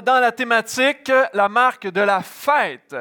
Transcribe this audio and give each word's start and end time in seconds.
dans 0.00 0.20
la 0.20 0.32
thématique 0.32 1.12
la 1.34 1.48
marque 1.48 1.88
de 1.88 2.00
la 2.00 2.22
fête. 2.22 2.96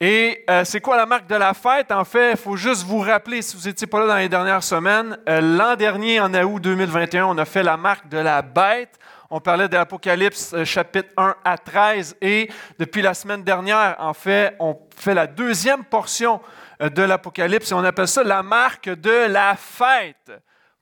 Et 0.00 0.44
euh, 0.50 0.64
c'est 0.64 0.80
quoi 0.80 0.96
la 0.96 1.06
marque 1.06 1.28
de 1.28 1.36
la 1.36 1.54
fête? 1.54 1.92
En 1.92 2.04
fait, 2.04 2.32
il 2.32 2.36
faut 2.36 2.56
juste 2.56 2.84
vous 2.84 2.98
rappeler, 2.98 3.40
si 3.40 3.56
vous 3.56 3.68
n'étiez 3.68 3.86
pas 3.86 4.00
là 4.00 4.06
dans 4.06 4.16
les 4.16 4.28
dernières 4.28 4.62
semaines, 4.62 5.16
euh, 5.28 5.40
l'an 5.40 5.76
dernier, 5.76 6.20
en 6.20 6.34
août 6.34 6.60
2021, 6.60 7.26
on 7.26 7.38
a 7.38 7.44
fait 7.44 7.62
la 7.62 7.76
marque 7.76 8.08
de 8.08 8.18
la 8.18 8.42
bête. 8.42 8.98
On 9.30 9.40
parlait 9.40 9.68
de 9.68 9.74
l'Apocalypse 9.74 10.54
euh, 10.54 10.64
chapitre 10.64 11.08
1 11.16 11.36
à 11.44 11.56
13 11.56 12.16
et 12.20 12.50
depuis 12.78 13.00
la 13.00 13.14
semaine 13.14 13.44
dernière, 13.44 13.96
en 14.00 14.12
fait, 14.12 14.56
on 14.58 14.76
fait 14.96 15.14
la 15.14 15.28
deuxième 15.28 15.84
portion 15.84 16.40
de 16.80 17.02
l'Apocalypse 17.02 17.70
et 17.70 17.74
on 17.74 17.84
appelle 17.84 18.08
ça 18.08 18.24
la 18.24 18.42
marque 18.42 18.88
de 18.88 19.26
la 19.28 19.54
fête. 19.54 20.32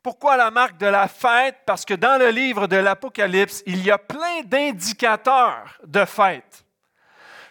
Pourquoi 0.03 0.39
la 0.39 0.51
marque 0.51 0.79
de 0.79 0.87
la 0.87 1.09
fête? 1.09 1.57
Parce 1.67 1.85
que 1.85 1.93
dans 1.93 2.19
le 2.19 2.31
livre 2.31 2.67
de 2.67 2.77
l'Apocalypse, 2.77 3.63
il 3.67 3.85
y 3.85 3.91
a 3.91 3.99
plein 3.99 4.41
d'indicateurs 4.47 5.79
de 5.87 6.05
fête. 6.07 6.65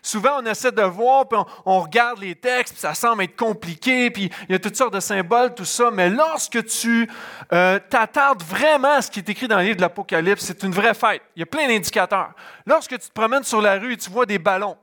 Souvent, 0.01 0.39
on 0.41 0.45
essaie 0.45 0.71
de 0.71 0.81
voir, 0.81 1.27
puis 1.27 1.37
on, 1.65 1.79
regarde 1.81 2.19
les 2.19 2.33
textes, 2.33 2.73
puis 2.73 2.81
ça 2.81 2.93
semble 2.93 3.23
être 3.23 3.35
compliqué, 3.35 4.09
puis 4.09 4.31
il 4.47 4.53
y 4.53 4.55
a 4.55 4.59
toutes 4.59 4.75
sortes 4.75 4.93
de 4.93 4.99
symboles, 4.99 5.53
tout 5.53 5.65
ça. 5.65 5.91
Mais 5.91 6.09
lorsque 6.09 6.65
tu 6.65 7.07
euh, 7.53 7.79
t'attardes 7.89 8.41
vraiment 8.41 8.93
à 8.93 9.01
ce 9.01 9.11
qui 9.11 9.19
est 9.19 9.29
écrit 9.29 9.47
dans 9.47 9.57
le 9.57 9.65
livre 9.65 9.75
de 9.75 9.81
l'Apocalypse, 9.81 10.43
c'est 10.43 10.63
une 10.63 10.71
vraie 10.71 10.93
fête. 10.93 11.21
Il 11.35 11.41
y 11.41 11.43
a 11.43 11.45
plein 11.45 11.67
d'indicateurs. 11.67 12.31
Lorsque 12.65 12.97
tu 12.97 13.09
te 13.09 13.13
promènes 13.13 13.43
sur 13.43 13.61
la 13.61 13.77
rue 13.77 13.93
et 13.93 13.97
tu 13.97 14.09
vois 14.09 14.25
des 14.25 14.39
ballons, 14.39 14.77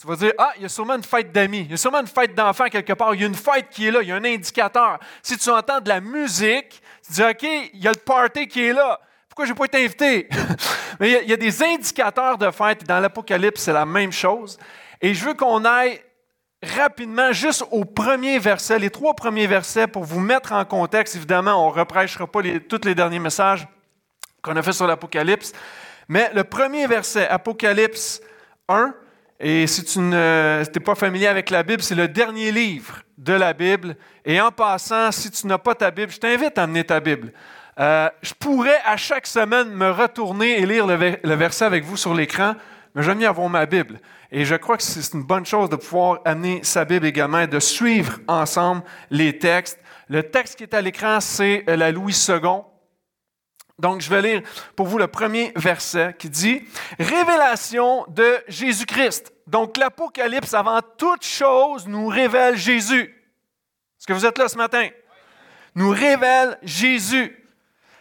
tu 0.00 0.06
vas 0.06 0.14
dire, 0.14 0.32
ah, 0.38 0.52
il 0.56 0.62
y 0.62 0.64
a 0.64 0.68
sûrement 0.68 0.94
une 0.94 1.02
fête 1.02 1.32
d'amis, 1.32 1.62
il 1.62 1.70
y 1.72 1.74
a 1.74 1.76
sûrement 1.76 2.00
une 2.00 2.06
fête 2.06 2.32
d'enfants 2.32 2.68
quelque 2.68 2.92
part, 2.92 3.16
il 3.16 3.20
y 3.20 3.24
a 3.24 3.26
une 3.26 3.34
fête 3.34 3.68
qui 3.68 3.88
est 3.88 3.90
là, 3.90 4.00
il 4.00 4.08
y 4.08 4.12
a 4.12 4.14
un 4.14 4.24
indicateur. 4.24 5.00
Si 5.22 5.36
tu 5.36 5.50
entends 5.50 5.80
de 5.80 5.88
la 5.88 6.00
musique, 6.00 6.80
tu 7.04 7.14
dis, 7.14 7.22
OK, 7.22 7.42
il 7.42 7.80
y 7.82 7.88
a 7.88 7.90
le 7.90 7.98
party 7.98 8.46
qui 8.46 8.64
est 8.64 8.72
là. 8.72 9.00
Pourquoi 9.28 9.46
je 9.46 9.50
n'ai 9.50 9.58
pas 9.58 9.64
été 9.64 9.84
invité? 9.84 10.28
Mais 11.00 11.22
il 11.22 11.28
y, 11.28 11.32
a, 11.32 11.36
des 11.36 11.62
indicateurs 11.64 12.38
de 12.38 12.48
fête. 12.52 12.84
Dans 12.84 13.00
l'Apocalypse, 13.00 13.60
c'est 13.60 13.72
la 13.72 13.86
même 13.86 14.12
chose. 14.12 14.56
Et 15.00 15.14
je 15.14 15.24
veux 15.24 15.34
qu'on 15.34 15.64
aille 15.64 16.00
rapidement 16.62 17.32
juste 17.32 17.64
au 17.70 17.84
premier 17.84 18.38
verset, 18.38 18.78
les 18.78 18.90
trois 18.90 19.14
premiers 19.14 19.46
versets 19.48 19.88
pour 19.88 20.04
vous 20.04 20.20
mettre 20.20 20.52
en 20.52 20.64
contexte. 20.64 21.16
Évidemment, 21.16 21.66
on 21.66 21.72
ne 21.72 21.78
reprêchera 21.78 22.26
pas 22.28 22.40
tous 22.68 22.84
les 22.84 22.94
derniers 22.94 23.18
messages 23.18 23.66
qu'on 24.42 24.54
a 24.54 24.62
fait 24.62 24.72
sur 24.72 24.86
l'Apocalypse. 24.86 25.52
Mais 26.08 26.30
le 26.34 26.44
premier 26.44 26.86
verset, 26.86 27.26
Apocalypse 27.28 28.20
1, 28.68 28.94
et 29.40 29.68
si 29.68 29.84
tu 29.84 30.00
n'es 30.00 30.64
pas 30.84 30.96
familier 30.96 31.28
avec 31.28 31.50
la 31.50 31.62
Bible, 31.62 31.82
c'est 31.82 31.94
le 31.94 32.08
dernier 32.08 32.50
livre 32.50 33.02
de 33.16 33.32
la 33.32 33.52
Bible. 33.52 33.96
Et 34.24 34.40
en 34.40 34.50
passant, 34.50 35.12
si 35.12 35.30
tu 35.30 35.46
n'as 35.46 35.58
pas 35.58 35.76
ta 35.76 35.90
Bible, 35.92 36.10
je 36.10 36.18
t'invite 36.18 36.58
à 36.58 36.64
amener 36.64 36.82
ta 36.82 36.98
Bible. 36.98 37.32
Euh, 37.78 38.08
je 38.20 38.34
pourrais 38.34 38.80
à 38.84 38.96
chaque 38.96 39.28
semaine 39.28 39.68
me 39.70 39.90
retourner 39.90 40.60
et 40.60 40.66
lire 40.66 40.86
le, 40.88 41.34
verset 41.36 41.64
avec 41.64 41.84
vous 41.84 41.96
sur 41.96 42.12
l'écran, 42.14 42.54
mais 42.94 43.04
j'aime 43.04 43.18
mieux 43.18 43.28
avoir 43.28 43.48
ma 43.48 43.66
Bible. 43.66 44.00
Et 44.32 44.44
je 44.44 44.56
crois 44.56 44.76
que 44.76 44.82
c'est 44.82 45.14
une 45.14 45.22
bonne 45.22 45.46
chose 45.46 45.70
de 45.70 45.76
pouvoir 45.76 46.18
amener 46.24 46.60
sa 46.64 46.84
Bible 46.84 47.06
également 47.06 47.38
et 47.38 47.46
de 47.46 47.60
suivre 47.60 48.18
ensemble 48.26 48.82
les 49.10 49.38
textes. 49.38 49.78
Le 50.08 50.24
texte 50.24 50.56
qui 50.56 50.64
est 50.64 50.74
à 50.74 50.80
l'écran, 50.80 51.20
c'est 51.20 51.64
euh, 51.68 51.76
la 51.76 51.92
Louis 51.92 52.16
II. 52.28 52.40
Donc, 53.78 54.00
je 54.00 54.10
vais 54.10 54.22
lire 54.22 54.42
pour 54.74 54.86
vous 54.86 54.98
le 54.98 55.06
premier 55.06 55.52
verset 55.54 56.16
qui 56.18 56.28
dit 56.28 56.62
Révélation 56.98 58.04
de 58.08 58.38
Jésus-Christ. 58.48 59.32
Donc, 59.46 59.76
l'Apocalypse, 59.76 60.52
avant 60.52 60.80
toute 60.96 61.24
chose, 61.24 61.86
nous 61.86 62.08
révèle 62.08 62.56
Jésus. 62.56 63.14
Est-ce 63.98 64.06
que 64.06 64.12
vous 64.12 64.26
êtes 64.26 64.36
là 64.38 64.48
ce 64.48 64.56
matin? 64.56 64.88
Nous 65.76 65.90
révèle 65.90 66.58
Jésus. 66.62 67.38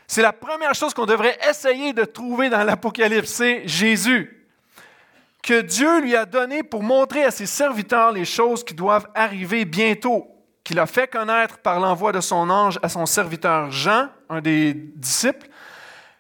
C'est 0.08 0.22
la 0.22 0.34
première 0.34 0.74
chose 0.74 0.94
qu'on 0.94 1.06
devrait 1.06 1.38
essayer 1.48 1.94
de 1.94 2.06
trouver 2.06 2.50
dans 2.50 2.64
l'Apocalypse, 2.64 3.30
c'est 3.30 3.68
Jésus, 3.68 4.48
que 5.44 5.62
Dieu 5.62 6.02
lui 6.02 6.16
a 6.16 6.26
donné 6.26 6.64
pour 6.64 6.82
montrer 6.82 7.24
à 7.24 7.32
ses 7.32 7.46
serviteurs 7.46 8.14
les 8.14 8.26
choses 8.26 8.64
qui 8.64 8.74
doivent 8.74 9.08
arriver 9.14 9.66
bientôt, 9.66 10.28
qu'il 10.64 10.80
a 10.80 10.86
fait 10.86 11.08
connaître 11.08 11.58
par 11.60 11.80
l'envoi 11.80 12.14
de 12.14 12.22
son 12.22 12.50
ange 12.50 12.80
à 12.82 12.90
son 12.90 13.06
serviteur 13.06 13.70
Jean, 13.70 14.08
un 14.30 14.42
des 14.42 14.74
disciples, 14.74 15.48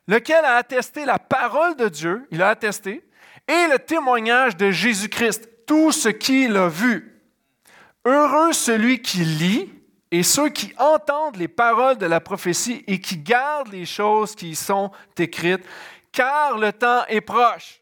lequel 0.07 0.44
a 0.45 0.56
attesté 0.56 1.06
la 1.06 1.19
parole 1.19 1.75
de 1.75 1.90
Dieu, 1.90 2.28
il 2.31 2.41
a 2.41 2.50
attesté, 2.50 3.03
et 3.47 3.68
le 3.72 3.79
témoignage 3.79 4.57
de 4.57 4.72
Jésus-Christ, 4.72 5.50
tout 5.66 5.91
ce 5.91 6.09
qu'il 6.09 6.56
a 6.57 6.68
vu. 6.68 7.22
Heureux 8.06 8.53
celui 8.53 9.01
qui 9.01 9.19
lit 9.19 9.73
et 10.12 10.23
ceux 10.23 10.50
qui 10.50 10.73
entendent 10.78 11.35
les 11.35 11.50
paroles 11.50 11.97
de 11.97 12.06
la 12.06 12.22
prophétie 12.22 12.84
et 12.88 13.01
qui 13.01 13.18
gardent 13.18 13.72
les 13.72 13.85
choses 13.85 14.35
qui 14.35 14.51
y 14.51 14.56
sont 14.56 14.91
écrites, 15.18 15.66
car 16.12 16.57
le 16.57 16.72
temps 16.72 17.06
est 17.07 17.22
proche. 17.22 17.81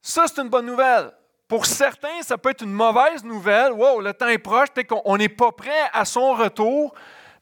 Ça, 0.00 0.24
c'est 0.26 0.42
une 0.42 0.48
bonne 0.48 0.66
nouvelle. 0.66 1.12
Pour 1.46 1.66
certains, 1.66 2.22
ça 2.22 2.36
peut 2.38 2.50
être 2.50 2.62
une 2.64 2.72
mauvaise 2.72 3.22
nouvelle. 3.22 3.72
Wow, 3.72 4.00
le 4.00 4.12
temps 4.12 4.28
est 4.28 4.38
proche, 4.38 4.70
peut-être 4.70 4.88
qu'on 4.88 5.16
n'est 5.16 5.28
pas 5.28 5.52
prêt 5.52 5.90
à 5.92 6.04
son 6.04 6.32
retour. 6.32 6.92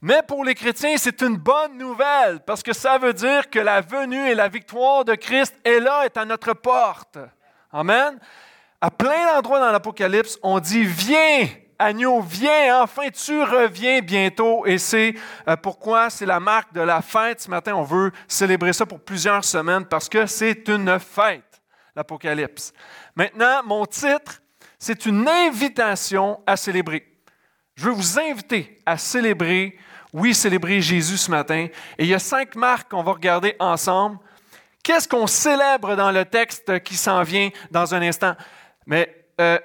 Mais 0.02 0.22
pour 0.26 0.44
les 0.44 0.54
chrétiens, 0.54 0.96
c'est 0.96 1.20
une 1.20 1.36
bonne 1.36 1.76
nouvelle 1.76 2.40
parce 2.46 2.62
que 2.62 2.72
ça 2.72 2.96
veut 2.96 3.12
dire 3.12 3.50
que 3.50 3.58
la 3.58 3.82
venue 3.82 4.30
et 4.30 4.34
la 4.34 4.48
victoire 4.48 5.04
de 5.04 5.14
Christ 5.14 5.54
est 5.64 5.80
là, 5.80 6.04
est 6.06 6.16
à 6.16 6.24
notre 6.24 6.54
porte. 6.54 7.18
Amen. 7.70 8.18
À 8.80 8.90
plein 8.90 9.34
d'endroits 9.34 9.60
dans 9.60 9.70
l'Apocalypse, 9.70 10.38
on 10.42 10.58
dit 10.58 10.84
Viens, 10.84 11.48
Agneau, 11.78 12.20
viens, 12.20 12.82
enfin 12.82 13.08
tu 13.10 13.42
reviens 13.42 14.00
bientôt. 14.00 14.66
Et 14.66 14.78
c'est 14.78 15.14
euh, 15.48 15.56
pourquoi? 15.56 16.08
C'est 16.08 16.26
la 16.26 16.40
marque 16.40 16.72
de 16.72 16.80
la 16.80 17.02
fête. 17.02 17.40
Ce 17.40 17.50
matin, 17.50 17.74
on 17.74 17.82
veut 17.82 18.12
célébrer 18.26 18.72
ça 18.72 18.86
pour 18.86 19.00
plusieurs 19.00 19.44
semaines 19.44 19.84
parce 19.84 20.08
que 20.08 20.24
c'est 20.26 20.68
une 20.68 20.98
fête, 20.98 21.62
l'Apocalypse. 21.94 22.72
Maintenant, 23.16 23.62
mon 23.64 23.84
titre, 23.84 24.42
c'est 24.78 25.04
une 25.04 25.28
invitation 25.28 26.40
à 26.46 26.56
célébrer. 26.56 27.06
Je 27.74 27.84
veux 27.84 27.92
vous 27.92 28.18
inviter 28.18 28.78
à 28.84 28.98
célébrer, 28.98 29.78
oui, 30.12 30.34
célébrer 30.34 30.80
Jésus 30.80 31.16
ce 31.16 31.30
matin. 31.30 31.68
Et 31.98 32.04
il 32.04 32.06
y 32.06 32.14
a 32.14 32.18
cinq 32.18 32.56
marques 32.56 32.90
qu'on 32.90 33.02
va 33.02 33.12
regarder 33.12 33.54
ensemble. 33.58 34.18
Qu'est-ce 34.82 35.08
qu'on 35.08 35.26
célèbre 35.26 35.94
dans 35.94 36.10
le 36.10 36.24
texte 36.24 36.82
qui 36.82 36.96
s'en 36.96 37.22
vient 37.22 37.50
dans 37.70 37.94
un 37.94 38.02
instant? 38.02 38.34
Mais 38.86 39.26
euh, 39.40 39.58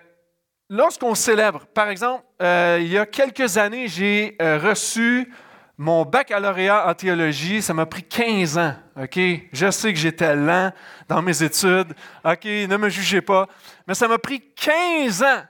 lorsqu'on 0.70 1.16
célèbre, 1.16 1.66
par 1.74 1.90
exemple, 1.90 2.24
euh, 2.42 2.80
il 2.82 2.88
y 2.88 2.98
a 2.98 3.06
quelques 3.06 3.58
années, 3.58 3.88
j'ai 3.88 4.36
euh, 4.42 4.60
reçu 4.60 5.32
mon 5.78 6.04
baccalauréat 6.04 6.88
en 6.88 6.94
théologie. 6.94 7.62
Ça 7.62 7.74
m'a 7.74 7.86
pris 7.86 8.04
15 8.04 8.58
ans. 8.58 8.76
OK? 9.02 9.20
Je 9.52 9.72
sais 9.72 9.94
que 9.94 10.00
j'étais 10.00 10.36
lent 10.36 10.72
dans 11.08 11.22
mes 11.22 11.44
études. 11.44 11.94
OK? 12.24 12.46
Ne 12.46 12.78
me 12.78 12.90
jugez 12.90 13.22
pas. 13.22 13.48
Mais 13.88 13.94
ça 13.94 14.08
m'a 14.08 14.18
pris 14.18 14.42
15 14.56 15.24
ans 15.24 15.44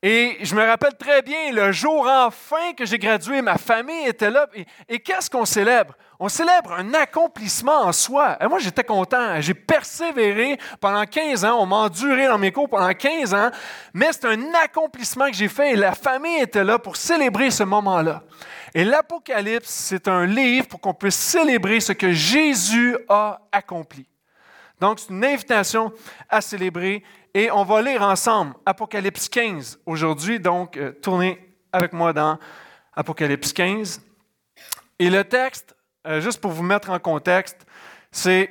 et 0.00 0.38
je 0.42 0.54
me 0.54 0.64
rappelle 0.64 0.94
très 0.96 1.22
bien, 1.22 1.50
le 1.50 1.72
jour 1.72 2.06
enfin 2.08 2.72
que 2.76 2.86
j'ai 2.86 3.00
gradué, 3.00 3.42
ma 3.42 3.58
famille 3.58 4.06
était 4.06 4.30
là. 4.30 4.46
Et, 4.88 5.00
qu'est-ce 5.00 5.28
qu'on 5.28 5.44
célèbre? 5.44 5.94
On 6.20 6.28
célèbre 6.28 6.72
un 6.72 6.94
accomplissement 6.94 7.80
en 7.80 7.92
soi. 7.92 8.38
Moi, 8.48 8.60
j'étais 8.60 8.84
content. 8.84 9.40
J'ai 9.40 9.54
persévéré 9.54 10.56
pendant 10.80 11.04
15 11.04 11.44
ans. 11.44 11.58
On 11.60 11.66
m'a 11.66 11.76
enduré 11.76 12.28
dans 12.28 12.38
mes 12.38 12.52
cours 12.52 12.68
pendant 12.68 12.92
15 12.92 13.34
ans. 13.34 13.50
Mais 13.92 14.10
c'est 14.12 14.26
un 14.26 14.54
accomplissement 14.62 15.26
que 15.26 15.36
j'ai 15.36 15.48
fait 15.48 15.72
et 15.72 15.76
la 15.76 15.94
famille 15.96 16.42
était 16.42 16.64
là 16.64 16.78
pour 16.78 16.96
célébrer 16.96 17.50
ce 17.50 17.64
moment-là. 17.64 18.22
Et 18.74 18.84
l'Apocalypse, 18.84 19.68
c'est 19.68 20.06
un 20.06 20.26
livre 20.26 20.68
pour 20.68 20.80
qu'on 20.80 20.94
puisse 20.94 21.16
célébrer 21.16 21.80
ce 21.80 21.92
que 21.92 22.12
Jésus 22.12 22.96
a 23.08 23.40
accompli. 23.50 24.06
Donc, 24.80 25.00
c'est 25.00 25.10
une 25.10 25.24
invitation 25.24 25.92
à 26.28 26.40
célébrer 26.40 27.02
et 27.34 27.50
on 27.50 27.64
va 27.64 27.82
lire 27.82 28.02
ensemble 28.02 28.54
Apocalypse 28.64 29.28
15 29.28 29.80
aujourd'hui. 29.86 30.40
Donc, 30.40 30.76
euh, 30.76 30.92
tournez 31.02 31.38
avec 31.72 31.92
moi 31.92 32.12
dans 32.12 32.38
Apocalypse 32.94 33.52
15. 33.52 34.02
Et 34.98 35.10
le 35.10 35.24
texte, 35.24 35.76
euh, 36.06 36.20
juste 36.20 36.40
pour 36.40 36.52
vous 36.52 36.62
mettre 36.62 36.90
en 36.90 36.98
contexte, 36.98 37.66
c'est 38.10 38.50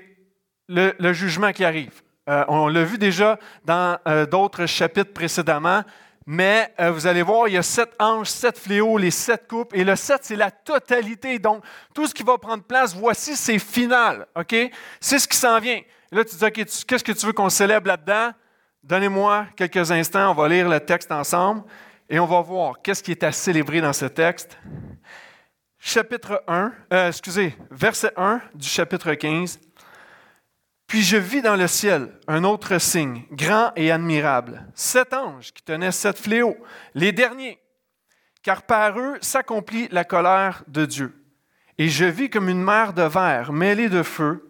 le, 0.68 1.14
jugement 1.14 1.52
qui 1.52 1.66
arrive. 1.66 2.02
Euh, 2.30 2.44
on 2.48 2.68
l'a 2.68 2.84
vu 2.84 2.98
déjà 2.98 3.40
dans 3.66 3.98
d'autres 4.30 4.66
chapitres 4.66 5.14
précédemment, 5.14 5.84
mais 6.26 6.74
vous 6.92 7.08
allez 7.08 7.22
voir, 7.22 7.48
il 7.48 7.54
y 7.54 7.58
a 7.58 7.64
sept 7.64 7.94
anges, 8.00 8.28
sept 8.28 8.58
fléaux, 8.60 8.98
les 8.98 9.12
sept 9.12 9.48
coupes, 9.48 9.74
et 9.74 9.86
le 9.86 9.96
sept, 9.96 10.26
c'est 10.26 10.36
la 10.36 10.52
totalité. 10.52 11.40
Donc, 11.40 11.64
tout 11.94 12.06
ce 12.06 12.14
qui 12.14 12.24
va 12.24 12.38
prendre 12.38 12.64
place, 12.64 12.94
voici, 12.94 13.38
c'est 13.38 13.60
final. 13.60 14.28
C'est 15.00 15.20
ce 15.20 15.28
qui 15.28 15.38
s'en 15.38 15.58
vient. 15.62 15.80
là, 16.12 16.26
tu 16.26 16.36
dis, 16.36 16.46
OK, 16.46 16.54
qu'est-ce 16.54 17.04
que 17.04 17.14
tu 17.14 17.26
veux 17.26 17.34
qu'on 17.34 17.50
célèbre 17.50 17.88
là-dedans? 17.88 18.34
Donnez-moi 18.88 19.48
quelques 19.58 19.92
instants, 19.92 20.32
on 20.32 20.34
va 20.34 20.48
lire 20.48 20.70
le 20.70 20.80
texte 20.80 21.12
ensemble 21.12 21.62
et 22.10 22.20
on 22.20 22.26
va 22.26 22.40
voir 22.40 22.82
qu'est-ce 22.82 23.04
qui 23.04 23.12
est 23.12 23.24
à 23.24 23.34
célébrer 23.34 23.82
dans 23.82 23.92
ce 23.92 24.06
texte. 24.06 24.58
Chapitre 25.78 26.42
1, 26.48 26.72
euh, 26.94 27.10
excusez, 27.10 27.54
verset 27.70 28.14
1 28.16 28.40
du 28.56 28.66
chapitre 28.66 29.14
15. 29.14 29.60
Puis 30.88 31.02
je 31.02 31.18
vis 31.18 31.42
dans 31.42 31.58
le 31.58 31.68
ciel 31.68 32.18
un 32.30 32.46
autre 32.46 32.78
signe, 32.78 33.24
grand 33.30 33.74
et 33.76 33.92
admirable, 33.92 34.66
sept 34.74 35.14
anges 35.14 35.52
qui 35.52 35.64
tenaient 35.64 35.92
sept 35.92 36.18
fléaux, 36.18 36.56
les 36.94 37.12
derniers, 37.12 37.60
car 38.42 38.62
par 38.62 38.98
eux 38.98 39.18
s'accomplit 39.20 39.90
la 39.92 40.06
colère 40.06 40.64
de 40.70 40.86
Dieu. 40.86 41.26
Et 41.78 41.90
je 41.90 42.06
vis 42.06 42.30
comme 42.30 42.48
une 42.48 42.64
mer 42.64 42.94
de 42.94 43.04
verre 43.04 43.52
mêlée 43.52 43.90
de 43.90 44.02
feu, 44.02 44.47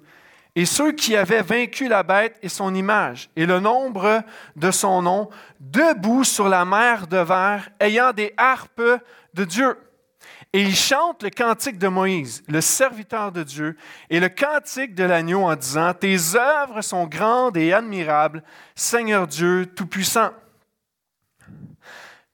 et 0.58 0.66
ceux 0.66 0.92
qui 0.92 1.16
avaient 1.16 1.44
vaincu 1.44 1.88
la 1.88 2.02
bête 2.02 2.36
et 2.42 2.50
son 2.50 2.74
image, 2.74 3.30
et 3.36 3.46
le 3.46 3.60
nombre 3.60 4.24
de 4.56 4.72
son 4.72 5.04
nom, 5.04 5.30
debout 5.60 6.24
sur 6.24 6.50
la 6.50 6.66
mer 6.66 7.06
de 7.06 7.18
verre, 7.18 7.70
ayant 7.80 8.12
des 8.12 8.34
harpes 8.38 8.82
de 9.36 9.46
Dieu. 9.46 9.78
Et 10.54 10.64
ils 10.64 10.76
chantent 10.76 11.22
le 11.22 11.30
cantique 11.30 11.78
de 11.78 11.88
Moïse, 11.88 12.44
le 12.48 12.60
serviteur 12.60 13.32
de 13.32 13.44
Dieu, 13.44 13.78
et 14.10 14.20
le 14.20 14.30
cantique 14.30 14.96
de 14.96 15.04
l'agneau 15.04 15.44
en 15.44 15.56
disant, 15.56 15.94
Tes 15.94 16.18
œuvres 16.36 16.82
sont 16.82 17.06
grandes 17.06 17.56
et 17.56 17.72
admirables, 17.72 18.42
Seigneur 18.74 19.28
Dieu 19.28 19.68
Tout-Puissant. 19.76 20.32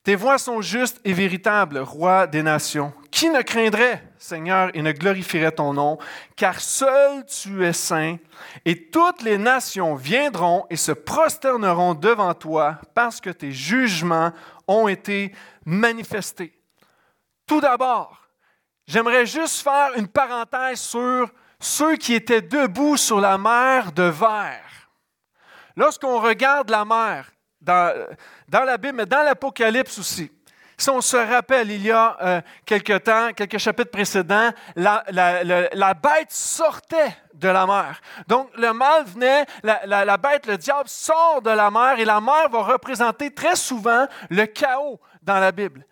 Tes 0.04 0.16
voix 0.16 0.38
sont 0.38 0.62
justes 0.62 1.00
et 1.06 1.14
véritables, 1.14 1.78
roi 1.78 2.28
des 2.28 2.44
nations. 2.44 2.92
Qui 3.10 3.30
ne 3.30 3.42
craindrait, 3.42 4.04
Seigneur, 4.18 4.70
et 4.74 4.82
ne 4.82 4.92
glorifierait 4.92 5.54
ton 5.54 5.74
nom, 5.74 5.98
car 6.36 6.60
seul 6.60 7.26
tu 7.26 7.66
es 7.66 7.72
saint, 7.72 8.18
et 8.66 8.90
toutes 8.90 9.22
les 9.22 9.38
nations 9.38 9.96
viendront 9.96 10.66
et 10.70 10.76
se 10.76 10.92
prosterneront 10.92 11.94
devant 11.94 12.34
toi, 12.34 12.80
parce 12.94 13.22
que 13.22 13.30
tes 13.30 13.54
jugements 13.54 14.34
ont 14.68 14.90
été 14.90 15.34
manifestés. 15.64 16.60
Tout 17.48 17.62
d'abord, 17.62 18.28
j'aimerais 18.86 19.26
juste 19.26 19.62
faire 19.62 19.92
une 19.96 20.10
parenthèse 20.10 20.82
sur 20.82 21.30
ceux 21.62 21.96
qui 21.96 22.14
étaient 22.14 22.42
debout 22.42 22.98
sur 22.98 23.22
la 23.22 23.38
mer 23.38 23.94
de 23.94 24.04
verre. 24.04 24.90
Lorsqu'on 25.78 26.20
regarde 26.20 26.70
la 26.70 26.84
mer, 26.84 27.32
dans, 27.64 28.08
la 28.52 28.78
Bible, 28.78 28.98
mais 28.98 29.06
dans 29.06 29.24
l'Apocalypse 29.24 29.98
aussi. 30.00 30.32
Si 30.78 30.90
on 30.90 31.02
se 31.02 31.18
rappelle, 31.18 31.70
il 31.72 31.84
y 31.84 31.92
a 31.92 32.18
euh, 32.22 32.42
quelques 32.66 33.04
temps, 33.04 33.32
quelques 33.34 33.60
chapitres 33.60 33.92
précédents, 33.92 34.50
la, 34.76 35.94
bête 35.94 36.32
sortait 36.32 37.16
de 37.34 37.48
la 37.48 37.66
mer. 37.66 38.02
Donc, 38.28 38.50
le 38.58 38.74
mal 38.74 39.06
venait, 39.06 39.46
la, 39.62 39.86
la, 39.86 40.18
bête, 40.18 40.48
le 40.48 40.58
diable, 40.58 40.90
sort 40.90 41.42
de 41.42 41.52
la 41.52 41.70
mer 41.70 42.00
et 42.00 42.06
la 42.06 42.20
mer 42.20 42.50
va 42.50 42.64
représenter 42.64 43.32
très 43.32 43.56
souvent 43.56 44.08
le 44.30 44.46
chaos 44.46 45.00
dans 45.22 45.40
la 45.40 45.52
Bible. 45.52 45.86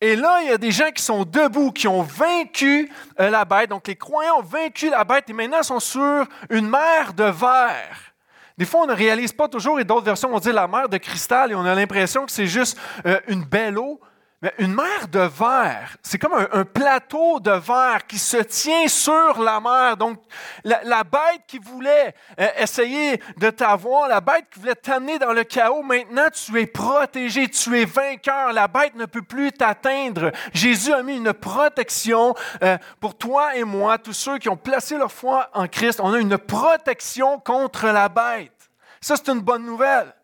Et 0.00 0.14
là, 0.14 0.42
il 0.42 0.48
y 0.48 0.52
a 0.52 0.58
des 0.58 0.72
gens 0.72 0.90
qui 0.90 1.02
sont 1.02 1.24
debout, 1.24 1.72
qui 1.72 1.88
ont 1.88 2.02
vaincu 2.02 2.92
euh, 3.18 3.30
la 3.30 3.44
bête. 3.44 3.70
Donc, 3.70 3.88
les 3.88 3.96
croyants 3.96 4.40
ont 4.40 4.42
vaincu 4.42 4.90
la 4.90 5.04
bête 5.04 5.30
et 5.30 5.32
maintenant 5.32 5.62
sont 5.62 5.80
sur 5.80 6.26
une 6.50 6.68
mer 6.68 7.14
de 7.14 7.24
verre. 7.24 8.15
Des 8.58 8.64
fois, 8.64 8.82
on 8.82 8.86
ne 8.86 8.94
réalise 8.94 9.32
pas 9.32 9.48
toujours, 9.48 9.78
et 9.80 9.84
d'autres 9.84 10.04
versions 10.04 10.30
vont 10.30 10.38
dire 10.38 10.54
la 10.54 10.66
mer 10.66 10.88
de 10.88 10.96
cristal, 10.96 11.52
et 11.52 11.54
on 11.54 11.64
a 11.64 11.74
l'impression 11.74 12.24
que 12.24 12.32
c'est 12.32 12.46
juste 12.46 12.78
euh, 13.04 13.20
une 13.28 13.44
belle 13.44 13.78
eau. 13.78 14.00
Mais 14.42 14.52
une 14.58 14.74
mer 14.74 15.08
de 15.10 15.20
verre, 15.20 15.96
c'est 16.02 16.18
comme 16.18 16.34
un, 16.34 16.64
plateau 16.64 17.40
de 17.40 17.52
verre 17.52 18.06
qui 18.06 18.18
se 18.18 18.36
tient 18.36 18.86
sur 18.86 19.42
la 19.42 19.60
mer. 19.60 19.96
Donc, 19.96 20.20
la, 20.62 21.04
bête 21.04 21.40
qui 21.46 21.58
voulait 21.58 22.14
euh, 22.38 22.46
essayer 22.58 23.18
de 23.38 23.48
t'avoir, 23.48 24.08
la 24.08 24.20
bête 24.20 24.44
qui 24.52 24.60
voulait 24.60 24.74
t'amener 24.74 25.18
dans 25.18 25.32
le 25.32 25.42
chaos, 25.44 25.82
maintenant 25.82 26.26
tu 26.30 26.60
es 26.60 26.66
protégé, 26.66 27.48
tu 27.48 27.80
es 27.80 27.86
vainqueur. 27.86 28.52
La 28.52 28.68
bête 28.68 28.94
ne 28.94 29.06
peut 29.06 29.22
plus 29.22 29.52
t'atteindre. 29.52 30.30
Jésus 30.52 30.92
a 30.92 31.02
mis 31.02 31.16
une 31.16 31.32
protection 31.32 32.34
euh, 32.62 32.76
pour 33.00 33.16
toi 33.16 33.56
et 33.56 33.64
moi, 33.64 33.96
tous 33.96 34.12
ceux 34.12 34.36
qui 34.36 34.50
ont 34.50 34.56
placé 34.58 34.98
leur 34.98 35.12
foi 35.12 35.48
en 35.54 35.66
Christ. 35.66 35.98
On 36.02 36.12
a 36.12 36.18
une 36.18 36.36
protection 36.36 37.38
contre 37.38 37.86
la 37.86 38.10
bête. 38.10 38.52
Ça, 39.00 39.16
c'est 39.16 39.30
une 39.32 39.40
bonne 39.40 39.64
nouvelle. 39.64 40.15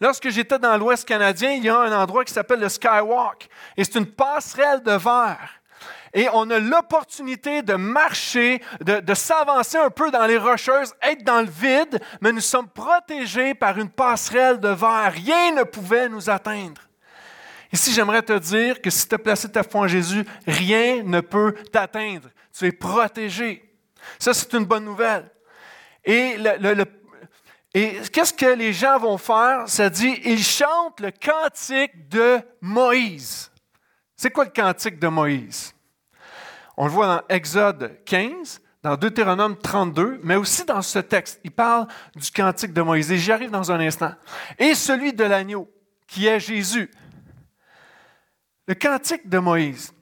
Lorsque 0.00 0.28
j'étais 0.28 0.58
dans 0.58 0.76
l'Ouest 0.76 1.06
canadien, 1.06 1.52
il 1.52 1.64
y 1.64 1.68
a 1.68 1.78
un 1.78 1.92
endroit 1.92 2.24
qui 2.24 2.32
s'appelle 2.32 2.60
le 2.60 2.68
Skywalk. 2.68 3.48
Et 3.76 3.84
c'est 3.84 3.98
une 3.98 4.06
passerelle 4.06 4.82
de 4.82 4.92
verre. 4.92 5.60
Et 6.14 6.28
on 6.32 6.48
a 6.50 6.60
l'opportunité 6.60 7.62
de 7.62 7.74
marcher, 7.74 8.62
de, 8.80 9.14
s'avancer 9.14 9.78
un 9.78 9.90
peu 9.90 10.12
dans 10.12 10.26
les 10.26 10.38
rocheuses, 10.38 10.94
être 11.02 11.24
dans 11.24 11.40
le 11.40 11.50
vide, 11.50 12.00
mais 12.20 12.30
nous 12.30 12.40
sommes 12.40 12.68
protégés 12.68 13.54
par 13.54 13.78
une 13.78 13.90
passerelle 13.90 14.60
de 14.60 14.68
verre. 14.68 15.12
Rien 15.12 15.52
ne 15.52 15.64
pouvait 15.64 16.08
nous 16.08 16.30
atteindre. 16.30 16.80
Ici, 17.72 17.92
j'aimerais 17.92 18.22
te 18.22 18.38
dire 18.38 18.80
que 18.80 18.90
si 18.90 19.08
tu 19.08 19.14
as 19.16 19.18
placé 19.18 19.50
ta 19.50 19.64
foi 19.64 19.80
en 19.80 19.88
Jésus, 19.88 20.24
rien 20.46 21.02
ne 21.02 21.20
peut 21.20 21.52
t'atteindre. 21.72 22.28
Tu 22.56 22.66
es 22.66 22.72
protégé. 22.72 23.68
Ça, 24.20 24.32
c'est 24.32 24.52
une 24.52 24.64
bonne 24.64 24.84
nouvelle. 24.84 25.28
Et 26.04 26.36
le, 26.36 26.74
le 26.74 26.84
et 27.74 27.98
qu'est-ce 28.12 28.32
que 28.32 28.54
les 28.54 28.72
gens 28.72 28.98
vont 28.98 29.18
faire? 29.18 29.68
Ça 29.68 29.90
dit, 29.90 30.20
ils 30.24 30.42
chantent 30.42 31.00
le 31.00 31.10
cantique 31.10 32.08
de 32.08 32.40
Moïse. 32.60 33.50
C'est 34.16 34.30
quoi 34.30 34.44
le 34.44 34.50
cantique 34.50 35.00
de 35.00 35.08
Moïse? 35.08 35.74
On 36.76 36.84
le 36.84 36.90
voit 36.92 37.06
dans 37.06 37.22
Exode 37.28 37.98
15, 38.04 38.60
dans 38.80 38.96
Deutéronome 38.96 39.58
32, 39.58 40.20
mais 40.22 40.36
aussi 40.36 40.64
dans 40.64 40.82
ce 40.82 41.00
texte. 41.00 41.40
Il 41.42 41.50
parle 41.50 41.88
du 42.14 42.30
cantique 42.30 42.72
de 42.72 42.80
Moïse. 42.80 43.10
Et 43.10 43.18
j'y 43.18 43.32
arrive 43.32 43.50
dans 43.50 43.72
un 43.72 43.80
instant. 43.80 44.12
Et 44.56 44.76
celui 44.76 45.12
de 45.12 45.24
l'agneau, 45.24 45.68
qui 46.06 46.28
est 46.28 46.38
Jésus. 46.38 46.88
Le 48.68 48.74
cantique 48.74 49.28
de 49.28 49.38
Moïse. 49.38 49.92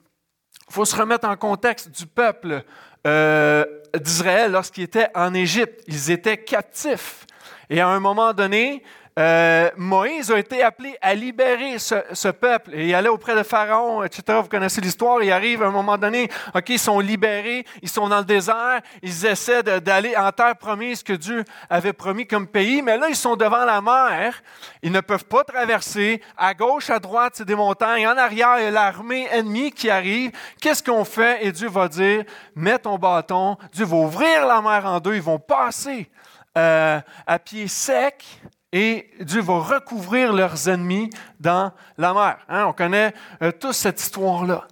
Il 0.69 0.73
faut 0.73 0.85
se 0.85 0.95
remettre 0.95 1.27
en 1.27 1.35
contexte 1.35 1.89
du 1.89 2.05
peuple 2.05 2.63
euh, 3.07 3.65
d'Israël 3.99 4.51
lorsqu'il 4.51 4.83
était 4.83 5.07
en 5.15 5.33
Égypte. 5.33 5.83
Ils 5.87 6.11
étaient 6.11 6.37
captifs. 6.37 7.25
Et 7.69 7.81
à 7.81 7.87
un 7.87 7.99
moment 7.99 8.33
donné, 8.33 8.83
euh, 9.19 9.69
Moïse 9.77 10.31
a 10.31 10.39
été 10.39 10.63
appelé 10.63 10.97
à 10.99 11.13
libérer 11.13 11.77
ce, 11.77 12.29
peuple. 12.29 12.71
Et 12.73 12.87
il 12.89 12.95
allait 12.95 13.09
auprès 13.09 13.35
de 13.35 13.43
Pharaon, 13.43 14.03
etc. 14.03 14.39
Vous 14.41 14.49
connaissez 14.49 14.81
l'histoire. 14.81 15.21
Il 15.21 15.31
arrive 15.31 15.61
à 15.61 15.67
un 15.67 15.71
moment 15.71 15.97
donné, 15.97 16.29
OK, 16.55 16.69
ils 16.69 16.79
sont 16.79 16.99
libérés, 16.99 17.65
ils 17.83 17.89
sont 17.89 18.07
dans 18.07 18.19
le 18.19 18.25
désert, 18.25 18.81
ils 19.03 19.25
essaient 19.25 19.61
d'aller 19.61 20.15
en 20.17 20.31
terre 20.31 20.55
promise 20.55 21.03
que 21.03 21.13
Dieu 21.13 21.43
avait 21.69 21.93
promis 21.93 22.25
comme 22.25 22.47
pays. 22.47 22.81
Mais 22.81 22.97
là, 22.97 23.07
ils 23.07 23.15
sont 23.15 23.35
devant 23.35 23.65
la 23.65 23.81
mer. 23.81 24.41
Ils 24.81 24.91
ne 24.91 25.01
peuvent 25.01 25.25
pas 25.25 25.43
traverser. 25.43 26.21
À 26.35 26.55
gauche, 26.55 26.89
à 26.89 26.99
droite, 26.99 27.33
c'est 27.35 27.45
des 27.45 27.55
montagnes. 27.55 28.07
En 28.07 28.17
arrière, 28.17 28.55
il 28.57 28.63
y 28.63 28.67
a 28.67 28.71
l'armée 28.71 29.27
ennemie 29.31 29.71
qui 29.71 29.91
arrive. 29.91 30.31
Qu'est-ce 30.59 30.81
qu'on 30.81 31.05
fait? 31.05 31.45
Et 31.45 31.51
Dieu 31.51 31.69
va 31.69 31.87
dire, 31.87 32.23
mets 32.55 32.79
ton 32.79 32.97
bâton. 32.97 33.57
Dieu 33.71 33.85
va 33.85 33.97
ouvrir 33.97 34.47
la 34.47 34.59
mer 34.61 34.85
en 34.87 34.99
deux. 34.99 35.13
Ils 35.13 35.21
vont 35.21 35.39
passer 35.39 36.09
euh, 36.57 37.01
à 37.25 37.39
pied 37.39 37.67
sec 37.67 38.23
et 38.71 39.11
Dieu 39.19 39.41
va 39.41 39.59
recouvrir 39.59 40.33
leurs 40.33 40.67
ennemis 40.67 41.09
dans 41.39 41.71
la 41.97 42.13
mer. 42.13 42.39
Hein, 42.49 42.65
on 42.65 42.73
connaît 42.73 43.13
euh, 43.41 43.51
tous 43.51 43.73
cette 43.73 44.01
histoire-là. 44.01 44.67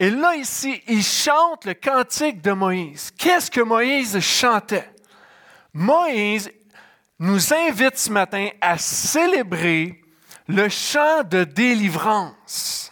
Et 0.00 0.10
là, 0.10 0.34
ici, 0.34 0.82
il 0.88 1.02
chante 1.02 1.64
le 1.64 1.74
cantique 1.74 2.40
de 2.42 2.52
Moïse. 2.52 3.12
Qu'est-ce 3.16 3.50
que 3.50 3.60
Moïse 3.60 4.18
chantait? 4.18 4.90
Moïse 5.72 6.50
nous 7.18 7.52
invite 7.52 7.98
ce 7.98 8.10
matin 8.10 8.48
à 8.60 8.78
célébrer 8.78 10.00
le 10.48 10.68
chant 10.68 11.22
de 11.22 11.44
délivrance. 11.44 12.90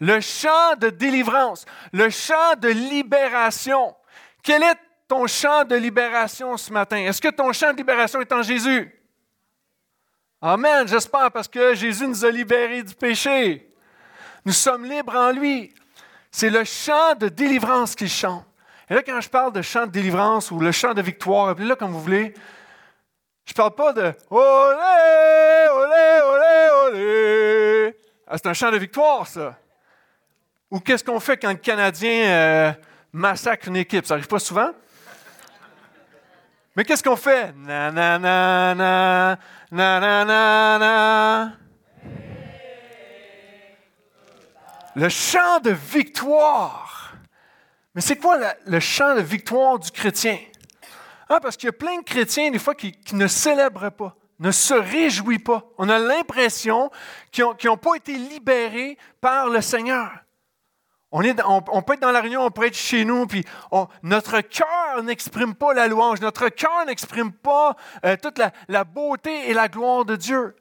Le 0.00 0.20
chant 0.20 0.74
de 0.78 0.90
délivrance, 0.90 1.64
le 1.92 2.10
chant 2.10 2.56
de 2.60 2.68
libération. 2.68 3.94
Quel 4.42 4.62
est 4.62 4.78
ton 5.08 5.26
chant 5.26 5.64
de 5.64 5.76
libération 5.76 6.56
ce 6.56 6.72
matin? 6.72 6.96
Est-ce 6.98 7.20
que 7.20 7.28
ton 7.28 7.52
chant 7.52 7.72
de 7.72 7.76
libération 7.76 8.20
est 8.20 8.32
en 8.32 8.42
Jésus? 8.42 8.90
Amen, 10.40 10.86
j'espère, 10.86 11.30
parce 11.30 11.48
que 11.48 11.74
Jésus 11.74 12.06
nous 12.06 12.24
a 12.24 12.30
libérés 12.30 12.82
du 12.82 12.94
péché. 12.94 13.70
Nous 14.44 14.52
sommes 14.52 14.84
libres 14.84 15.16
en 15.16 15.32
lui. 15.32 15.74
C'est 16.30 16.50
le 16.50 16.64
chant 16.64 17.14
de 17.14 17.28
délivrance 17.28 17.94
qu'il 17.94 18.10
chante. 18.10 18.44
Et 18.90 18.94
là, 18.94 19.02
quand 19.02 19.20
je 19.20 19.30
parle 19.30 19.52
de 19.52 19.62
chant 19.62 19.86
de 19.86 19.90
délivrance 19.90 20.50
ou 20.50 20.60
le 20.60 20.72
chant 20.72 20.92
de 20.92 21.00
victoire, 21.00 21.48
appelez-le 21.48 21.76
comme 21.76 21.92
vous 21.92 22.02
voulez, 22.02 22.34
je 23.46 23.52
ne 23.52 23.56
parle 23.56 23.74
pas 23.74 23.92
de 23.92 24.12
Olé, 24.30 25.68
olé, 25.72 26.20
olé, 26.26 26.70
olé. 26.86 27.96
Ah, 28.26 28.36
c'est 28.36 28.46
un 28.46 28.54
chant 28.54 28.70
de 28.70 28.78
victoire, 28.78 29.26
ça. 29.26 29.58
Ou 30.70 30.80
qu'est-ce 30.80 31.04
qu'on 31.04 31.20
fait 31.20 31.36
quand 31.36 31.50
le 31.50 31.56
Canadien 31.56 32.26
euh, 32.26 32.72
massacre 33.12 33.68
une 33.68 33.76
équipe? 33.76 34.04
Ça 34.06 34.14
n'arrive 34.14 34.28
pas 34.28 34.38
souvent. 34.38 34.70
Mais 36.76 36.84
qu'est-ce 36.84 37.02
qu'on 37.02 37.16
fait? 37.16 37.54
Na, 37.56 37.90
na. 37.92 39.38
Le 44.96 45.08
chant 45.08 45.60
de 45.60 45.70
victoire. 45.70 47.12
Mais 47.94 48.00
c'est 48.00 48.16
quoi 48.16 48.38
le, 48.66 48.80
chant 48.80 49.14
de 49.14 49.20
victoire 49.20 49.78
du 49.78 49.90
chrétien? 49.90 50.38
Ah, 51.28 51.38
parce 51.40 51.56
qu'il 51.56 51.68
y 51.68 51.70
a 51.70 51.72
plein 51.72 51.98
de 51.98 52.04
chrétiens, 52.04 52.50
des 52.50 52.58
fois, 52.58 52.74
qui 52.74 52.96
ne 53.12 53.26
célèbrent 53.26 53.90
pas, 53.90 54.16
ne 54.40 54.50
se 54.50 54.74
réjouissent 54.74 55.44
pas. 55.44 55.64
On 55.78 55.88
a 55.88 55.98
l'impression 55.98 56.90
qu'ils 57.30 57.44
n'ont 57.64 57.76
pas 57.76 57.94
été 57.94 58.16
libérés 58.16 58.98
par 59.20 59.48
le 59.48 59.60
Seigneur. 59.60 60.10
On, 61.16 61.82
peut 61.82 61.92
être 61.92 62.00
dans 62.00 62.10
la 62.10 62.20
réunion, 62.20 62.44
on 62.44 62.50
peut 62.50 62.66
être 62.66 62.76
chez 62.76 63.04
nous, 63.04 63.28
puis 63.28 63.44
notre 64.02 64.40
cœur 64.40 65.00
n'exprime 65.04 65.54
pas 65.54 65.72
la 65.72 65.86
louange, 65.86 66.20
notre 66.20 66.48
cœur 66.48 66.84
n'exprime 66.86 67.30
pas 67.30 67.76
euh, 68.04 68.16
toute 68.20 68.40
la, 68.68 68.82
beauté 68.82 69.48
et 69.48 69.54
la 69.54 69.68
gloire 69.68 70.04
de 70.04 70.16
Dieu. 70.16 70.56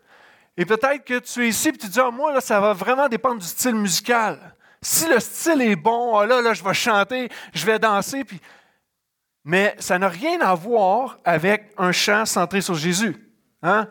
Et 0.56 0.66
peut-être 0.66 1.04
que 1.06 1.18
tu 1.18 1.44
es 1.44 1.50
ici 1.50 1.70
et 1.70 1.72
tu 1.72 1.88
dis, 1.88 2.00
ah, 2.00 2.12
moi, 2.12 2.40
ça 2.40 2.60
va 2.60 2.74
vraiment 2.74 3.10
dépendre 3.10 3.42
du 3.42 3.48
style 3.48 3.74
musical. 3.74 4.56
Si 4.80 5.08
le 5.08 5.20
style 5.20 5.60
est 5.64 5.76
bon, 5.76 6.20
ah, 6.20 6.28
là, 6.28 6.40
là, 6.40 6.54
je 6.54 6.64
vais 6.64 6.74
chanter, 6.76 7.30
je 7.52 7.66
vais 7.66 7.80
danser, 7.80 8.24
puis 8.24 8.40
Mais 9.44 9.76
ça 9.80 9.98
n'a 9.98 10.08
rien 10.08 10.40
à 10.42 10.54
voir 10.54 11.18
avec 11.26 11.74
un 11.80 11.92
chant 11.92 12.28
centré 12.28 12.62
sur 12.62 12.76
Jésus. 12.76 13.16
Hein? 13.64 13.88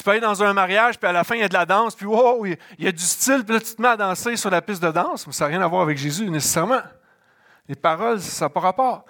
Tu 0.00 0.04
peux 0.04 0.12
aller 0.12 0.20
dans 0.20 0.42
un 0.42 0.54
mariage, 0.54 0.98
puis 0.98 1.06
à 1.06 1.12
la 1.12 1.24
fin, 1.24 1.34
il 1.34 1.42
y 1.42 1.44
a 1.44 1.48
de 1.48 1.52
la 1.52 1.66
danse, 1.66 1.94
puis 1.94 2.06
wow, 2.06 2.46
il 2.46 2.56
y 2.78 2.88
a 2.88 2.90
du 2.90 3.02
style, 3.02 3.44
puis 3.44 3.52
là, 3.52 3.60
tu 3.60 3.74
te 3.74 3.82
mets 3.82 3.88
à 3.88 3.98
danser 3.98 4.34
sur 4.34 4.48
la 4.48 4.62
piste 4.62 4.82
de 4.82 4.90
danse, 4.90 5.26
mais 5.26 5.32
ça 5.34 5.44
n'a 5.44 5.50
rien 5.50 5.60
à 5.60 5.66
voir 5.66 5.82
avec 5.82 5.98
Jésus 5.98 6.30
nécessairement. 6.30 6.80
Les 7.68 7.74
paroles, 7.74 8.18
ça 8.18 8.46
n'a 8.46 8.48
pas 8.48 8.60
rapport. 8.60 9.04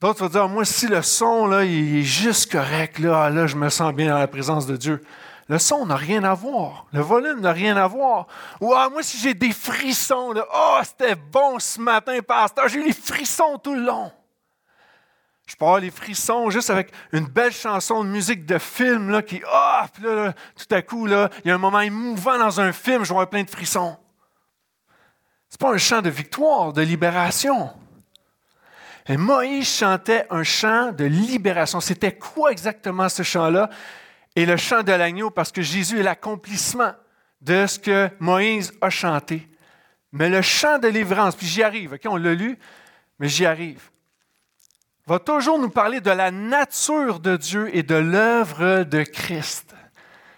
D'autres 0.00 0.20
vont 0.20 0.30
dire, 0.30 0.48
moi, 0.48 0.64
si 0.64 0.86
le 0.86 1.02
son, 1.02 1.46
là, 1.46 1.64
il 1.64 1.98
est 1.98 2.04
juste 2.04 2.50
correct, 2.50 3.00
là, 3.00 3.28
là, 3.28 3.46
je 3.46 3.54
me 3.54 3.68
sens 3.68 3.92
bien 3.92 4.08
dans 4.08 4.18
la 4.18 4.28
présence 4.28 4.66
de 4.66 4.78
Dieu. 4.78 5.02
Le 5.46 5.58
son 5.58 5.84
n'a 5.84 5.96
rien 5.96 6.24
à 6.24 6.32
voir. 6.32 6.86
Le 6.94 7.02
volume 7.02 7.40
n'a 7.40 7.52
rien 7.52 7.76
à 7.76 7.86
voir. 7.86 8.28
Ou 8.62 8.72
ah, 8.72 8.88
moi, 8.90 9.02
si 9.02 9.18
j'ai 9.18 9.34
des 9.34 9.52
frissons, 9.52 10.32
là, 10.32 10.46
oh, 10.54 10.78
c'était 10.84 11.16
bon 11.16 11.58
ce 11.58 11.78
matin, 11.78 12.18
pasteur, 12.26 12.66
j'ai 12.68 12.78
eu 12.78 12.86
les 12.86 12.94
frissons 12.94 13.58
tout 13.58 13.74
le 13.74 13.82
long. 13.82 14.10
Je 15.52 15.56
peux 15.58 15.66
avoir 15.66 15.80
les 15.80 15.90
frissons 15.90 16.48
juste 16.48 16.70
avec 16.70 16.90
une 17.12 17.26
belle 17.26 17.52
chanson 17.52 18.02
de 18.02 18.08
musique 18.08 18.46
de 18.46 18.56
film 18.56 19.10
là, 19.10 19.20
qui, 19.20 19.42
ah, 19.46 19.86
puis 19.92 20.02
là, 20.02 20.32
tout 20.32 20.74
à 20.74 20.80
coup, 20.80 21.04
là, 21.04 21.28
il 21.44 21.48
y 21.48 21.50
a 21.50 21.54
un 21.54 21.58
moment 21.58 21.80
émouvant 21.80 22.38
dans 22.38 22.58
un 22.58 22.72
film, 22.72 23.04
je 23.04 23.12
vois 23.12 23.28
plein 23.28 23.42
de 23.42 23.50
frissons. 23.50 23.94
Ce 25.50 25.54
n'est 25.54 25.58
pas 25.58 25.74
un 25.74 25.76
chant 25.76 26.00
de 26.00 26.08
victoire, 26.08 26.72
de 26.72 26.80
libération. 26.80 27.70
Et 29.06 29.18
Moïse 29.18 29.68
chantait 29.68 30.26
un 30.30 30.42
chant 30.42 30.90
de 30.90 31.04
libération. 31.04 31.80
C'était 31.80 32.16
quoi 32.16 32.50
exactement 32.50 33.10
ce 33.10 33.22
chant-là? 33.22 33.68
Et 34.34 34.46
le 34.46 34.56
chant 34.56 34.82
de 34.82 34.92
l'agneau, 34.92 35.28
parce 35.28 35.52
que 35.52 35.60
Jésus 35.60 36.00
est 36.00 36.02
l'accomplissement 36.02 36.94
de 37.42 37.66
ce 37.66 37.78
que 37.78 38.08
Moïse 38.20 38.72
a 38.80 38.88
chanté. 38.88 39.46
Mais 40.12 40.30
le 40.30 40.40
chant 40.40 40.78
de 40.78 40.88
délivrance, 40.88 41.36
puis 41.36 41.46
j'y 41.46 41.62
arrive, 41.62 41.92
OK, 41.92 42.00
on 42.06 42.16
l'a 42.16 42.32
lu, 42.32 42.58
mais 43.18 43.28
j'y 43.28 43.44
arrive 43.44 43.91
va 45.06 45.18
toujours 45.18 45.58
nous 45.58 45.68
parler 45.68 46.00
de 46.00 46.10
la 46.10 46.30
nature 46.30 47.18
de 47.20 47.36
Dieu 47.36 47.74
et 47.74 47.82
de 47.82 47.96
l'œuvre 47.96 48.84
de 48.84 49.02
Christ. 49.02 49.74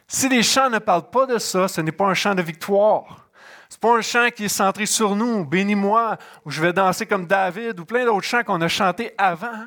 Si 0.07 0.29
les 0.29 0.43
chants 0.43 0.71
ne 0.71 0.79
parlent 0.79 1.11
pas 1.11 1.27
de 1.27 1.39
ça, 1.39 1.69
ce 1.69 1.81
n'est 1.81 1.93
pas 1.93 2.07
un 2.07 2.15
chant 2.15 2.35
de 2.35 2.43
victoire. 2.43 3.29
Ce 3.69 3.77
n'est 3.77 3.81
pas 3.81 3.97
un 3.97 4.01
chant 4.01 4.29
qui 4.35 4.45
est 4.45 4.49
centré 4.49 4.87
sur 4.87 5.17
nous, 5.17 5.45
bénis-moi, 5.45 6.17
ou 6.45 6.51
je 6.51 6.63
vais 6.63 6.73
danser 6.73 7.07
comme 7.07 7.27
David, 7.27 7.79
ou 7.81 7.85
plein 7.85 8.05
d'autres 8.05 8.27
chants 8.27 8.43
qu'on 8.43 8.61
a 8.61 8.69
chantés 8.69 9.13
avant. 9.19 9.67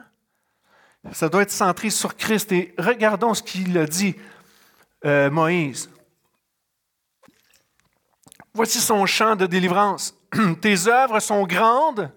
Ça 1.11 1.29
doit 1.29 1.43
être 1.43 1.51
centré 1.51 1.89
sur 1.89 2.15
Christ. 2.15 2.51
Et 2.51 2.73
regardons 2.77 3.33
ce 3.33 3.43
qu'il 3.43 3.77
a 3.77 3.85
dit, 3.85 4.15
euh, 5.05 5.29
Moïse. 5.29 5.89
Voici 8.53 8.79
son 8.79 9.05
chant 9.05 9.35
de 9.35 9.45
délivrance. 9.45 10.15
Tes 10.61 10.87
œuvres 10.87 11.19
sont 11.19 11.45
grandes 11.45 12.11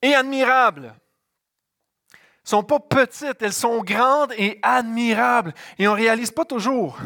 et 0.00 0.14
admirables 0.14 0.94
sont 2.44 2.62
pas 2.62 2.80
petites, 2.80 3.40
elles 3.40 3.52
sont 3.52 3.82
grandes 3.82 4.32
et 4.36 4.58
admirables. 4.62 5.54
Et 5.78 5.86
on 5.86 5.92
ne 5.92 5.96
réalise 5.96 6.30
pas 6.30 6.44
toujours. 6.44 6.98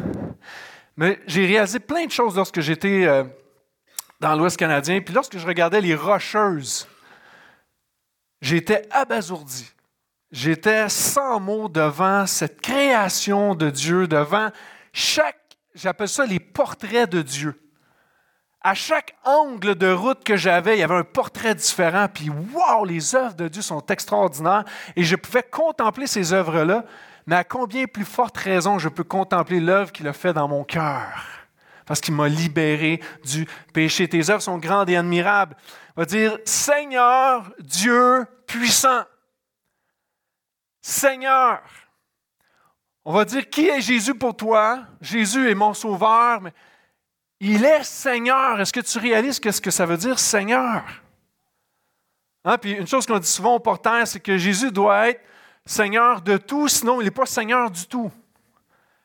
Mais 0.95 1.19
j'ai 1.27 1.45
réalisé 1.45 1.79
plein 1.79 2.05
de 2.05 2.11
choses 2.11 2.35
lorsque 2.35 2.59
j'étais 2.59 3.05
euh, 3.05 3.23
dans 4.19 4.35
l'Ouest 4.35 4.57
canadien. 4.57 4.99
Puis 5.01 5.13
lorsque 5.13 5.37
je 5.37 5.45
regardais 5.45 5.81
les 5.81 5.95
rocheuses, 5.95 6.87
j'étais 8.41 8.87
abasourdi. 8.89 9.71
J'étais 10.31 10.89
sans 10.89 11.39
mots 11.39 11.69
devant 11.69 12.25
cette 12.25 12.59
création 12.59 13.55
de 13.55 13.69
Dieu, 13.69 14.07
devant 14.07 14.49
chaque, 14.91 15.39
j'appelle 15.73 16.09
ça 16.09 16.25
les 16.25 16.39
portraits 16.39 17.09
de 17.09 17.21
Dieu 17.21 17.66
à 18.67 18.73
chaque 18.73 19.15
angle 19.23 19.75
de 19.75 19.89
route 19.89 20.25
que 20.25 20.35
j'avais, 20.35 20.75
il 20.75 20.79
y 20.81 20.83
avait 20.83 20.97
un 20.97 21.05
portrait 21.05 21.55
différent. 21.55 22.07
Puis, 22.13 22.29
waouh, 22.29 22.83
les 22.83 23.15
œuvres 23.15 23.33
de 23.33 23.47
Dieu 23.47 23.61
sont 23.61 23.85
extraordinaires. 23.85 24.65
Et 24.97 25.05
je 25.05 25.15
pouvais 25.15 25.43
contempler 25.43 26.05
ces 26.05 26.33
œuvres-là. 26.33 26.83
Mais 27.25 27.37
à 27.37 27.45
combien 27.45 27.85
plus 27.85 28.03
forte 28.03 28.35
raison 28.35 28.77
je 28.77 28.89
peux 28.89 29.05
contempler 29.05 29.61
l'œuvre 29.61 29.93
qu'il 29.93 30.05
a 30.05 30.11
fait 30.11 30.33
dans 30.33 30.49
mon 30.49 30.65
cœur? 30.65 31.07
Parce 31.85 32.01
qu'il 32.01 32.13
m'a 32.13 32.27
libéré 32.27 32.99
du 33.23 33.47
péché. 33.71 34.05
Tes 34.09 34.29
œuvres 34.29 34.41
sont 34.41 34.57
grandes 34.57 34.89
et 34.89 34.97
admirables. 34.97 35.55
On 35.95 36.01
va 36.01 36.05
dire 36.05 36.37
Seigneur, 36.43 37.49
Dieu 37.59 38.25
puissant. 38.47 39.03
Seigneur. 40.81 41.61
On 43.05 43.13
va 43.13 43.23
dire 43.23 43.49
qui 43.49 43.69
est 43.69 43.79
Jésus 43.79 44.13
pour 44.13 44.35
toi? 44.35 44.81
Jésus 44.99 45.49
est 45.49 45.55
mon 45.55 45.73
sauveur, 45.73 46.41
mais 46.41 46.51
il 47.39 47.63
est 47.63 47.83
Seigneur. 47.83 48.59
Est-ce 48.59 48.73
que 48.73 48.79
tu 48.79 48.97
réalises 48.97 49.39
ce 49.43 49.61
que 49.61 49.71
ça 49.71 49.85
veut 49.85 49.97
dire 49.97 50.19
Seigneur? 50.19 50.83
Hein? 52.43 52.57
Puis 52.57 52.71
une 52.71 52.87
chose 52.87 53.05
qu'on 53.05 53.19
dit 53.19 53.27
souvent 53.27 53.55
au 53.55 53.59
porteur, 53.59 54.07
c'est 54.07 54.19
que 54.19 54.37
Jésus 54.37 54.71
doit 54.71 55.09
être 55.09 55.21
Seigneur 55.65 56.21
de 56.21 56.37
tout, 56.37 56.67
sinon 56.67 57.01
il 57.01 57.05
n'est 57.05 57.11
pas 57.11 57.25
Seigneur 57.25 57.69
du 57.69 57.85
tout. 57.85 58.11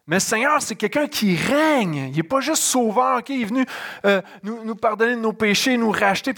Mais 0.06 0.20
Seigneur, 0.20 0.60
c'est 0.60 0.74
quelqu'un 0.74 1.06
qui 1.06 1.36
règne. 1.36 2.10
Il 2.10 2.16
n'est 2.16 2.22
pas 2.22 2.40
juste 2.40 2.62
sauveur, 2.62 3.22
qui 3.22 3.36
il 3.36 3.42
est 3.42 3.46
venu 3.46 3.66
euh, 4.04 4.20
nous, 4.42 4.74
pardonner 4.74 5.14
de 5.14 5.20
nos 5.20 5.32
péchés, 5.32 5.76
nous 5.76 5.90
racheter. 5.90 6.34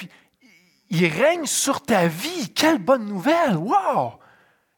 Il 0.90 1.06
règne 1.06 1.46
sur 1.46 1.80
ta 1.80 2.06
vie. 2.06 2.52
Quelle 2.54 2.78
bonne 2.78 3.06
nouvelle! 3.06 3.56
Wow! 3.56 4.14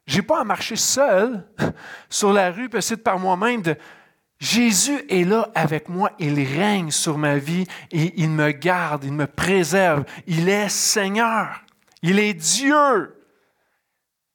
Je 0.05 0.17
n'ai 0.17 0.21
pas 0.21 0.39
à 0.39 0.43
marcher 0.45 0.77
seul 0.77 1.45
sur 2.09 2.31
la 2.31 2.49
rue, 2.49 2.69
essayer 2.73 2.95
de 2.95 3.01
par 3.01 3.19
moi-même 3.19 3.61
de, 3.61 3.75
Jésus 4.39 5.03
est 5.09 5.23
là 5.23 5.49
avec 5.55 5.89
moi, 5.89 6.11
il 6.19 6.39
règne 6.43 6.91
sur 6.91 7.17
ma 7.17 7.37
vie 7.37 7.65
et 7.91 8.13
il 8.17 8.29
me 8.29 8.51
garde, 8.51 9.03
il 9.03 9.13
me 9.13 9.25
préserve. 9.25 10.05
Il 10.27 10.47
est 10.47 10.69
Seigneur. 10.69 11.63
Il 12.03 12.19
est 12.19 12.35
Dieu. 12.35 13.13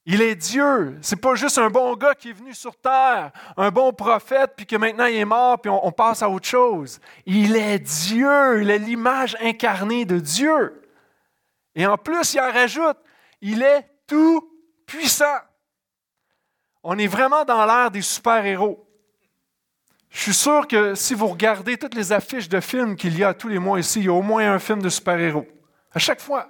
Il 0.05 0.21
est 0.21 0.35
Dieu. 0.35 0.99
C'est 1.01 1.21
pas 1.21 1.37
juste 1.37 1.59
un 1.59 1.71
bon 1.71 1.95
gars 1.95 2.15
qui 2.17 2.31
est 2.31 2.33
venu 2.33 2.53
sur 2.53 2.75
terre, 2.77 3.31
un 3.57 3.71
bon 3.71 3.93
prophète, 3.93 4.55
puis 4.57 4.67
que 4.67 4.75
maintenant 4.75 5.07
il 5.07 5.17
est 5.17 5.25
mort, 5.25 5.61
puis 5.61 5.71
on, 5.71 5.87
on 5.87 5.93
passe 5.93 6.23
à 6.23 6.29
autre 6.29 6.49
chose. 6.49 6.99
Il 7.25 7.55
est 7.55 7.79
Dieu. 7.79 8.63
Il 8.63 8.71
est 8.71 8.79
l'image 8.79 9.37
incarnée 9.41 10.05
de 10.05 10.19
Dieu. 10.19 10.83
Et 11.77 11.87
en 11.87 11.97
plus, 11.97 12.35
il 12.35 12.41
en 12.41 12.51
rajoute, 12.51 12.99
il 13.41 13.63
est 13.63 13.89
tout 14.09 14.51
puissant. 14.85 15.39
On 16.83 16.99
est 16.99 17.07
vraiment 17.07 17.45
dans 17.45 17.65
l'ère 17.65 17.93
des 17.93 18.03
super-héros. 18.03 18.85
Je 20.13 20.21
suis 20.21 20.35
sûr 20.35 20.69
que 20.69 20.95
si 20.95 21.15
vous 21.15 21.27
regardez 21.27 21.79
toutes 21.79 21.95
les 21.95 22.13
affiches 22.13 22.49
de 22.49 22.61
films 22.61 22.97
qu'il 22.97 23.19
y 23.19 23.25
a 23.25 23.33
tous 23.33 23.49
les 23.49 23.59
mois 23.59 23.81
ici, 23.81 24.01
il 24.01 24.05
y 24.05 24.09
a 24.09 24.13
au 24.13 24.23
moins 24.23 24.53
un 24.53 24.59
film 24.59 24.83
de 24.83 24.91
super-héros. 24.91 25.47
À 25.93 25.99
chaque 25.99 26.21
fois. 26.21 26.49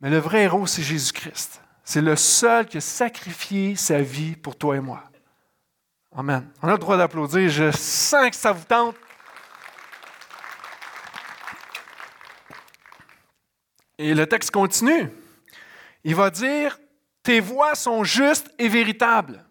Mais 0.00 0.10
le 0.10 0.18
vrai 0.18 0.42
héros, 0.42 0.66
c'est 0.66 0.82
Jésus-Christ. 0.82 1.62
C'est 1.82 2.02
le 2.02 2.14
seul 2.14 2.66
qui 2.66 2.76
a 2.76 2.80
sacrifié 2.80 3.74
sa 3.74 4.00
vie 4.00 4.36
pour 4.36 4.56
toi 4.56 4.76
et 4.76 4.80
moi. 4.80 5.02
Amen. 6.14 6.46
On 6.62 6.68
a 6.68 6.72
le 6.72 6.78
droit 6.78 6.98
d'applaudir. 6.98 7.48
Je 7.48 7.70
sens 7.70 8.30
que 8.30 8.36
ça 8.36 8.52
vous 8.52 8.64
tente. 8.64 8.94
Et 13.96 14.14
le 14.14 14.26
texte 14.26 14.50
continue. 14.50 15.08
Il 16.04 16.14
va 16.14 16.28
dire, 16.28 16.78
tes 17.22 17.40
voix 17.40 17.74
sont 17.74 18.04
justes 18.04 18.50
et 18.58 18.68
véritables. 18.68 19.42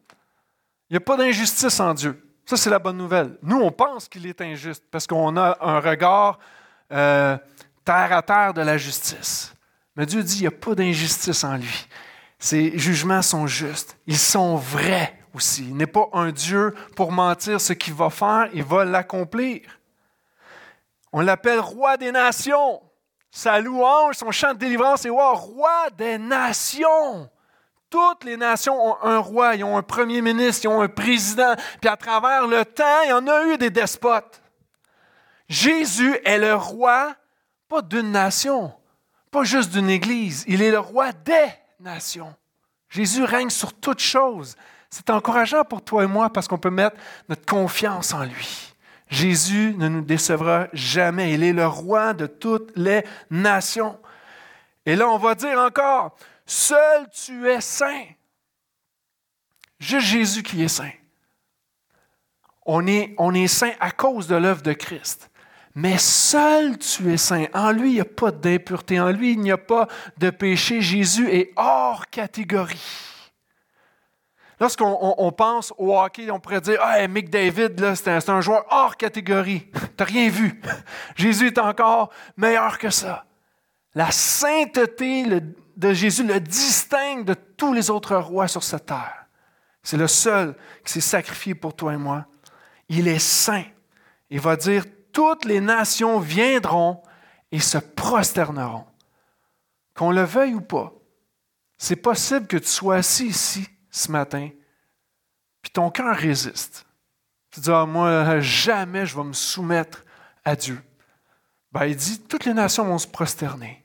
Il 0.93 0.97
n'y 0.97 1.01
a 1.01 1.05
pas 1.05 1.17
d'injustice 1.17 1.79
en 1.79 1.91
Dieu. 1.95 2.23
Ça, 2.45 2.55
c'est 2.55 2.69
la 2.69 2.77
bonne 2.77 2.97
nouvelle. 2.97 3.35
Nous, 3.41 3.59
on 3.59 3.71
pense 3.71 4.07
qu'il 4.07 4.27
est 4.27 4.39
injuste 4.41 4.83
parce 4.91 5.07
qu'on 5.07 5.35
a 5.37 5.57
un 5.59 5.79
regard 5.79 6.37
euh, 6.91 7.35
terre 7.83 8.15
à 8.15 8.21
terre 8.21 8.53
de 8.53 8.61
la 8.61 8.77
justice. 8.77 9.55
Mais 9.95 10.05
Dieu 10.05 10.21
dit 10.21 10.33
qu'il 10.33 10.41
n'y 10.41 10.47
a 10.49 10.51
pas 10.51 10.75
d'injustice 10.75 11.43
en 11.43 11.57
lui. 11.57 11.87
Ses 12.37 12.77
jugements 12.77 13.23
sont 13.23 13.47
justes. 13.47 13.97
Ils 14.05 14.19
sont 14.19 14.55
vrais 14.55 15.17
aussi. 15.33 15.63
Il 15.63 15.77
n'est 15.77 15.87
pas 15.87 16.09
un 16.13 16.31
Dieu 16.31 16.75
pour 16.95 17.11
mentir. 17.11 17.59
Ce 17.59 17.73
qu'il 17.73 17.95
va 17.95 18.11
faire, 18.11 18.49
il 18.53 18.63
va 18.63 18.85
l'accomplir. 18.85 19.61
On 21.11 21.21
l'appelle 21.21 21.59
roi 21.59 21.97
des 21.97 22.11
nations. 22.11 22.83
Sa 23.31 23.59
louange, 23.59 24.17
son 24.17 24.29
chant 24.29 24.53
de 24.53 24.59
délivrance 24.59 25.05
est 25.05 25.09
roi 25.09 25.89
des 25.97 26.19
nations. 26.19 27.31
Toutes 27.93 28.23
les 28.23 28.37
nations 28.37 28.73
ont 28.83 28.97
un 29.03 29.19
roi, 29.19 29.53
ils 29.53 29.63
ont 29.63 29.77
un 29.77 29.83
premier 29.83 30.23
ministre, 30.23 30.65
ils 30.65 30.67
ont 30.67 30.81
un 30.81 30.87
président. 30.87 31.53
Puis 31.79 31.87
à 31.87 31.95
travers 31.95 32.47
le 32.47 32.65
temps, 32.65 33.03
il 33.03 33.09
y 33.09 33.13
en 33.13 33.27
a 33.27 33.45
eu 33.45 33.57
des 33.59 33.69
despotes. 33.69 34.41
Jésus 35.47 36.17
est 36.25 36.39
le 36.39 36.55
roi, 36.55 37.15
pas 37.69 37.83
d'une 37.83 38.11
nation, 38.11 38.73
pas 39.29 39.43
juste 39.43 39.71
d'une 39.71 39.91
église. 39.91 40.43
Il 40.47 40.63
est 40.63 40.71
le 40.71 40.79
roi 40.79 41.11
des 41.11 41.45
nations. 41.79 42.33
Jésus 42.89 43.25
règne 43.25 43.51
sur 43.51 43.73
toutes 43.73 44.01
choses. 44.01 44.55
C'est 44.89 45.11
encourageant 45.11 45.63
pour 45.63 45.83
toi 45.83 46.03
et 46.03 46.07
moi 46.07 46.31
parce 46.31 46.47
qu'on 46.47 46.57
peut 46.57 46.71
mettre 46.71 46.97
notre 47.29 47.45
confiance 47.45 48.11
en 48.11 48.23
lui. 48.23 48.73
Jésus 49.07 49.75
ne 49.77 49.87
nous 49.87 50.01
décevra 50.01 50.65
jamais. 50.73 51.33
Il 51.35 51.43
est 51.43 51.53
le 51.53 51.67
roi 51.67 52.15
de 52.15 52.25
toutes 52.25 52.71
les 52.75 53.05
nations. 53.29 53.99
Et 54.83 54.95
là, 54.95 55.07
on 55.09 55.19
va 55.19 55.35
dire 55.35 55.59
encore, 55.59 56.15
Seul 56.45 57.09
tu 57.09 57.47
es 57.47 57.61
saint. 57.61 58.05
Juste 59.79 60.07
Jésus 60.07 60.43
qui 60.43 60.63
est 60.63 60.67
saint. 60.67 60.91
On 62.65 62.87
est, 62.87 63.13
on 63.17 63.33
est 63.33 63.47
saint 63.47 63.73
à 63.79 63.91
cause 63.91 64.27
de 64.27 64.35
l'œuvre 64.35 64.61
de 64.61 64.73
Christ. 64.73 65.29
mais 65.75 65.97
seul 65.97 66.77
tu 66.77 67.11
es 67.11 67.17
saint. 67.17 67.45
En 67.53 67.71
lui, 67.71 67.91
il 67.91 67.95
n'y 67.95 68.01
a 68.01 68.05
pas 68.05 68.31
d'impureté. 68.31 68.99
En 68.99 69.11
lui, 69.11 69.31
il 69.31 69.39
n'y 69.39 69.51
a 69.51 69.57
pas 69.57 69.87
de 70.17 70.29
péché. 70.29 70.81
Jésus 70.81 71.29
est 71.29 71.51
hors 71.55 72.07
catégorie. 72.09 72.79
Lorsqu'on 74.59 75.31
pense 75.35 75.73
au 75.77 75.97
hockey, 75.97 76.31
on 76.31 76.39
pourrait 76.39 76.61
dire 76.61 76.79
Ah, 76.81 77.05
Mick 77.07 77.29
David, 77.29 77.95
c'est 77.95 78.29
un, 78.29 78.41
joueur 78.41 78.65
hors 78.69 78.95
catégorie. 78.95 79.69
Tu 79.73 79.79
n'as 79.99 80.05
rien 80.05 80.29
vu. 80.29 80.61
Jésus 81.15 81.47
est 81.47 81.57
encore 81.57 82.11
meilleur 82.37 82.77
que 82.77 82.89
ça. 82.89 83.25
La 83.93 84.09
sainteté 84.11 85.25
de 85.75 85.93
Jésus 85.93 86.23
le 86.23 86.39
distingue 86.39 87.25
de 87.25 87.33
tous 87.33 87.73
les 87.73 87.89
autres 87.89 88.15
rois 88.15 88.47
sur 88.47 88.63
cette 88.63 88.87
terre. 88.87 89.25
C'est 89.81 89.97
le 89.97 90.07
seul 90.07 90.55
qui 90.85 90.93
s'est 90.93 91.01
sacrifié 91.01 91.55
pour 91.55 91.75
toi 91.75 91.93
et 91.93 91.97
moi. 91.97 92.25
Il 92.89 93.07
est 93.07 93.19
saint. 93.19 93.65
Il 94.29 94.39
va 94.39 94.55
dire 94.55 94.85
Toutes 95.11 95.45
les 95.45 95.59
nations 95.59 96.19
viendront 96.19 97.01
et 97.51 97.59
se 97.59 97.77
prosterneront. 97.77 98.85
Qu'on 99.93 100.11
le 100.11 100.23
veuille 100.23 100.55
ou 100.55 100.61
pas, 100.61 100.91
c'est 101.77 101.95
possible 101.95 102.47
que 102.47 102.57
tu 102.57 102.67
sois 102.67 102.95
assis 102.95 103.27
ici 103.27 103.67
ce 103.91 104.11
matin, 104.11 104.49
puis 105.61 105.71
ton 105.71 105.91
cœur 105.91 106.15
résiste. 106.15 106.85
Tu 107.51 107.59
dis, 107.59 107.69
ah, 107.69 107.85
moi, 107.85 108.39
jamais 108.39 109.05
je 109.05 109.15
vais 109.15 109.23
me 109.23 109.33
soumettre 109.33 110.03
à 110.43 110.55
Dieu. 110.55 110.81
Ben, 111.71 111.85
il 111.85 111.95
dit, 111.95 112.19
toutes 112.21 112.45
les 112.45 112.53
nations 112.53 112.85
vont 112.85 112.97
se 112.97 113.07
prosterner, 113.07 113.82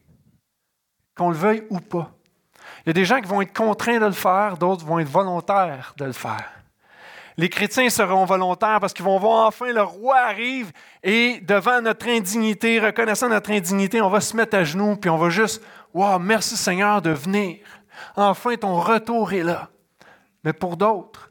qu'on 1.19 1.31
le 1.31 1.37
veuille 1.37 1.65
ou 1.69 1.81
pas. 1.81 2.11
Il 2.85 2.89
y 2.89 2.91
a 2.91 2.93
des 2.95 3.05
gens 3.05 3.21
qui 3.21 3.29
vont 3.29 3.43
être 3.43 3.53
contraints 3.53 3.99
de 3.99 4.07
le 4.07 4.13
faire, 4.13 4.57
d'autres 4.57 4.85
vont 4.85 4.99
être 4.99 5.09
volontaires 5.09 5.95
de 5.99 6.05
le 6.07 6.13
faire. 6.13 6.53
Les 7.37 7.49
chrétiens 7.49 7.89
seront 7.89 8.25
volontaires 8.25 8.81
parce 8.81 8.93
qu'ils 8.93 9.05
vont 9.05 9.19
voir 9.19 9.47
enfin 9.47 9.73
le 9.73 9.83
roi 9.83 10.17
arrive 10.17 10.73
et 11.05 11.41
devant 11.41 11.81
notre 11.81 12.09
indignité, 12.09 12.81
reconnaissant 12.81 13.29
notre 13.29 13.51
indignité, 13.53 14.01
on 14.01 14.11
va 14.11 14.21
se 14.21 14.37
mettre 14.37 14.57
à 14.57 14.65
genoux 14.65 14.97
puis 14.97 15.11
on 15.11 15.19
va 15.19 15.29
juste, 15.29 15.63
wow, 15.95 16.19
merci 16.19 16.57
Seigneur 16.57 17.01
de 17.01 17.11
venir. 17.11 17.59
Enfin, 18.17 18.57
ton 18.57 18.81
retour 18.81 19.33
est 19.33 19.45
là. 19.45 19.69
Mais 20.43 20.53
pour 20.53 20.77
d'autres, 20.77 21.31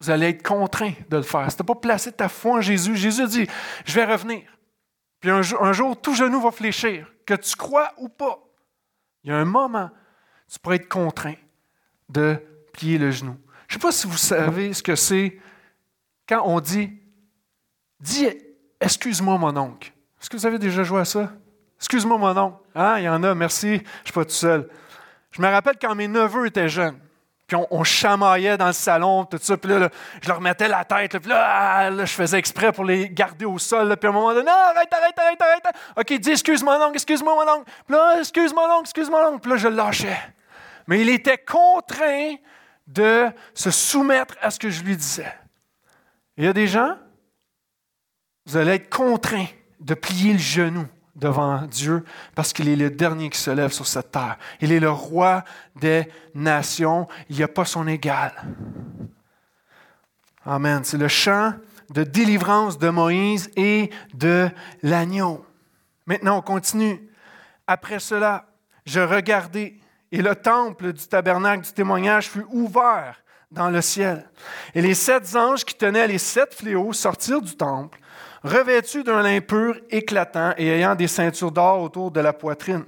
vous 0.00 0.10
allez 0.10 0.28
être 0.28 0.46
contraint 0.46 0.92
de 1.08 1.16
le 1.16 1.22
faire. 1.22 1.50
Si 1.50 1.56
tu 1.56 1.62
n'as 1.62 1.66
pas 1.66 1.80
placé 1.80 2.12
ta 2.12 2.28
foi 2.28 2.58
en 2.58 2.60
Jésus, 2.60 2.96
Jésus 2.96 3.26
dit, 3.26 3.46
je 3.84 3.94
vais 3.94 4.04
revenir. 4.04 4.42
Puis 5.20 5.30
un 5.30 5.42
jour, 5.42 6.00
tout 6.00 6.14
genou 6.14 6.40
va 6.40 6.50
fléchir, 6.50 7.10
que 7.24 7.34
tu 7.34 7.56
crois 7.56 7.92
ou 7.98 8.08
pas. 8.08 8.38
Il 9.24 9.30
y 9.30 9.32
a 9.32 9.36
un 9.36 9.44
moment, 9.44 9.90
tu 10.50 10.58
pourrais 10.58 10.76
être 10.76 10.88
contraint 10.88 11.34
de 12.08 12.40
plier 12.72 12.98
le 12.98 13.10
genou. 13.10 13.36
Je 13.68 13.76
ne 13.76 13.80
sais 13.80 13.86
pas 13.86 13.92
si 13.92 14.06
vous 14.06 14.16
savez 14.16 14.72
ce 14.72 14.82
que 14.82 14.94
c'est 14.94 15.40
quand 16.28 16.42
on 16.44 16.60
dit, 16.60 16.92
dis, 17.98 18.28
excuse-moi 18.80 19.38
mon 19.38 19.56
oncle. 19.56 19.92
Est-ce 20.20 20.30
que 20.30 20.36
vous 20.36 20.46
avez 20.46 20.58
déjà 20.58 20.82
joué 20.84 21.00
à 21.00 21.04
ça? 21.04 21.32
Excuse-moi 21.78 22.18
mon 22.18 22.36
oncle. 22.36 22.58
Ah, 22.74 22.96
il 22.98 23.04
y 23.04 23.08
en 23.08 23.22
a, 23.22 23.34
merci, 23.34 23.76
je 23.76 23.82
ne 23.82 24.04
suis 24.04 24.12
pas 24.12 24.24
tout 24.24 24.30
seul. 24.30 24.68
Je 25.32 25.42
me 25.42 25.48
rappelle 25.48 25.76
quand 25.80 25.94
mes 25.94 26.08
neveux 26.08 26.46
étaient 26.46 26.68
jeunes. 26.68 26.98
Puis 27.46 27.56
on, 27.70 27.84
chamaillait 27.84 28.56
dans 28.56 28.66
le 28.66 28.72
salon, 28.72 29.24
tout 29.24 29.38
ça. 29.40 29.56
Puis 29.56 29.70
là, 29.70 29.88
je 30.20 30.28
leur 30.28 30.40
mettais 30.40 30.66
la 30.66 30.84
tête. 30.84 31.16
puis 31.18 31.30
ah, 31.32 31.90
là, 31.90 32.04
je 32.04 32.12
faisais 32.12 32.38
exprès 32.38 32.72
pour 32.72 32.84
les 32.84 33.08
garder 33.08 33.44
au 33.44 33.58
sol. 33.58 33.96
puis 33.96 34.08
à 34.08 34.10
un 34.10 34.12
moment 34.12 34.34
donné, 34.34 34.46
non, 34.46 34.52
arrête, 34.52 34.92
arrête, 34.92 35.16
arrête, 35.16 35.40
arrête. 35.40 35.76
OK, 35.96 36.12
dis 36.18 36.30
excuse-moi, 36.30 36.76
non, 36.78 36.92
excuse-moi, 36.92 37.34
mon 37.34 37.52
oncle. 37.52 37.70
Puis 37.86 37.96
là, 37.96 38.18
excuse-moi, 38.18 38.66
non, 38.68 38.80
excuse-moi, 38.80 39.30
non. 39.30 39.38
Puis 39.38 39.50
là, 39.50 39.56
je 39.58 39.68
le 39.68 39.76
lâchais. 39.76 40.18
Mais 40.88 41.00
il 41.02 41.08
était 41.08 41.38
contraint 41.38 42.34
de 42.86 43.28
se 43.54 43.70
soumettre 43.70 44.34
à 44.40 44.50
ce 44.50 44.58
que 44.58 44.68
je 44.68 44.82
lui 44.82 44.96
disais. 44.96 45.32
Il 46.36 46.44
y 46.44 46.48
a 46.48 46.52
des 46.52 46.66
gens, 46.66 46.96
vous 48.44 48.56
allez 48.56 48.72
être 48.72 48.90
contraints 48.90 49.46
de 49.78 49.94
plier 49.94 50.32
le 50.32 50.38
genou 50.38 50.86
devant 51.16 51.62
Dieu 51.62 52.04
parce 52.34 52.52
qu'il 52.52 52.68
est 52.68 52.76
le 52.76 52.90
dernier 52.90 53.30
qui 53.30 53.38
se 53.38 53.50
lève 53.50 53.72
sur 53.72 53.86
cette 53.86 54.12
terre. 54.12 54.36
Il 54.60 54.70
est 54.70 54.80
le 54.80 54.90
roi 54.90 55.44
des 55.74 56.06
nations. 56.34 57.08
Il 57.28 57.36
n'y 57.36 57.42
a 57.42 57.48
pas 57.48 57.64
son 57.64 57.88
égal. 57.88 58.32
Amen. 60.44 60.84
C'est 60.84 60.98
le 60.98 61.08
chant 61.08 61.54
de 61.90 62.02
délivrance 62.02 62.78
de 62.78 62.88
Moïse 62.88 63.50
et 63.56 63.90
de 64.14 64.48
l'agneau. 64.82 65.44
Maintenant, 66.06 66.38
on 66.38 66.42
continue. 66.42 67.10
Après 67.66 67.98
cela, 67.98 68.46
je 68.84 69.00
regardais 69.00 69.76
et 70.12 70.22
le 70.22 70.36
temple 70.36 70.92
du 70.92 71.06
tabernacle 71.06 71.64
du 71.64 71.72
témoignage 71.72 72.28
fut 72.28 72.46
ouvert 72.50 73.22
dans 73.50 73.70
le 73.70 73.80
ciel. 73.80 74.28
Et 74.74 74.80
les 74.80 74.94
sept 74.94 75.34
anges 75.34 75.64
qui 75.64 75.74
tenaient 75.74 76.06
les 76.06 76.18
sept 76.18 76.54
fléaux 76.54 76.92
sortirent 76.92 77.42
du 77.42 77.56
temple 77.56 77.98
revêtus 78.46 79.04
d'un 79.04 79.22
lin 79.22 79.40
pur 79.40 79.78
éclatant 79.90 80.54
et 80.56 80.68
ayant 80.68 80.94
des 80.94 81.08
ceintures 81.08 81.52
d'or 81.52 81.82
autour 81.82 82.10
de 82.10 82.20
la 82.20 82.32
poitrine? 82.32 82.86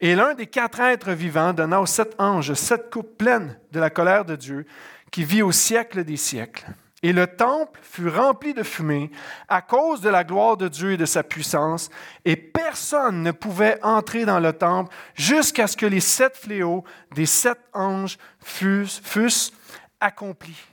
Et 0.00 0.16
l'un 0.16 0.34
des 0.34 0.46
quatre 0.46 0.80
êtres 0.80 1.12
vivants 1.12 1.52
donna 1.52 1.80
aux 1.80 1.86
sept 1.86 2.14
anges 2.18 2.54
sept 2.54 2.90
coupes 2.90 3.16
pleines 3.16 3.56
de 3.70 3.78
la 3.78 3.90
colère 3.90 4.24
de 4.24 4.34
Dieu, 4.34 4.66
qui 5.12 5.22
vit 5.22 5.42
au 5.42 5.52
siècle 5.52 6.02
des 6.02 6.16
siècles. 6.16 6.66
Et 7.04 7.12
le 7.12 7.26
temple 7.26 7.80
fut 7.82 8.08
rempli 8.08 8.54
de 8.54 8.62
fumée 8.62 9.10
à 9.48 9.60
cause 9.60 10.00
de 10.00 10.08
la 10.08 10.24
gloire 10.24 10.56
de 10.56 10.68
Dieu 10.68 10.92
et 10.92 10.96
de 10.96 11.06
sa 11.06 11.22
puissance, 11.22 11.90
et 12.24 12.36
personne 12.36 13.22
ne 13.22 13.30
pouvait 13.30 13.78
entrer 13.82 14.24
dans 14.24 14.40
le 14.40 14.52
temple 14.52 14.94
jusqu'à 15.14 15.66
ce 15.66 15.76
que 15.76 15.86
les 15.86 16.00
sept 16.00 16.36
fléaux 16.36 16.84
des 17.14 17.26
sept 17.26 17.58
anges 17.72 18.18
fussent 18.40 19.52
accomplis 20.00 20.71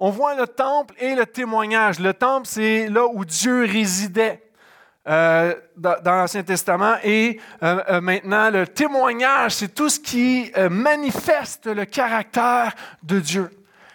on 0.00 0.10
voit 0.10 0.34
le 0.34 0.46
temple 0.46 0.94
et 0.98 1.14
le 1.14 1.26
témoignage. 1.26 2.00
Le 2.00 2.14
temple, 2.14 2.46
c'est 2.46 2.88
là 2.88 3.06
où 3.06 3.24
Dieu 3.24 3.64
résidait. 3.64 4.42
Euh, 5.08 5.54
dans, 5.78 5.96
l'Ancien 6.04 6.42
Testament. 6.42 6.96
Et 7.02 7.40
euh, 7.62 7.82
euh, 7.88 8.00
maintenant, 8.02 8.50
le 8.50 8.66
témoignage, 8.66 9.52
c'est 9.52 9.74
tout 9.74 9.88
ce 9.88 9.98
qui 9.98 10.52
manifeste 10.70 11.66
le 11.66 11.86
caractère 11.86 12.74
de 13.02 13.18
Dieu. 13.18 13.50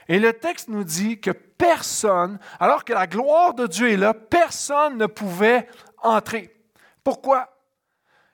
Et 0.08 0.20
le 0.20 0.34
texte 0.34 0.68
nous 0.68 0.84
dit 0.84 1.20
que 1.20 1.30
personne, 1.30 2.40
alors 2.60 2.84
que 2.84 2.94
la 2.94 3.06
gloire 3.06 3.54
de 3.54 3.68
Dieu 3.68 3.92
est 3.92 3.98
là, 3.98 4.16
personne 4.16 4.98
ne 4.98 5.06
pouvait 5.06 5.68
entrer. 6.02 6.56
Pourquoi? 7.04 7.55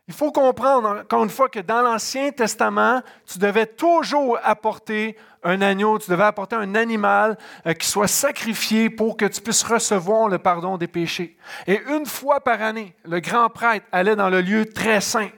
Il 0.08 0.14
faut 0.14 0.32
comprendre, 0.32 1.02
encore 1.02 1.24
une 1.24 1.30
fois, 1.30 1.48
que 1.48 1.60
dans 1.60 1.82
l'Ancien 1.82 2.32
Testament, 2.32 3.02
tu 3.26 3.40
devais 3.40 3.66
toujours 3.66 4.38
apporter 4.44 5.16
un 5.44 5.62
agneau, 5.62 5.98
tu 6.00 6.10
devais 6.12 6.24
apporter 6.24 6.56
un 6.56 6.76
animal 6.76 7.38
euh, 7.66 7.74
qui 7.74 7.88
soit 7.88 8.08
sacrifié 8.08 8.90
pour 8.90 9.18
que 9.18 9.26
tu 9.26 9.42
puisses 9.42 9.64
recevoir 9.64 10.28
le 10.28 10.38
pardon 10.38 10.78
des 10.78 10.88
péchés. 10.88 11.38
Et 11.68 11.82
une 11.90 12.06
fois 12.06 12.42
par 12.42 12.62
année, 12.62 12.96
le 13.06 13.20
grand 13.20 13.50
prêtre 13.50 13.86
allait 13.92 14.16
dans 14.16 14.30
le 14.30 14.42
lieu 14.42 14.66
très 14.66 15.02
saint. 15.02 15.30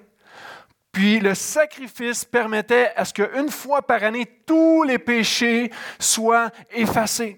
Puis 0.92 1.20
le 1.20 1.34
sacrifice 1.34 2.24
permettait 2.24 2.92
à 2.96 3.06
ce 3.06 3.14
qu'une 3.14 3.50
fois 3.50 3.82
par 3.82 4.04
année, 4.04 4.28
tous 4.46 4.84
les 4.84 5.00
péchés 5.00 5.72
soient 6.00 6.52
effacés. 6.72 7.38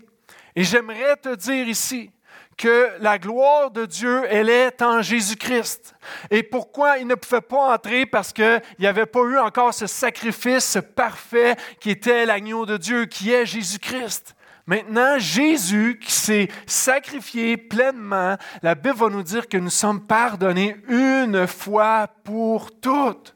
Et 0.56 0.64
j'aimerais 0.64 1.16
te 1.18 1.36
dire 1.36 1.68
ici, 1.68 2.12
que 2.58 2.90
la 3.00 3.18
gloire 3.18 3.72
de 3.72 3.86
Dieu, 3.86 4.24
elle 4.30 4.50
est 4.50 4.82
en 4.82 5.02
Jésus-Christ. 5.02 5.96
Et 6.32 6.44
pourquoi 6.44 6.98
il 6.98 7.08
ne 7.08 7.16
pouvait 7.16 7.42
pas 7.42 7.74
entrer? 7.74 8.06
Parce 8.06 8.32
qu'il 8.32 8.62
n'y 8.80 8.88
avait 8.88 9.06
pas 9.06 9.22
eu 9.22 9.38
encore 9.38 9.74
ce 9.74 9.88
sacrifice 9.88 10.78
parfait 10.96 11.56
qui 11.80 11.90
était 11.90 12.26
l'agneau 12.26 12.66
de 12.66 12.78
Dieu, 12.78 13.06
qui 13.06 13.32
est 13.32 13.46
Jésus-Christ. 13.46 14.36
Maintenant, 14.68 15.20
Jésus 15.20 16.00
qui 16.02 16.12
s'est 16.12 16.48
sacrifié 16.66 17.56
pleinement, 17.56 18.36
la 18.64 18.74
Bible 18.74 18.96
va 18.96 19.10
nous 19.10 19.22
dire 19.22 19.48
que 19.48 19.58
nous 19.58 19.70
sommes 19.70 20.06
pardonnés 20.08 20.78
une 20.88 21.46
fois 21.46 22.08
pour 22.24 22.72
toutes. 22.80 23.36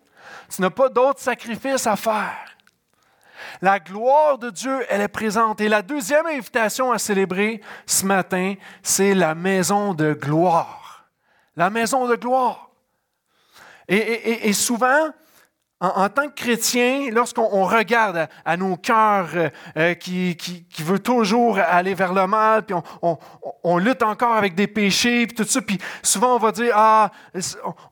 Tu 0.53 0.62
n'as 0.62 0.71
pas 0.71 0.89
d'autre 0.89 1.19
sacrifice 1.19 1.86
à 1.86 1.95
faire. 1.95 2.48
La 3.62 3.80
gloire 3.80 4.38
de 4.38 4.49
Dieu, 4.49 4.86
elle 4.89 5.02
est 5.02 5.08
présente. 5.08 5.62
Et 5.62 5.67
la 5.67 5.82
deuxième 5.82 6.25
invitation 6.25 6.91
à 6.91 6.97
célébrer 6.97 7.62
ce 7.86 8.06
matin, 8.06 8.56
c'est 8.84 9.13
la 9.13 9.36
maison 9.36 9.93
de 9.93 10.13
gloire. 10.13 11.10
La 11.56 11.69
maison 11.69 12.08
de 12.08 12.15
gloire. 12.15 12.69
Et, 13.88 14.54
souvent, 14.54 15.10
en, 15.80 16.10
tant 16.10 16.28
que 16.28 16.36
chrétien, 16.36 17.10
lorsqu'on 17.12 17.65
regarde 17.65 18.28
à, 18.45 18.56
nos 18.58 18.78
cœurs 18.78 19.32
euh, 19.75 19.95
qui, 19.95 20.38
qui, 20.38 20.84
veut 20.84 20.99
toujours 20.99 21.58
aller 21.58 21.95
vers 21.95 22.13
le 22.13 22.28
mal, 22.28 22.63
puis 22.63 22.75
on, 23.63 23.78
lutte 23.80 24.04
encore 24.04 24.36
avec 24.36 24.54
des 24.54 24.67
péchés, 24.67 25.25
puis 25.25 25.36
tout 25.36 25.43
ça, 25.43 25.62
puis 25.62 25.80
souvent 26.04 26.36
on 26.36 26.38
va 26.38 26.52
dire, 26.52 26.73
ah, 26.75 27.10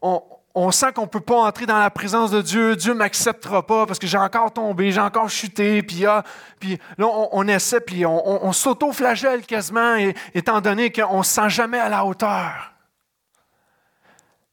on, 0.04 0.22
on 0.60 0.72
sent 0.72 0.92
qu'on 0.94 1.04
ne 1.04 1.08
peut 1.08 1.20
pas 1.20 1.36
entrer 1.36 1.68
dans 1.68 1.78
la 1.78 1.92
présence 1.92 2.32
de 2.32 2.42
Dieu, 2.42 2.76
Dieu 2.76 2.94
ne 2.94 2.98
m'acceptera 2.98 3.66
pas 3.66 3.86
parce 3.86 4.00
que 4.00 4.08
j'ai 4.08 4.18
encore 4.18 4.52
tombé, 4.52 4.92
j'ai 4.92 5.00
encore 5.00 5.30
chuté, 5.30 5.84
puis, 5.84 6.04
ah, 6.08 6.24
puis 6.60 6.80
là, 6.98 7.06
on, 7.32 7.48
essaie, 7.48 7.80
puis 7.80 8.08
on, 8.08 8.52
s'auto-flagelle 8.52 9.46
quasiment, 9.46 9.96
étant 10.34 10.60
donné 10.60 10.92
qu'on 10.92 11.20
ne 11.20 11.24
se 11.24 11.32
sent 11.32 11.50
jamais 11.50 11.78
à 11.80 11.90
la 11.90 12.04
hauteur. 12.06 12.74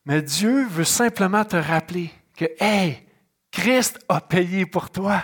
Mais 0.05 0.21
Dieu 0.21 0.67
veut 0.67 0.85
simplement 0.85 1.47
te 1.47 1.57
rappeler 1.57 2.11
que, 2.37 2.45
hey, 2.61 3.07
Christ 3.51 3.99
a 4.11 4.21
payé 4.21 4.67
pour 4.67 4.91
toi. 4.91 5.23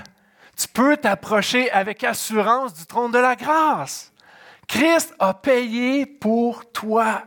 Tu 0.56 0.66
peux 0.66 0.96
t'approcher 0.96 1.70
avec 1.72 2.04
assurance 2.04 2.72
du 2.72 2.86
trône 2.86 3.12
de 3.12 3.18
la 3.18 3.36
grâce. 3.36 4.12
Christ 4.66 5.14
a 5.18 5.34
payé 5.34 6.06
pour 6.06 6.72
toi. 6.72 7.24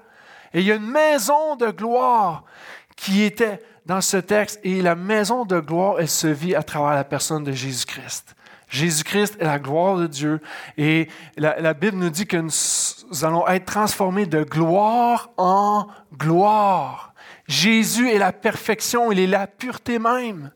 Et 0.53 0.61
il 0.61 0.65
y 0.65 0.71
a 0.71 0.75
une 0.75 0.89
maison 0.89 1.55
de 1.55 1.69
gloire 1.69 2.45
qui 2.95 3.23
était 3.23 3.59
dans 3.85 4.01
ce 4.01 4.17
texte. 4.17 4.59
Et 4.63 4.81
la 4.81 4.95
maison 4.95 5.45
de 5.45 5.59
gloire, 5.59 5.95
elle 5.99 6.09
se 6.09 6.27
vit 6.27 6.55
à 6.55 6.63
travers 6.63 6.95
la 6.95 7.03
personne 7.03 7.43
de 7.43 7.51
Jésus-Christ. 7.51 8.35
Jésus-Christ 8.69 9.37
est 9.39 9.45
la 9.45 9.59
gloire 9.59 9.97
de 9.97 10.07
Dieu. 10.07 10.41
Et 10.77 11.07
la, 11.37 11.73
Bible 11.73 11.97
nous 11.97 12.09
dit 12.09 12.25
que 12.25 12.37
nous 12.37 13.25
allons 13.25 13.47
être 13.47 13.65
transformés 13.65 14.25
de 14.25 14.43
gloire 14.43 15.29
en 15.37 15.87
gloire. 16.17 17.13
Jésus 17.47 18.09
est 18.09 18.17
la 18.17 18.31
perfection, 18.31 19.11
il 19.11 19.19
est 19.19 19.27
la 19.27 19.47
pureté 19.47 19.99
même. 19.99 20.51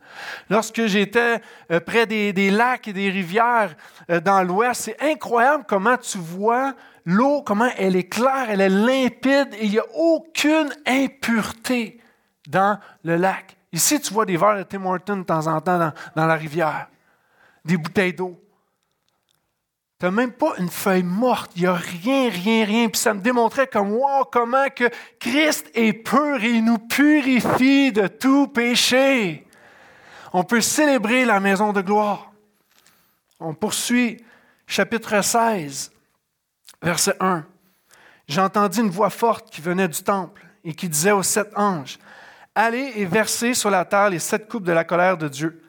Lorsque 0.50 0.86
j'étais 0.86 1.42
euh, 1.70 1.80
près 1.80 2.06
des, 2.06 2.32
des, 2.32 2.50
lacs 2.50 2.88
et 2.88 2.94
des 2.94 3.10
rivières 3.10 3.76
euh, 4.10 4.22
dans 4.22 4.42
l'Ouest, 4.42 4.84
c'est 4.84 5.04
incroyable 5.04 5.66
comment 5.68 5.98
tu 5.98 6.18
vois 6.18 6.74
l'eau, 7.06 7.42
comment 7.42 7.70
elle 7.78 7.98
est 7.98 8.10
claire, 8.10 8.48
elle 8.50 8.62
est 8.62 8.70
limpide 8.70 9.50
et 9.60 9.66
il 9.66 9.72
n'y 9.72 9.80
a 9.80 9.86
aucune 9.96 10.74
impureté 10.86 12.00
dans 12.48 12.80
le 13.04 13.16
lac. 13.16 13.58
Ici, 13.72 14.00
tu 14.00 14.14
vois 14.14 14.26
des 14.26 14.38
verres 14.38 14.58
de 14.58 14.64
Tim 14.64 14.86
Hortons 14.86 15.18
de 15.18 15.24
temps 15.24 15.48
en 15.48 15.60
temps 15.62 15.78
dans, 15.78 15.94
dans 16.16 16.26
la 16.26 16.36
rivière, 16.36 16.88
des 17.66 17.78
bouteilles 17.78 18.14
d'eau. 18.14 18.42
Tu 20.00 20.06
n'as 20.06 20.12
même 20.12 20.32
pas 20.32 20.54
une 20.60 20.70
feuille 20.70 21.04
morte. 21.04 21.52
Il 21.56 21.64
n'y 21.64 21.68
a 21.68 21.74
rien, 21.74 22.30
rien, 22.30 22.66
rien. 22.66 22.88
Puis 22.88 23.02
ça 23.02 23.16
me 23.16 23.20
démontrait 23.20 23.66
comme, 23.66 23.94
wow, 23.94 24.26
comment 24.32 24.70
que 24.70 24.90
Christ 25.20 25.72
est 25.74 25.94
pur 25.94 26.44
et 26.44 26.52
il 26.52 26.66
nous 26.66 26.78
purifie 26.78 27.92
de 27.92 28.06
tout 28.06 28.48
péché. 28.48 29.48
On 30.34 30.44
peut 30.44 30.62
célébrer 30.62 31.26
la 31.26 31.40
maison 31.40 31.74
de 31.74 31.82
gloire. 31.82 32.32
On 33.40 33.56
poursuit 33.56 34.24
chapitre 34.68 35.24
16, 35.24 35.92
verset 36.82 37.16
1. 37.20 37.44
J'entendis 38.28 38.82
une 38.82 38.90
voix 38.90 39.10
forte 39.10 39.50
qui 39.50 39.62
venait 39.62 39.88
du 39.88 40.04
temple 40.04 40.46
et 40.64 40.76
qui 40.76 40.90
disait 40.90 41.12
aux 41.12 41.24
sept 41.24 41.50
anges, 41.56 41.98
Allez 42.60 42.94
et 42.96 43.06
versez 43.06 43.54
sur 43.54 43.70
la 43.70 43.86
terre 43.86 44.10
les 44.10 44.18
sept 44.18 44.50
coupes 44.50 44.64
de 44.64 44.72
la 44.72 44.84
colère 44.84 45.16
de 45.16 45.28
Dieu. 45.28 45.62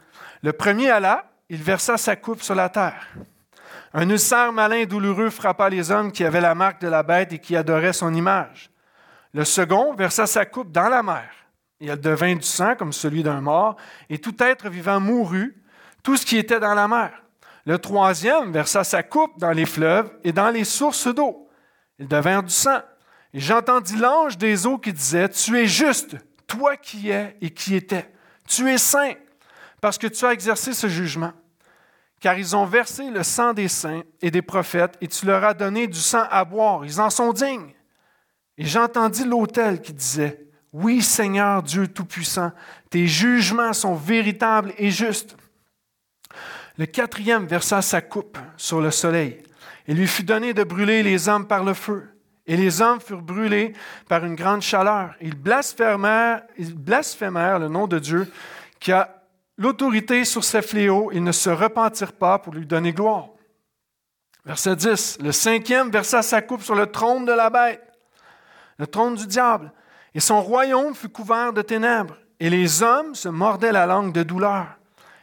Le 0.43 0.55
premier 0.55 0.89
alla, 0.89 1.31
il 1.51 1.63
versa 1.63 1.99
sa 1.99 2.17
coupe 2.17 2.41
sur 2.41 2.55
la 2.55 2.71
terre. 2.71 3.09
Un 3.93 4.09
ulcère 4.09 4.55
malin 4.55 4.77
et 4.77 4.87
douloureux 4.87 5.29
frappa 5.29 5.69
les 5.69 5.91
hommes 5.91 6.11
qui 6.11 6.25
avaient 6.25 6.41
la 6.41 6.55
marque 6.55 6.81
de 6.81 6.89
la 6.89 7.03
bête 7.03 7.35
et 7.35 7.41
qui 7.41 7.57
adoraient 7.57 7.93
son 7.93 8.15
image. 8.15 8.71
Le 9.35 9.45
second 9.45 9.93
versa 9.93 10.27
sa 10.27 10.47
coupe 10.47 10.73
dans 10.73 10.89
la 10.89 11.03
mer, 11.03 11.29
et 11.79 11.89
elle 11.89 12.01
devint 12.01 12.35
du 12.35 12.41
sang 12.41 12.75
comme 12.75 12.95
celui 12.95 13.23
d'un 13.23 13.43
mort, 13.43 13.77
et 14.09 14.17
tout 14.17 14.43
être 14.43 14.71
vivant 14.71 14.99
mourut, 14.99 15.63
tout 16.03 16.17
ce 16.17 16.25
qui 16.25 16.39
était 16.39 16.59
dans 16.59 16.73
la 16.75 16.89
mer. 16.89 17.23
Le 17.67 17.79
troisième 17.79 18.51
versa 18.51 18.83
sa 18.83 19.03
coupe 19.03 19.39
dans 19.39 19.53
les 19.53 19.67
fleuves 19.67 20.11
et 20.25 20.33
dans 20.33 20.49
les 20.49 20.65
sources 20.65 21.09
d'eau. 21.09 21.51
Ils 21.99 22.09
devinrent 22.09 22.45
du 22.45 22.55
sang. 22.55 22.81
Et 23.35 23.41
j'entendis 23.41 23.97
l'ange 23.97 24.39
des 24.39 24.67
eaux 24.67 24.79
qui 24.79 24.95
disait, 24.95 25.29
Tu 25.29 25.59
es 25.59 25.67
juste, 25.67 26.17
toi 26.49 26.77
qui 26.77 27.11
es 27.11 27.37
et 27.41 27.51
qui 27.51 27.77
étais. 27.77 28.11
Tu 28.49 28.69
es 28.69 28.79
saint, 28.79 29.15
parce 29.81 29.99
que 29.99 30.09
tu 30.09 30.25
as 30.27 30.33
exercé 30.33 30.73
ce 30.73 30.89
jugement 30.89 31.33
car 32.21 32.39
ils 32.39 32.57
ont 32.57 32.67
versé 32.67 33.11
le 33.11 33.23
sang 33.23 33.53
des 33.53 33.69
saints 33.69 34.03
et 34.21 34.31
des 34.31 34.43
prophètes, 34.43 34.97
et 35.01 35.09
tu 35.09 35.27
leur 35.27 35.45
as 35.45 35.55
donné 35.55 35.87
du 35.87 35.99
sang 35.99 36.25
à 36.31 36.45
boire. 36.45 36.85
Ils 36.85 37.01
en 37.01 37.11
sont 37.11 37.33
dignes. 37.33 37.73
Et 38.57 38.65
j'entendis 38.65 39.25
l'autel 39.25 39.81
qui 39.81 39.93
disait, 39.93 40.47
Oui 40.73 41.01
Seigneur 41.01 41.63
Dieu 41.63 41.87
Tout-Puissant, 41.87 42.51
tes 42.91 43.07
jugements 43.07 43.73
sont 43.73 43.95
véritables 43.95 44.73
et 44.79 44.91
justes. 44.91 45.37
Le 46.77 46.87
quatrième 46.87 47.47
versa 47.47 47.83
sa 47.83 48.01
coupe 48.01 48.39
sur 48.57 48.81
le 48.81 48.91
soleil. 48.91 49.43
Il 49.87 49.97
lui 49.97 50.07
fut 50.07 50.25
donné 50.25 50.55
de 50.55 50.65
brûler 50.65 51.03
les 51.03 51.29
hommes 51.29 51.47
par 51.47 51.65
le 51.65 51.75
feu. 51.75 52.09
Et 52.49 52.57
les 52.57 52.83
hommes 52.83 53.01
furent 53.01 53.23
brûlés 53.23 53.75
par 54.09 54.25
une 54.25 54.35
grande 54.35 54.63
chaleur. 54.63 55.15
Ils 55.21 55.37
blasphémèrent, 55.37 56.43
ils 56.57 56.75
blasphémèrent 56.75 57.61
le 57.61 57.69
nom 57.69 57.87
de 57.87 58.01
Dieu 58.01 58.27
qui 58.81 58.91
a 58.91 59.23
l'autorité 59.59 60.25
sur 60.25 60.43
ces 60.43 60.63
fléaux, 60.63 61.11
ils 61.13 61.23
ne 61.23 61.33
se 61.33 61.51
repentirent 61.51 62.15
pas 62.15 62.39
pour 62.39 62.55
lui 62.55 62.65
donner 62.65 62.93
gloire. 62.93 63.29
Verset 64.47 64.77
10, 64.77 65.19
le 65.21 65.33
cinquième 65.33 65.91
versa 65.91 66.23
sa 66.23 66.41
coupe 66.41 66.63
sur 66.63 66.75
le 66.75 66.87
trône 66.87 67.27
de 67.27 67.33
la 67.33 67.51
bête, 67.51 67.83
le 68.79 68.87
trône 68.87 69.17
du 69.17 69.27
diable, 69.27 69.73
et 70.15 70.21
son 70.21 70.41
royaume 70.41 70.95
fut 70.95 71.11
couvert 71.11 71.53
de 71.53 71.61
ténèbres, 71.61 72.17
et 72.41 72.49
les 72.49 72.83
hommes 72.83 73.15
se 73.15 73.29
mordaient 73.29 73.73
la 73.73 73.85
langue 73.85 74.13
de 74.13 74.23
douleur. 74.23 74.69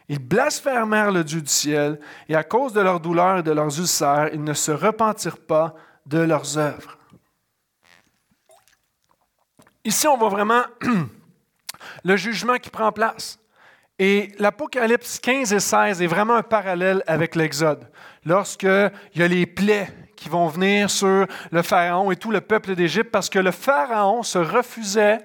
Ils 0.08 0.20
blasphémèrent 0.20 1.10
le 1.10 1.24
Dieu 1.24 1.40
du 1.40 1.50
ciel, 1.50 1.98
et 2.28 2.36
à 2.36 2.44
cause 2.44 2.72
de 2.72 2.80
leur 2.80 3.00
douleur 3.00 3.38
et 3.38 3.42
de 3.42 3.50
leurs 3.50 3.76
ulcères, 3.80 4.30
ils 4.32 4.44
ne 4.44 4.54
se 4.54 4.70
repentirent 4.70 5.44
pas 5.44 5.74
de 6.04 6.18
leurs 6.18 6.56
œuvres. 6.58 6.95
Ici, 9.86 10.08
on 10.08 10.16
voit 10.16 10.30
vraiment 10.30 10.62
le 12.04 12.16
jugement 12.16 12.56
qui 12.56 12.70
prend 12.70 12.90
place. 12.90 13.38
Et 14.00 14.32
l'Apocalypse 14.40 15.20
15 15.20 15.52
et 15.52 15.60
16 15.60 16.02
est 16.02 16.08
vraiment 16.08 16.34
un 16.34 16.42
parallèle 16.42 17.04
avec 17.06 17.36
l'Exode. 17.36 17.88
Lorsqu'il 18.24 18.90
y 19.14 19.22
a 19.22 19.28
les 19.28 19.46
plaies 19.46 19.88
qui 20.16 20.28
vont 20.28 20.48
venir 20.48 20.90
sur 20.90 21.28
le 21.52 21.62
Pharaon 21.62 22.10
et 22.10 22.16
tout 22.16 22.32
le 22.32 22.40
peuple 22.40 22.74
d'Égypte, 22.74 23.12
parce 23.12 23.30
que 23.30 23.38
le 23.38 23.52
Pharaon 23.52 24.24
se 24.24 24.38
refusait 24.38 25.20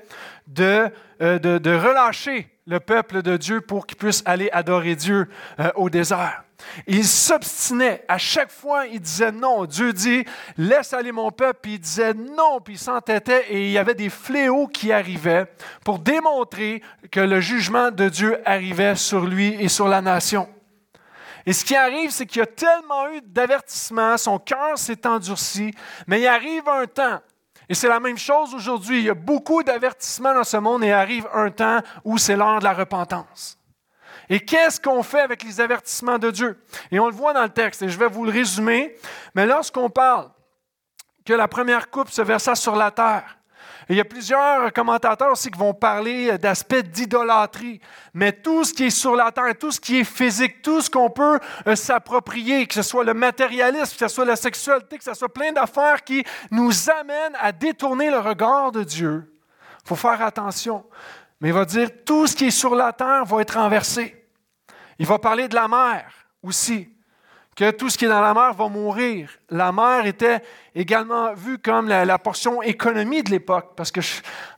de, 0.46 0.92
euh, 1.24 1.40
relâcher 1.84 2.48
le 2.68 2.80
peuple 2.80 3.24
de 3.24 3.38
Dieu 3.38 3.62
pour 3.62 3.88
qu'il 3.88 3.98
puisse 3.98 4.22
aller 4.26 4.52
adorer 4.52 4.96
Dieu 4.96 5.28
euh, 5.60 5.72
au 5.74 5.90
désert. 5.90 6.44
Il 6.88 7.06
s'obstinait. 7.06 8.04
À 8.08 8.18
chaque 8.18 8.52
fois, 8.52 8.88
il 8.88 9.00
disait 9.00 9.32
non. 9.32 9.66
Dieu 9.66 9.94
dit, 9.94 10.26
laisse 10.58 10.94
aller 10.94 11.12
mon 11.12 11.32
peuple. 11.32 11.60
Puis 11.62 11.74
il 11.74 11.80
disait 11.80 12.14
non. 12.14 12.60
Puis 12.64 12.76
il 12.76 12.80
s'entêtait 12.80 13.46
et 13.50 13.68
il 13.68 13.72
y 13.72 13.78
avait 13.78 13.96
des 13.96 14.10
fléaux 14.10 14.68
qui 14.68 14.92
arrivaient 14.92 15.46
pour 15.84 16.00
démontrer 16.00 16.82
que 17.12 17.20
le 17.20 17.42
jugement 17.42 17.92
de 17.92 18.10
Dieu 18.10 18.38
arrivait 18.46 18.96
sur 18.96 19.26
lui 19.26 19.56
et 19.60 19.68
sur 19.68 19.88
la 19.88 20.02
nation. 20.02 20.48
Et 21.46 21.54
ce 21.54 21.66
qui 21.66 21.76
arrive, 21.76 22.12
c'est 22.12 22.26
qu'il 22.26 22.40
y 22.40 22.44
a 22.44 22.46
tellement 22.46 23.10
eu 23.10 23.22
d'avertissements, 23.22 24.16
son 24.18 24.38
cœur 24.38 24.78
s'est 24.78 25.08
endurci, 25.08 25.74
mais 26.06 26.22
il 26.22 26.28
arrive 26.28 26.70
un 26.70 26.86
temps, 26.86 27.20
et 27.72 27.74
c'est 27.74 27.88
la 27.88 28.02
même 28.02 28.18
chose 28.18 28.54
aujourd'hui, 28.54 29.00
il 29.00 29.06
y 29.06 29.10
a 29.10 29.14
beaucoup 29.14 29.64
d'avertissements 29.64 30.34
dans 30.34 30.44
ce 30.44 30.58
monde 30.58 30.84
et 30.84 30.88
il 30.88 30.92
arrive 30.92 31.26
un 31.34 31.50
temps 31.52 31.80
où 32.04 32.18
c'est 32.18 32.36
l'heure 32.36 32.60
de 32.60 32.66
la 32.66 32.74
repentance. 32.74 33.58
Et 34.32 34.40
qu'est-ce 34.40 34.80
qu'on 34.80 35.04
fait 35.04 35.20
avec 35.20 35.44
les 35.44 35.60
avertissements 35.60 36.18
de 36.18 36.32
Dieu? 36.32 36.58
Et 36.90 37.00
on 37.02 37.08
le 37.08 37.14
voit 37.14 37.34
dans 37.34 37.44
le 37.44 37.50
texte, 37.50 37.82
et 37.82 37.90
je 37.90 38.00
vais 38.00 38.08
vous 38.08 38.24
le 38.24 38.32
résumer, 38.32 38.96
mais 39.36 39.46
lorsqu'on 39.46 39.90
parle 39.90 40.30
que 41.26 41.34
la 41.34 41.50
première 41.50 41.90
coupe 41.90 42.10
se 42.10 42.22
versa 42.22 42.56
sur 42.56 42.78
la 42.78 42.92
terre, 42.92 43.38
il 43.90 43.98
y 43.98 44.00
a 44.00 44.06
plusieurs 44.06 44.72
commentateurs 44.72 45.34
aussi 45.34 45.52
qui 45.52 45.60
vont 45.60 45.74
parler 45.74 46.38
d'aspects 46.38 46.76
d'idolâtrie. 46.76 47.82
Mais 48.14 48.32
tout 48.32 48.64
ce 48.64 48.74
qui 48.74 48.86
est 48.86 48.90
sur 48.90 49.18
la 49.18 49.34
terre, 49.34 49.58
tout 49.60 49.72
ce 49.72 49.82
qui 49.82 50.00
est 50.00 50.06
physique, 50.06 50.62
tout 50.62 50.80
ce 50.80 50.90
qu'on 50.90 51.10
peut 51.10 51.38
euh, 51.68 51.76
s'approprier, 51.76 52.68
que 52.68 52.74
ce 52.74 52.84
soit 52.84 53.04
le 53.04 53.14
matérialisme, 53.14 53.98
que 53.98 54.08
ce 54.08 54.16
soit 54.16 54.24
la 54.24 54.38
sexualité, 54.38 54.98
que 54.98 55.04
ce 55.04 55.14
soit 55.14 55.34
plein 55.34 55.52
d'affaires 55.52 56.06
qui 56.06 56.24
nous 56.52 56.90
amènent 56.90 57.36
à 57.38 57.52
détourner 57.52 58.10
le 58.10 58.20
regard 58.20 58.72
de 58.72 58.86
Dieu, 58.86 59.30
il 59.84 59.88
faut 59.90 59.98
faire 59.98 60.22
attention. 60.22 60.86
Mais 61.42 61.50
il 61.50 61.54
va 61.54 61.66
dire 61.66 61.90
tout 62.06 62.28
ce 62.28 62.36
qui 62.38 62.46
est 62.46 62.52
sur 62.52 62.76
la 62.76 62.94
terre 62.94 63.26
va 63.26 63.42
être 63.42 63.56
renversé. 63.56 64.21
Il 65.00 65.06
va 65.06 65.20
parler 65.20 65.48
de 65.48 65.56
la 65.56 65.68
mer 65.68 66.06
aussi, 66.44 66.90
que 67.56 67.72
tout 67.72 67.90
ce 67.90 67.98
qui 67.98 68.06
est 68.06 68.10
dans 68.10 68.22
la 68.22 68.34
mer 68.34 68.54
va 68.54 68.68
mourir. 68.70 69.30
La 69.50 69.72
mer 69.72 70.06
était 70.06 70.42
également 70.74 71.34
vue 71.34 71.58
comme 71.58 71.88
la, 71.88 72.18
portion 72.18 72.62
économie 72.62 73.24
de 73.24 73.32
l'époque, 73.32 73.74
parce 73.76 73.92
que 73.92 74.00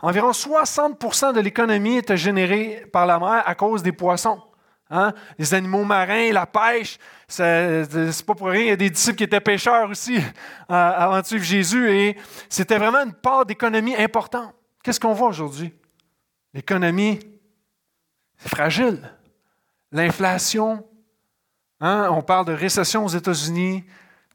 environ 0.02 0.32
60% 0.32 1.34
de 1.34 1.40
l'économie 1.40 1.98
était 1.98 2.18
générée 2.18 2.86
par 2.92 3.06
la 3.06 3.20
mer 3.20 3.44
à 3.46 3.56
cause 3.56 3.84
des 3.84 3.92
poissons. 3.92 4.42
Hein? 4.90 5.14
Les 5.40 5.54
animaux 5.54 5.84
marins, 5.84 6.32
la 6.32 6.46
pêche, 6.46 7.00
c'est 7.28 8.26
pas 8.26 8.36
pour 8.36 8.50
rien. 8.50 8.62
Il 8.62 8.68
y 8.68 8.72
a 8.72 8.76
des 8.76 8.90
disciples 8.90 9.18
qui 9.18 9.24
étaient 9.24 9.42
pêcheurs 9.42 9.90
aussi 9.90 10.18
euh, 10.18 10.22
avant 10.70 11.20
de 11.20 11.26
suivre 11.26 11.44
Jésus, 11.44 11.92
et 11.92 12.18
c'était 12.48 12.78
vraiment 12.78 13.04
une 13.04 13.14
part 13.14 13.46
d'économie 13.46 13.96
importante. 13.96 14.54
Qu'est-ce 14.84 15.00
qu'on 15.00 15.14
voit 15.14 15.30
aujourd'hui? 15.30 15.74
L'économie, 16.54 17.20
c'est 18.38 18.50
fragile 18.50 19.00
l'inflation. 19.94 20.86
Hein, 21.80 22.10
on 22.12 22.22
parle 22.22 22.46
de 22.46 22.54
récession 22.54 23.06
aux 23.06 23.10
États-Unis, 23.10 23.84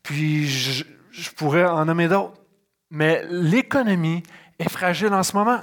puis 0.02 0.46
je, 0.46 0.84
pourrais 1.36 1.64
en 1.64 1.84
nommer 1.84 2.08
d'autres. 2.08 2.40
Mais 2.90 3.22
l'économie 3.28 4.22
est 4.58 4.68
fragile 4.68 5.12
en 5.12 5.22
ce 5.22 5.36
moment. 5.36 5.60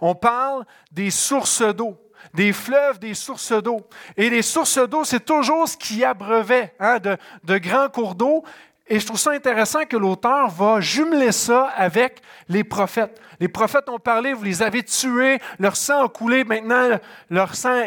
On 0.00 0.14
parle 0.14 0.64
des 0.92 1.10
sources 1.10 1.62
d'eau, 1.62 1.96
des 2.34 2.52
fleuves, 2.52 2.98
des 2.98 3.14
sources 3.14 3.52
d'eau. 3.52 3.88
Et 4.16 4.30
les 4.30 4.42
sources 4.42 4.78
d'eau, 4.78 5.04
c'est 5.04 5.24
toujours 5.24 5.66
ce 5.66 5.76
qui 5.76 6.04
abreuvait 6.04 6.74
hein, 6.78 6.98
de, 6.98 7.16
de 7.44 7.58
grands 7.58 7.88
cours 7.88 8.14
d'eau. 8.14 8.44
Et 8.86 8.98
je 8.98 9.06
trouve 9.06 9.18
ça 9.18 9.30
intéressant 9.30 9.84
que 9.84 9.96
l'auteur 9.96 10.48
va 10.48 10.80
jumeler 10.80 11.32
ça 11.32 11.68
avec 11.76 12.20
les 12.48 12.64
prophètes. 12.64 13.20
Les 13.38 13.48
prophètes 13.48 13.88
ont 13.88 13.98
parlé, 13.98 14.32
vous 14.32 14.44
les 14.44 14.62
avez 14.62 14.82
tués, 14.82 15.38
leur 15.58 15.76
sang 15.76 16.04
a 16.04 16.08
coulé, 16.08 16.44
maintenant 16.44 16.98
leur 17.30 17.54
sang 17.54 17.82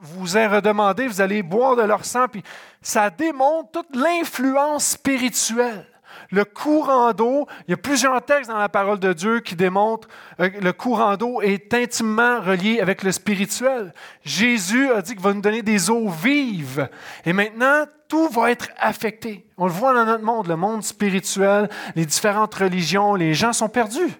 vous 0.00 0.36
est 0.36 0.46
redemandé, 0.46 1.06
vous 1.06 1.20
allez 1.20 1.42
boire 1.42 1.76
de 1.76 1.82
leur 1.82 2.04
sang. 2.04 2.26
Puis 2.28 2.42
ça 2.80 3.10
démontre 3.10 3.70
toute 3.72 3.96
l'influence 3.96 4.86
spirituelle. 4.90 5.86
Le 6.34 6.44
courant 6.44 7.12
d'eau, 7.12 7.46
il 7.68 7.70
y 7.70 7.74
a 7.74 7.76
plusieurs 7.76 8.20
textes 8.24 8.50
dans 8.50 8.58
la 8.58 8.68
parole 8.68 8.98
de 8.98 9.12
Dieu 9.12 9.38
qui 9.38 9.54
démontrent 9.54 10.08
que 10.36 10.60
le 10.60 10.72
courant 10.72 11.16
d'eau 11.16 11.40
est 11.40 11.72
intimement 11.72 12.40
relié 12.40 12.80
avec 12.80 13.04
le 13.04 13.12
spirituel. 13.12 13.94
Jésus 14.24 14.90
a 14.90 15.00
dit 15.00 15.12
qu'il 15.12 15.22
va 15.22 15.32
nous 15.32 15.40
donner 15.40 15.62
des 15.62 15.90
eaux 15.90 16.08
vives. 16.08 16.88
Et 17.24 17.32
maintenant, 17.32 17.84
tout 18.08 18.26
va 18.30 18.50
être 18.50 18.68
affecté. 18.78 19.46
On 19.56 19.66
le 19.66 19.72
voit 19.72 19.94
dans 19.94 20.04
notre 20.04 20.24
monde, 20.24 20.48
le 20.48 20.56
monde 20.56 20.82
spirituel, 20.82 21.68
les 21.94 22.04
différentes 22.04 22.56
religions, 22.56 23.14
les 23.14 23.32
gens 23.32 23.52
sont 23.52 23.68
perdus. 23.68 24.10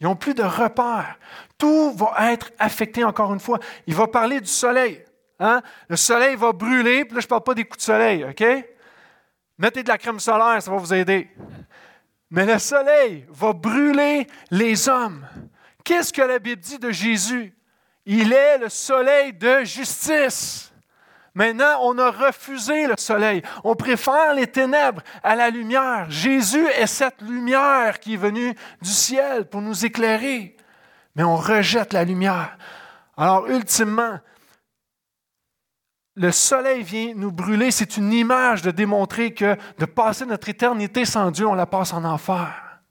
Ils 0.00 0.04
n'ont 0.08 0.16
plus 0.16 0.34
de 0.34 0.42
repères. 0.42 1.20
Tout 1.56 1.92
va 1.92 2.32
être 2.32 2.50
affecté 2.58 3.04
encore 3.04 3.32
une 3.32 3.38
fois. 3.38 3.60
Il 3.86 3.94
va 3.94 4.08
parler 4.08 4.40
du 4.40 4.48
soleil. 4.48 5.04
Hein? 5.38 5.62
Le 5.88 5.94
soleil 5.94 6.34
va 6.34 6.50
brûler, 6.52 7.04
puis 7.04 7.14
là, 7.14 7.20
je 7.20 7.26
ne 7.26 7.28
parle 7.28 7.44
pas 7.44 7.54
des 7.54 7.62
coups 7.62 7.78
de 7.78 7.84
soleil, 7.84 8.24
OK? 8.24 8.44
Mettez 9.60 9.82
de 9.82 9.88
la 9.88 9.98
crème 9.98 10.18
solaire, 10.18 10.60
ça 10.60 10.70
va 10.70 10.78
vous 10.78 10.94
aider. 10.94 11.28
Mais 12.30 12.46
le 12.46 12.58
soleil 12.58 13.26
va 13.28 13.52
brûler 13.52 14.26
les 14.50 14.88
hommes. 14.88 15.26
Qu'est-ce 15.84 16.12
que 16.12 16.22
la 16.22 16.38
Bible 16.38 16.62
dit 16.62 16.78
de 16.78 16.90
Jésus? 16.90 17.54
Il 18.06 18.32
est 18.32 18.58
le 18.58 18.68
soleil 18.68 19.32
de 19.32 19.64
justice. 19.64 20.72
Maintenant, 21.34 21.80
on 21.82 21.98
a 21.98 22.10
refusé 22.10 22.86
le 22.86 22.94
soleil. 22.98 23.42
On 23.62 23.74
préfère 23.74 24.34
les 24.34 24.46
ténèbres 24.46 25.02
à 25.22 25.36
la 25.36 25.50
lumière. 25.50 26.06
Jésus 26.10 26.66
est 26.66 26.86
cette 26.86 27.20
lumière 27.22 28.00
qui 28.00 28.14
est 28.14 28.18
venue 28.18 28.54
du 28.82 28.90
ciel 28.90 29.46
pour 29.46 29.62
nous 29.62 29.84
éclairer. 29.84 30.56
Mais 31.16 31.22
on 31.22 31.36
rejette 31.36 31.92
la 31.92 32.04
lumière. 32.04 32.56
Alors, 33.16 33.48
ultimement, 33.48 34.18
le 36.20 36.32
soleil 36.32 36.82
vient 36.82 37.14
nous 37.14 37.32
brûler. 37.32 37.70
C'est 37.70 37.96
une 37.96 38.12
image 38.12 38.60
de 38.60 38.70
démontrer 38.70 39.32
que 39.32 39.56
de 39.78 39.86
passer 39.86 40.26
notre 40.26 40.50
éternité 40.50 41.06
sans 41.06 41.30
Dieu, 41.30 41.46
on 41.46 41.54
la 41.54 41.64
passe 41.64 41.94
en 41.94 42.04
enfer. 42.04 42.82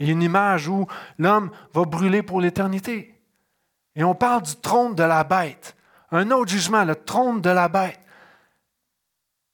Et 0.00 0.08
une 0.08 0.20
image 0.20 0.66
où 0.66 0.84
l'homme 1.16 1.52
va 1.72 1.84
brûler 1.84 2.24
pour 2.24 2.40
l'éternité. 2.40 3.14
Et 3.94 4.02
on 4.02 4.16
parle 4.16 4.42
du 4.42 4.56
trône 4.56 4.96
de 4.96 5.04
la 5.04 5.22
bête. 5.22 5.76
Un 6.10 6.28
autre 6.32 6.50
jugement, 6.50 6.84
le 6.84 6.96
trône 6.96 7.40
de 7.40 7.50
la 7.50 7.68
bête. 7.68 8.00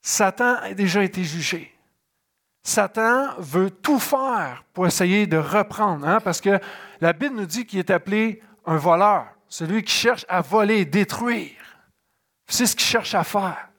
Satan 0.01 0.55
a 0.63 0.73
déjà 0.73 1.03
été 1.03 1.23
jugé. 1.23 1.71
Satan 2.63 3.35
veut 3.37 3.69
tout 3.69 3.99
faire 3.99 4.63
pour 4.73 4.87
essayer 4.87 5.27
de 5.27 5.37
reprendre, 5.37 6.07
hein, 6.07 6.19
parce 6.19 6.41
que 6.41 6.59
la 6.99 7.13
Bible 7.13 7.35
nous 7.35 7.45
dit 7.45 7.67
qu'il 7.67 7.77
est 7.77 7.91
appelé 7.91 8.41
un 8.65 8.77
voleur, 8.77 9.27
celui 9.47 9.83
qui 9.83 9.93
cherche 9.93 10.25
à 10.27 10.41
voler 10.41 10.83
détruire. 10.85 11.62
C'est 12.47 12.65
ce 12.65 12.75
qu'il 12.75 12.85
cherche 12.85 13.15
à 13.15 13.23
faire. 13.23 13.69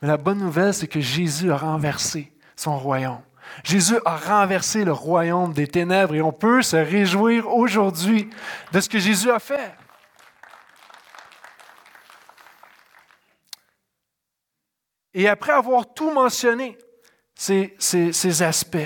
Mais 0.00 0.08
la 0.08 0.16
bonne 0.16 0.38
nouvelle, 0.38 0.74
c'est 0.74 0.88
que 0.88 1.00
Jésus 1.00 1.50
a 1.52 1.56
renversé 1.56 2.32
son 2.56 2.78
royaume. 2.78 3.20
Jésus 3.62 3.96
a 4.04 4.16
renversé 4.16 4.84
le 4.84 4.92
royaume 4.92 5.52
des 5.52 5.68
ténèbres 5.68 6.14
et 6.14 6.22
on 6.22 6.32
peut 6.32 6.62
se 6.62 6.76
réjouir 6.76 7.48
aujourd'hui 7.48 8.30
de 8.72 8.80
ce 8.80 8.88
que 8.88 8.98
Jésus 8.98 9.30
a 9.30 9.38
fait. 9.38 9.74
Et 15.12 15.28
après 15.28 15.52
avoir 15.52 15.94
tout 15.94 16.10
mentionné, 16.10 16.76
ces, 17.36 17.74
ces, 17.78 18.42
aspects, 18.42 18.78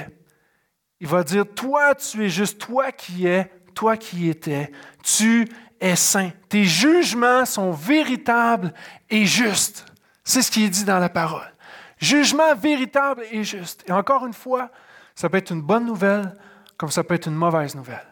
il 1.00 1.06
va 1.06 1.22
dire, 1.22 1.44
toi, 1.54 1.94
tu 1.94 2.24
es 2.24 2.28
juste, 2.28 2.58
toi 2.58 2.92
qui 2.92 3.26
es, 3.26 3.50
toi 3.74 3.96
qui 3.96 4.28
étais, 4.28 4.70
tu 5.02 5.48
es 5.80 5.96
saint. 5.96 6.30
Tes 6.48 6.64
jugements 6.64 7.44
sont 7.44 7.72
véritables 7.72 8.72
et 9.10 9.26
justes. 9.26 9.86
C'est 10.24 10.42
ce 10.42 10.50
qui 10.50 10.64
est 10.64 10.68
dit 10.68 10.84
dans 10.84 10.98
la 10.98 11.08
parole. 11.08 11.52
Jugement 11.98 12.54
véritable 12.54 13.24
et 13.30 13.44
juste. 13.44 13.84
Et 13.88 13.92
encore 13.92 14.26
une 14.26 14.32
fois, 14.32 14.70
ça 15.14 15.28
peut 15.28 15.38
être 15.38 15.50
une 15.50 15.62
bonne 15.62 15.86
nouvelle 15.86 16.32
comme 16.78 16.90
ça 16.90 17.02
peut 17.02 17.14
être 17.14 17.26
une 17.26 17.34
mauvaise 17.34 17.74
nouvelle. 17.74 18.06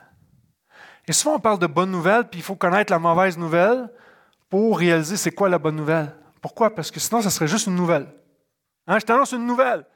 Et 1.06 1.12
souvent, 1.12 1.36
on 1.36 1.40
parle 1.40 1.60
de 1.60 1.68
bonne 1.68 1.90
nouvelle, 1.90 2.24
puis 2.24 2.40
il 2.40 2.42
faut 2.42 2.56
connaître 2.56 2.92
la 2.92 2.98
mauvaise 2.98 3.38
nouvelle 3.38 3.88
pour 4.50 4.78
réaliser 4.78 5.16
c'est 5.16 5.30
quoi 5.30 5.48
la 5.48 5.58
bonne 5.58 5.76
nouvelle. 5.76 6.12
Pourquoi? 6.42 6.74
Parce 6.74 6.90
que 6.90 6.98
sinon, 6.98 7.22
ça 7.22 7.30
serait 7.30 7.46
juste 7.46 7.68
une 7.68 7.76
nouvelle. 7.76 8.08
Hein? 8.88 8.98
Je 8.98 9.04
t'annonce 9.04 9.32
une 9.32 9.46
nouvelle. 9.46 9.86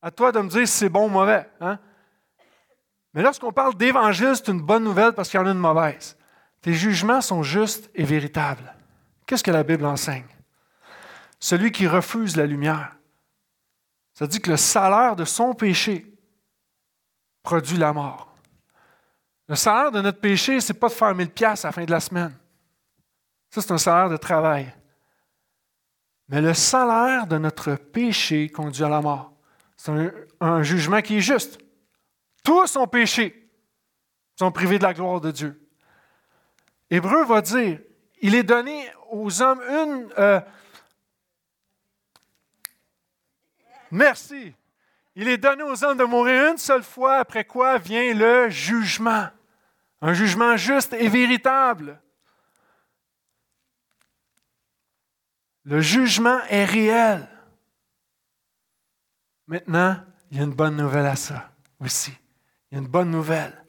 À 0.00 0.10
toi 0.10 0.32
de 0.32 0.40
me 0.40 0.48
dire 0.48 0.66
si 0.66 0.78
c'est 0.78 0.88
bon 0.88 1.06
ou 1.06 1.08
mauvais. 1.08 1.46
Hein? 1.60 1.78
Mais 3.12 3.22
lorsqu'on 3.22 3.52
parle 3.52 3.74
d'évangile, 3.74 4.32
c'est 4.34 4.48
une 4.48 4.62
bonne 4.62 4.84
nouvelle 4.84 5.12
parce 5.12 5.28
qu'il 5.28 5.38
y 5.38 5.42
en 5.42 5.46
a 5.46 5.50
une 5.50 5.58
mauvaise. 5.58 6.16
Tes 6.66 6.74
jugements 6.74 7.20
sont 7.20 7.44
justes 7.44 7.88
et 7.94 8.02
véritables. 8.02 8.74
Qu'est-ce 9.24 9.44
que 9.44 9.52
la 9.52 9.62
Bible 9.62 9.86
enseigne? 9.86 10.26
Celui 11.38 11.70
qui 11.70 11.86
refuse 11.86 12.34
la 12.34 12.44
lumière. 12.44 12.96
Ça 14.14 14.26
dit 14.26 14.40
que 14.40 14.50
le 14.50 14.56
salaire 14.56 15.14
de 15.14 15.24
son 15.24 15.54
péché 15.54 16.12
produit 17.44 17.76
la 17.76 17.92
mort. 17.92 18.34
Le 19.46 19.54
salaire 19.54 19.92
de 19.92 20.00
notre 20.00 20.18
péché, 20.18 20.60
ce 20.60 20.72
n'est 20.72 20.78
pas 20.80 20.88
de 20.88 20.94
faire 20.94 21.14
1000 21.14 21.30
pièces 21.30 21.64
à 21.64 21.68
la 21.68 21.72
fin 21.72 21.84
de 21.84 21.90
la 21.92 22.00
semaine. 22.00 22.36
Ça, 23.50 23.62
c'est 23.62 23.70
un 23.70 23.78
salaire 23.78 24.10
de 24.10 24.16
travail. 24.16 24.74
Mais 26.28 26.40
le 26.40 26.52
salaire 26.52 27.28
de 27.28 27.38
notre 27.38 27.76
péché 27.76 28.48
conduit 28.48 28.82
à 28.82 28.88
la 28.88 29.00
mort. 29.00 29.32
C'est 29.76 29.92
un, 30.40 30.62
jugement 30.64 31.00
qui 31.00 31.18
est 31.18 31.20
juste. 31.20 31.60
Tous 32.42 32.74
ont 32.74 32.88
péché, 32.88 33.52
sont 34.36 34.50
privés 34.50 34.78
de 34.78 34.82
la 34.82 34.94
gloire 34.94 35.20
de 35.20 35.30
Dieu. 35.30 35.62
Hébreu 36.90 37.24
va 37.24 37.40
dire, 37.40 37.80
il 38.20 38.34
est 38.34 38.42
donné 38.42 38.90
aux 39.10 39.42
hommes 39.42 39.60
une... 39.60 40.12
Euh, 40.18 40.40
merci. 43.90 44.54
Il 45.14 45.28
est 45.28 45.38
donné 45.38 45.62
aux 45.62 45.84
hommes 45.84 45.98
de 45.98 46.04
mourir 46.04 46.50
une 46.50 46.58
seule 46.58 46.82
fois, 46.82 47.16
après 47.16 47.44
quoi 47.44 47.78
vient 47.78 48.14
le 48.14 48.48
jugement. 48.50 49.28
Un 50.00 50.12
jugement 50.12 50.56
juste 50.56 50.92
et 50.92 51.08
véritable. 51.08 52.00
Le 55.64 55.80
jugement 55.80 56.38
est 56.48 56.64
réel. 56.64 57.28
Maintenant, 59.48 59.96
il 60.30 60.36
y 60.36 60.40
a 60.40 60.44
une 60.44 60.54
bonne 60.54 60.76
nouvelle 60.76 61.06
à 61.06 61.16
ça 61.16 61.50
aussi. 61.80 62.12
Il 62.70 62.74
y 62.74 62.78
a 62.78 62.80
une 62.82 62.88
bonne 62.88 63.10
nouvelle. 63.10 63.64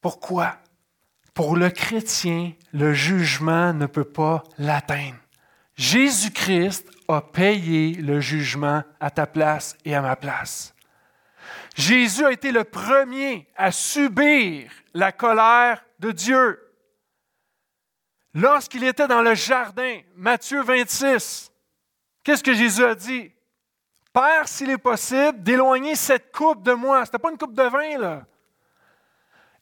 Pourquoi? 0.00 0.58
Pour 1.36 1.54
le 1.54 1.68
chrétien, 1.68 2.54
le 2.72 2.94
jugement 2.94 3.74
ne 3.74 3.84
peut 3.84 4.04
pas 4.04 4.42
l'atteindre. 4.56 5.18
Jésus-Christ 5.76 6.88
a 7.08 7.20
payé 7.20 7.92
le 7.92 8.20
jugement 8.20 8.82
à 9.00 9.10
ta 9.10 9.26
place 9.26 9.76
et 9.84 9.94
à 9.94 10.00
ma 10.00 10.16
place. 10.16 10.74
Jésus 11.74 12.24
a 12.24 12.32
été 12.32 12.52
le 12.52 12.64
premier 12.64 13.46
à 13.54 13.70
subir 13.70 14.70
la 14.94 15.12
colère 15.12 15.84
de 15.98 16.10
Dieu. 16.10 16.58
Lorsqu'il 18.32 18.84
était 18.84 19.06
dans 19.06 19.20
le 19.20 19.34
jardin, 19.34 20.00
Matthieu 20.16 20.62
26, 20.62 21.52
qu'est-ce 22.24 22.42
que 22.42 22.54
Jésus 22.54 22.82
a 22.82 22.94
dit? 22.94 23.30
Père, 24.10 24.48
s'il 24.48 24.70
est 24.70 24.78
possible, 24.78 25.42
d'éloigner 25.42 25.96
cette 25.96 26.32
coupe 26.32 26.62
de 26.62 26.72
moi. 26.72 27.04
Ce 27.04 27.10
n'était 27.10 27.18
pas 27.18 27.30
une 27.30 27.36
coupe 27.36 27.52
de 27.52 27.62
vin, 27.62 27.98
là. 27.98 28.26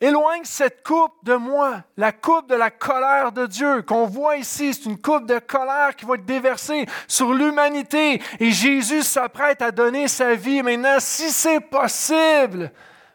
Éloigne 0.04 0.44
cette 0.44 0.86
coupe 0.86 1.14
de 1.22 1.34
moi, 1.34 1.82
la 1.96 2.12
coupe 2.12 2.46
de 2.50 2.54
la 2.54 2.70
colère 2.70 3.32
de 3.32 3.46
Dieu 3.46 3.80
qu'on 3.80 4.04
voit 4.04 4.36
ici. 4.36 4.74
C'est 4.74 4.84
une 4.84 5.00
coupe 5.00 5.24
de 5.24 5.38
colère 5.38 5.96
qui 5.96 6.04
va 6.04 6.16
être 6.16 6.26
déversée 6.26 6.84
sur 7.08 7.32
l'humanité. 7.32 8.20
Et 8.38 8.50
Jésus 8.50 9.02
s'apprête 9.02 9.62
à 9.62 9.70
donner 9.70 10.06
sa 10.08 10.34
vie 10.34 10.62
maintenant, 10.62 10.96
si 10.98 11.30
c'est 11.30 11.60
possible, 11.60 12.70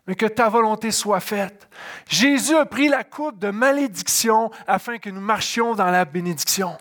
mais 0.08 0.16
que 0.16 0.26
ta 0.26 0.50
volonté 0.50 0.90
soit 0.90 1.20
faite. 1.20 1.70
Jésus 2.08 2.56
a 2.56 2.66
pris 2.66 2.88
la 2.88 3.04
coupe 3.04 3.38
de 3.38 3.52
malédiction 3.52 4.50
afin 4.66 4.98
que 4.98 5.12
nous 5.12 5.22
marchions 5.22 5.76
dans 5.76 5.92
la 5.92 6.06
bénédiction. 6.06 6.76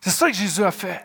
C'est 0.00 0.10
ça 0.10 0.26
que 0.26 0.36
Jésus 0.36 0.64
a 0.64 0.72
fait. 0.72 1.04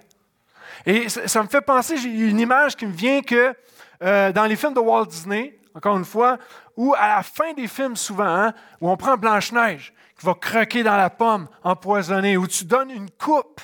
Et 0.88 1.08
ça, 1.08 1.44
me 1.44 1.48
fait 1.48 1.62
penser, 1.62 1.98
j'ai 1.98 2.10
une 2.10 2.40
image 2.40 2.76
qui 2.76 2.88
me 2.88 2.94
vient 2.94 3.22
que 3.22 3.54
euh, 4.02 4.32
dans 4.32 4.46
les 4.46 4.56
films 4.56 4.74
de 4.74 4.80
Walt 4.80 5.06
Disney, 5.06 5.61
encore 5.76 5.98
une 5.98 6.06
fois, 6.06 6.38
où 6.78 6.94
à 6.96 7.16
la 7.16 7.24
fin 7.24 7.54
des 7.54 7.68
films 7.68 7.96
souvent, 7.96 8.26
hein, 8.26 8.54
où 8.80 8.90
on 8.90 8.98
prend 8.98 9.18
Blanche-Neige 9.18 9.94
qui 10.20 10.26
va 10.26 10.34
croquer 10.34 10.84
dans 10.84 10.98
la 10.98 11.10
pomme 11.10 11.48
empoisonnée, 11.64 12.38
où 12.38 12.48
tu 12.48 12.66
donnes 12.66 12.92
une 12.92 13.10
coupe 13.10 13.62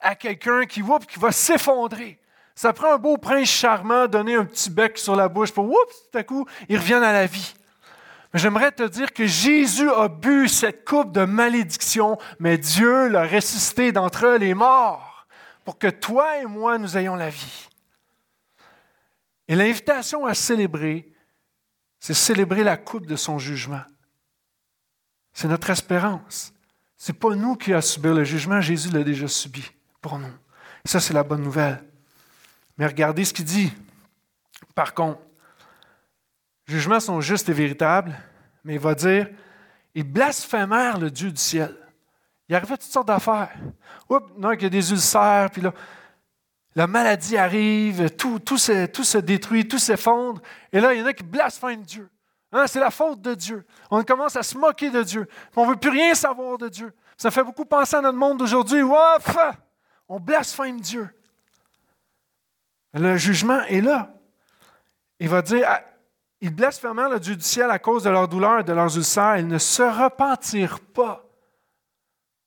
à 0.00 0.14
quelqu'un 0.14 0.64
qui, 0.64 0.82
qui 0.82 1.18
va 1.18 1.32
s'effondrer. 1.32 2.20
Ça 2.54 2.72
prend 2.72 2.94
un 2.94 2.98
beau 2.98 3.18
prince 3.18 3.48
charmant, 3.48 4.06
donner 4.06 4.34
un 4.34 4.44
petit 4.44 4.70
bec 4.70 4.98
sur 4.98 5.14
la 5.14 5.28
bouche 5.28 5.52
pour, 5.52 5.64
oups, 5.64 6.10
tout 6.10 6.18
à 6.18 6.24
coup, 6.24 6.46
il 6.68 6.76
revient 6.76 6.94
à 6.94 7.12
la 7.12 7.26
vie. 7.26 7.54
Mais 8.32 8.40
j'aimerais 8.40 8.72
te 8.72 8.82
dire 8.82 9.12
que 9.12 9.26
Jésus 9.26 9.90
a 9.90 10.08
bu 10.08 10.48
cette 10.48 10.84
coupe 10.84 11.12
de 11.12 11.24
malédiction, 11.24 12.18
mais 12.38 12.58
Dieu 12.58 13.08
l'a 13.08 13.26
ressuscité 13.26 13.92
d'entre 13.92 14.36
les 14.38 14.54
morts 14.54 15.26
pour 15.64 15.78
que 15.78 15.88
toi 15.88 16.38
et 16.38 16.46
moi, 16.46 16.78
nous 16.78 16.96
ayons 16.96 17.14
la 17.14 17.30
vie. 17.30 17.68
Et 19.48 19.54
l'invitation 19.54 20.26
à 20.26 20.34
célébrer, 20.34 21.10
c'est 22.00 22.14
célébrer 22.14 22.64
la 22.64 22.76
coupe 22.76 23.06
de 23.06 23.16
son 23.16 23.38
jugement. 23.38 23.82
C'est 25.32 25.48
notre 25.48 25.70
espérance. 25.70 26.52
Ce 26.96 27.12
n'est 27.12 27.18
pas 27.18 27.34
nous 27.34 27.56
qui 27.56 27.72
avons 27.72 27.82
subi 27.82 28.08
le 28.08 28.24
jugement, 28.24 28.60
Jésus 28.60 28.90
l'a 28.90 29.04
déjà 29.04 29.28
subi 29.28 29.64
pour 30.00 30.18
nous. 30.18 30.32
ça, 30.84 31.00
c'est 31.00 31.14
la 31.14 31.22
bonne 31.22 31.42
nouvelle. 31.42 31.84
Mais 32.76 32.86
regardez 32.86 33.24
ce 33.24 33.32
qu'il 33.32 33.44
dit. 33.44 33.72
Par 34.74 34.94
contre, 34.94 35.20
jugements 36.66 37.00
sont 37.00 37.20
justes 37.20 37.48
et 37.48 37.52
véritables, 37.52 38.16
mais 38.64 38.74
il 38.74 38.80
va 38.80 38.94
dire, 38.94 39.28
ils 39.94 40.04
blasphémèrent 40.04 40.98
le 40.98 41.10
Dieu 41.10 41.30
du 41.30 41.40
ciel. 41.40 41.74
Il 42.48 42.54
arrivait 42.54 42.76
toutes 42.76 42.90
sortes 42.90 43.08
d'affaires. 43.08 43.54
Oups, 44.08 44.32
non, 44.36 44.52
il 44.52 44.62
y 44.62 44.66
a 44.66 44.70
des 44.70 44.90
ulcères, 44.90 45.50
puis 45.50 45.62
là, 45.62 45.72
la 46.78 46.86
maladie 46.86 47.36
arrive, 47.36 48.08
tout, 48.10 48.56
se, 48.56 49.18
détruit, 49.18 49.66
tout 49.66 49.80
s'effondre, 49.80 50.40
et 50.72 50.78
là, 50.78 50.94
il 50.94 51.00
y 51.00 51.02
en 51.02 51.06
a 51.06 51.12
qui 51.12 51.24
blasphèment 51.24 51.82
Dieu. 51.82 52.08
Hein, 52.52 52.68
c'est 52.68 52.78
la 52.78 52.92
faute 52.92 53.20
de 53.20 53.34
Dieu. 53.34 53.66
On 53.90 54.04
commence 54.04 54.36
à 54.36 54.44
se 54.44 54.56
moquer 54.56 54.88
de 54.88 55.02
Dieu. 55.02 55.26
On 55.56 55.64
ne 55.64 55.70
veut 55.70 55.76
plus 55.76 55.90
rien 55.90 56.14
savoir 56.14 56.56
de 56.56 56.68
Dieu. 56.68 56.94
Ça 57.16 57.32
fait 57.32 57.42
beaucoup 57.42 57.64
penser 57.64 57.96
à 57.96 58.00
notre 58.00 58.16
monde 58.16 58.38
d'aujourd'hui. 58.38 58.80
On 60.08 60.20
blasphème 60.20 60.80
Dieu. 60.80 61.08
Le 62.94 63.16
jugement 63.16 63.62
est 63.62 63.80
là. 63.80 64.14
Il 65.18 65.28
va 65.28 65.42
dire, 65.42 65.66
ah, 65.68 65.82
ils 66.40 66.54
blasphémèrent 66.54 67.10
le 67.10 67.18
Dieu 67.18 67.34
du 67.34 67.42
ciel 67.42 67.72
à 67.72 67.80
cause 67.80 68.04
de 68.04 68.10
leur 68.10 68.28
douleur 68.28 68.60
et 68.60 68.64
de 68.64 68.72
leurs 68.72 68.96
ulcères. 68.96 69.36
Ils 69.38 69.48
ne 69.48 69.58
se 69.58 69.82
repentirent 69.82 70.78
pas 70.78 71.26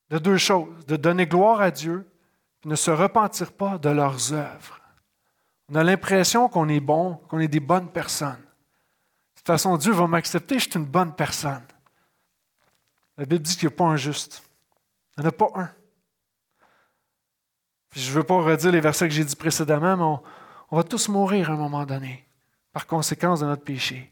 de 0.09 0.19
deux 0.19 0.37
choses, 0.37 0.85
de 0.85 0.95
donner 0.95 1.27
gloire 1.27 1.59
à 1.59 1.69
Dieu, 1.69 2.07
ne 2.65 2.75
se 2.75 2.91
repentirent 2.91 3.53
pas 3.53 3.77
de 3.77 3.89
leurs 3.89 4.33
œuvres. 4.33 4.79
On 5.69 5.75
a 5.75 5.83
l'impression 5.83 6.49
qu'on 6.49 6.69
est 6.69 6.79
bon, 6.79 7.15
qu'on 7.27 7.39
est 7.39 7.47
des 7.47 7.59
bonnes 7.59 7.89
personnes. 7.91 8.35
De 8.35 9.37
toute 9.37 9.47
façon, 9.47 9.77
Dieu 9.77 9.93
va 9.93 10.05
m'accepter, 10.05 10.59
je 10.59 10.69
suis 10.69 10.79
une 10.79 10.85
bonne 10.85 11.15
personne. 11.15 11.63
La 13.17 13.25
Bible 13.25 13.43
dit 13.43 13.55
qu'il 13.55 13.67
n'y 13.67 13.73
a 13.73 13.77
pas 13.77 13.85
un 13.85 13.97
juste. 13.97 14.43
Il 15.17 15.21
n'y 15.21 15.25
en 15.25 15.29
a 15.29 15.31
pas 15.31 15.51
un. 15.55 15.69
je 17.95 18.09
ne 18.09 18.15
veux 18.15 18.23
pas 18.23 18.41
redire 18.41 18.71
les 18.71 18.81
versets 18.81 19.07
que 19.07 19.13
j'ai 19.13 19.25
dit 19.25 19.35
précédemment, 19.35 19.97
mais 19.97 20.03
on, 20.03 20.21
on 20.71 20.77
va 20.77 20.83
tous 20.83 21.07
mourir 21.09 21.49
à 21.49 21.53
un 21.53 21.57
moment 21.57 21.85
donné 21.85 22.25
par 22.71 22.87
conséquence 22.87 23.41
de 23.41 23.45
notre 23.45 23.63
péché. 23.63 24.11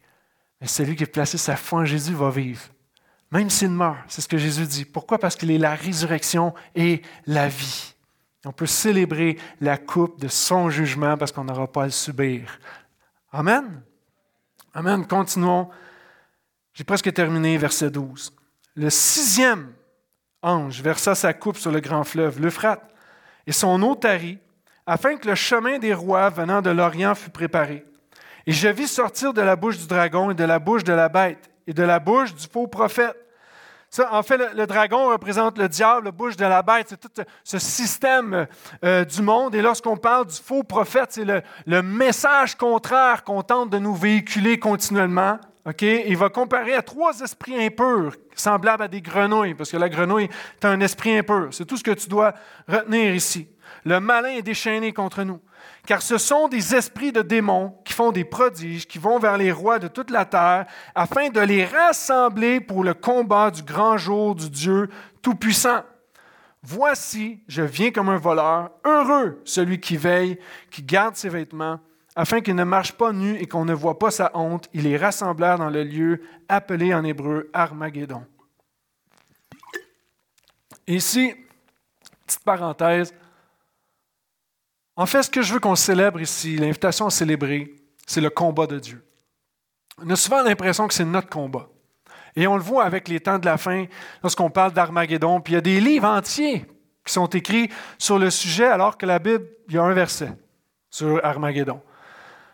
Mais 0.59 0.67
celui 0.67 0.95
qui 0.95 1.03
a 1.03 1.07
placé 1.07 1.37
sa 1.37 1.55
foi 1.55 1.79
en 1.79 1.85
Jésus 1.85 2.13
va 2.13 2.29
vivre. 2.29 2.61
Même 3.31 3.49
s'il 3.49 3.69
meurt, 3.69 3.97
c'est 4.07 4.21
ce 4.21 4.27
que 4.27 4.37
Jésus 4.37 4.65
dit. 4.65 4.85
Pourquoi? 4.85 5.19
Parce 5.19 5.35
qu'il 5.35 5.51
est 5.51 5.57
la 5.57 5.75
résurrection 5.75 6.53
et 6.75 7.01
la 7.25 7.47
vie. 7.47 7.93
On 8.45 8.51
peut 8.51 8.65
célébrer 8.65 9.37
la 9.59 9.77
coupe 9.77 10.19
de 10.19 10.27
son 10.27 10.69
jugement 10.69 11.17
parce 11.17 11.31
qu'on 11.31 11.43
n'aura 11.43 11.67
pas 11.67 11.83
à 11.83 11.85
le 11.85 11.91
subir. 11.91 12.59
Amen. 13.31 13.81
Amen. 14.73 15.05
Continuons. 15.05 15.69
J'ai 16.73 16.85
presque 16.85 17.13
terminé, 17.13 17.57
verset 17.57 17.89
12. 17.89 18.33
Le 18.75 18.89
sixième 18.89 19.73
ange 20.41 20.81
versa 20.81 21.15
sa 21.15 21.33
coupe 21.33 21.57
sur 21.57 21.71
le 21.71 21.81
grand 21.81 22.05
fleuve, 22.05 22.39
l'Euphrate, 22.39 22.83
et 23.45 23.51
son 23.51 23.81
eau 23.83 23.95
tarit, 23.95 24.39
afin 24.85 25.17
que 25.17 25.27
le 25.27 25.35
chemin 25.35 25.79
des 25.79 25.93
rois 25.93 26.29
venant 26.29 26.61
de 26.61 26.69
l'Orient 26.69 27.15
fût 27.15 27.29
préparé. 27.29 27.85
Et 28.45 28.51
je 28.51 28.67
vis 28.69 28.87
sortir 28.87 29.33
de 29.33 29.41
la 29.41 29.55
bouche 29.55 29.77
du 29.77 29.87
dragon 29.87 30.31
et 30.31 30.33
de 30.33 30.43
la 30.43 30.59
bouche 30.59 30.83
de 30.83 30.93
la 30.93 31.09
bête 31.09 31.49
et 31.67 31.73
de 31.73 31.83
la 31.83 31.99
bouche 31.99 32.33
du 32.33 32.47
faux 32.47 32.67
prophète. 32.67 33.15
En 34.11 34.21
fait, 34.21 34.37
le, 34.53 34.67
dragon 34.67 35.09
représente 35.09 35.57
le 35.57 35.67
diable, 35.67 36.05
la 36.05 36.11
bouche 36.11 36.35
de 36.35 36.45
la 36.45 36.61
bête, 36.61 36.87
c'est 36.89 36.99
tout 36.99 37.23
ce 37.43 37.57
système 37.57 38.45
euh, 38.83 39.03
du 39.03 39.21
monde. 39.23 39.55
Et 39.55 39.61
lorsqu'on 39.63 39.97
parle 39.97 40.27
du 40.27 40.35
faux 40.35 40.63
prophète, 40.63 41.07
c'est 41.09 41.25
le, 41.25 41.41
le, 41.65 41.81
message 41.81 42.55
contraire 42.55 43.23
qu'on 43.23 43.41
tente 43.41 43.71
de 43.71 43.79
nous 43.79 43.95
véhiculer 43.95 44.59
continuellement. 44.59 45.39
Il 45.81 46.17
va 46.17 46.29
comparer 46.29 46.73
à 46.73 46.81
trois 46.81 47.19
esprits 47.19 47.63
impurs, 47.63 48.15
semblables 48.35 48.83
à 48.83 48.87
des 48.87 49.01
grenouilles, 49.01 49.53
parce 49.53 49.71
que 49.71 49.77
la 49.77 49.89
grenouille 49.89 50.29
est 50.61 50.65
un 50.65 50.79
esprit 50.81 51.17
impur. 51.17 51.49
C'est 51.51 51.65
tout 51.65 51.77
ce 51.77 51.83
que 51.83 51.91
tu 51.91 52.07
dois 52.07 52.33
retenir 52.67 53.13
ici. 53.13 53.47
Le 53.85 53.99
malin 53.99 54.29
est 54.29 54.41
déchaîné 54.41 54.93
contre 54.93 55.23
nous 55.23 55.39
car 55.85 56.01
ce 56.01 56.17
sont 56.17 56.47
des 56.47 56.75
esprits 56.75 57.11
de 57.11 57.21
démons 57.21 57.75
qui 57.85 57.93
font 57.93 58.11
des 58.11 58.23
prodiges, 58.23 58.87
qui 58.87 58.97
vont 58.97 59.19
vers 59.19 59.37
les 59.37 59.51
rois 59.51 59.79
de 59.79 59.87
toute 59.87 60.11
la 60.11 60.25
terre, 60.25 60.65
afin 60.95 61.29
de 61.29 61.39
les 61.39 61.65
rassembler 61.65 62.59
pour 62.59 62.83
le 62.83 62.93
combat 62.93 63.51
du 63.51 63.63
grand 63.63 63.97
jour 63.97 64.35
du 64.35 64.49
Dieu 64.49 64.89
Tout-Puissant. 65.21 65.83
Voici, 66.61 67.41
je 67.47 67.61
viens 67.61 67.91
comme 67.91 68.09
un 68.09 68.17
voleur, 68.17 68.71
heureux 68.85 69.41
celui 69.45 69.79
qui 69.79 69.97
veille, 69.97 70.37
qui 70.69 70.83
garde 70.83 71.15
ses 71.15 71.29
vêtements, 71.29 71.79
afin 72.15 72.41
qu'il 72.41 72.55
ne 72.55 72.65
marche 72.65 72.91
pas 72.91 73.13
nu 73.13 73.35
et 73.35 73.45
qu'on 73.45 73.65
ne 73.65 73.73
voit 73.73 73.97
pas 73.97 74.11
sa 74.11 74.31
honte. 74.33 74.69
Il 74.73 74.83
les 74.83 74.97
rassemblèrent 74.97 75.57
dans 75.57 75.69
le 75.69 75.83
lieu 75.83 76.21
appelé 76.49 76.93
en 76.93 77.03
hébreu 77.03 77.49
Armageddon. 77.53 78.25
Ici, 80.85 81.33
petite 82.25 82.43
parenthèse, 82.43 83.13
en 84.99 85.05
fait, 85.05 85.23
ce 85.23 85.29
que 85.29 85.41
je 85.41 85.53
veux 85.53 85.61
qu'on 85.61 85.77
célèbre 85.77 86.19
ici, 86.19 86.57
l'invitation 86.57 87.05
à 87.05 87.09
célébrer, 87.09 87.73
c'est 88.05 88.19
le 88.19 88.29
combat 88.29 88.67
de 88.67 88.77
Dieu. 88.79 89.01
On 89.97 90.09
a 90.09 90.15
souvent 90.17 90.43
l'impression 90.43 90.89
que 90.89 90.93
c'est 90.93 91.05
notre 91.05 91.29
combat. 91.29 91.69
Et 92.35 92.47
on 92.47 92.57
le 92.57 92.61
voit 92.61 92.83
avec 92.83 93.07
les 93.07 93.21
temps 93.21 93.39
de 93.39 93.45
la 93.45 93.57
fin, 93.57 93.85
lorsqu'on 94.21 94.49
parle 94.49 94.73
d'Armageddon. 94.73 95.39
Puis 95.39 95.53
il 95.53 95.55
y 95.55 95.57
a 95.57 95.61
des 95.61 95.79
livres 95.79 96.05
entiers 96.05 96.65
qui 97.05 97.13
sont 97.13 97.27
écrits 97.27 97.69
sur 97.97 98.19
le 98.19 98.29
sujet, 98.29 98.65
alors 98.65 98.97
que 98.97 99.05
la 99.05 99.19
Bible, 99.19 99.45
il 99.69 99.75
y 99.75 99.77
a 99.77 99.83
un 99.83 99.93
verset 99.93 100.33
sur 100.89 101.23
Armageddon. 101.23 101.79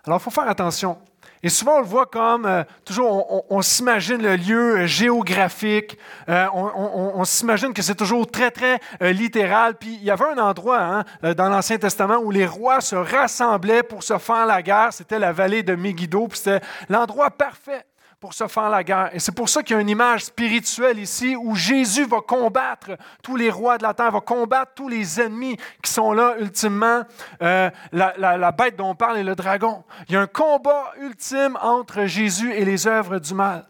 Alors 0.03 0.19
il 0.19 0.23
faut 0.23 0.29
faire 0.29 0.47
attention. 0.47 0.99
Et 1.45 1.49
souvent, 1.49 1.75
on 1.75 1.81
le 1.81 1.85
voit 1.85 2.07
comme, 2.07 2.47
euh, 2.47 2.63
toujours, 2.85 3.45
on, 3.51 3.61
s'imagine 3.61 4.19
le 4.19 4.35
lieu 4.35 4.77
euh, 4.77 4.87
géographique, 4.87 5.95
euh, 6.27 6.47
on, 6.51 7.23
s'imagine 7.23 7.71
que 7.71 7.83
c'est 7.83 7.93
toujours 7.93 8.25
très, 8.25 8.49
très 8.49 8.79
littéral. 8.99 9.75
Puis 9.75 9.93
il 9.93 10.03
y 10.03 10.09
avait 10.09 10.25
un 10.25 10.39
endroit 10.39 10.81
hein, 10.81 11.33
dans 11.35 11.47
l'Ancien 11.47 11.77
Testament 11.77 12.17
où 12.17 12.31
les 12.31 12.47
rois 12.47 12.81
se 12.81 12.95
rassemblaient 12.95 13.83
pour 13.83 14.01
se 14.01 14.17
faire 14.17 14.47
la 14.47 14.63
guerre. 14.63 14.91
C'était 14.91 15.19
la 15.19 15.33
vallée 15.33 15.61
de 15.61 15.75
Megiddo, 15.75 16.27
puis 16.27 16.39
c'était 16.39 16.65
l'endroit 16.89 17.29
parfait 17.29 17.85
pour 18.25 18.33
se 18.33 18.47
faire 18.47 18.71
la 18.71 18.83
guerre. 18.83 19.11
Et 19.13 19.19
c'est 19.19 19.35
pour 19.35 19.47
ça 19.47 19.61
qu'il 19.61 19.75
y 19.75 19.77
a 19.77 19.81
une 19.83 19.89
image 19.89 20.25
spirituelle 20.25 20.97
ici 20.97 21.35
où 21.35 21.53
Jésus 21.53 22.05
va 22.05 22.21
combattre 22.21 22.97
tous 23.21 23.35
les 23.35 23.51
rois 23.51 23.77
de 23.77 23.83
la 23.83 23.93
terre, 23.93 24.09
va 24.09 24.19
combattre 24.19 24.71
tous 24.73 24.89
les 24.89 25.21
ennemis 25.21 25.57
qui 25.83 25.91
sont 25.91 26.11
là 26.11 26.33
ultimement. 26.39 27.03
Euh, 27.43 27.69
la, 27.91 28.51
bête 28.51 28.77
dont 28.77 28.89
on 28.89 28.95
parle 28.95 29.19
est 29.19 29.23
le 29.23 29.35
dragon. 29.35 29.83
Il 30.09 30.13
y 30.13 30.15
a 30.15 30.21
un 30.21 30.25
combat 30.25 30.91
ultime 30.99 31.55
entre 31.61 32.05
Jésus 32.05 32.51
et 32.51 32.65
les 32.65 32.87
œuvres 32.87 33.19
du 33.19 33.35
mal. 33.35 33.67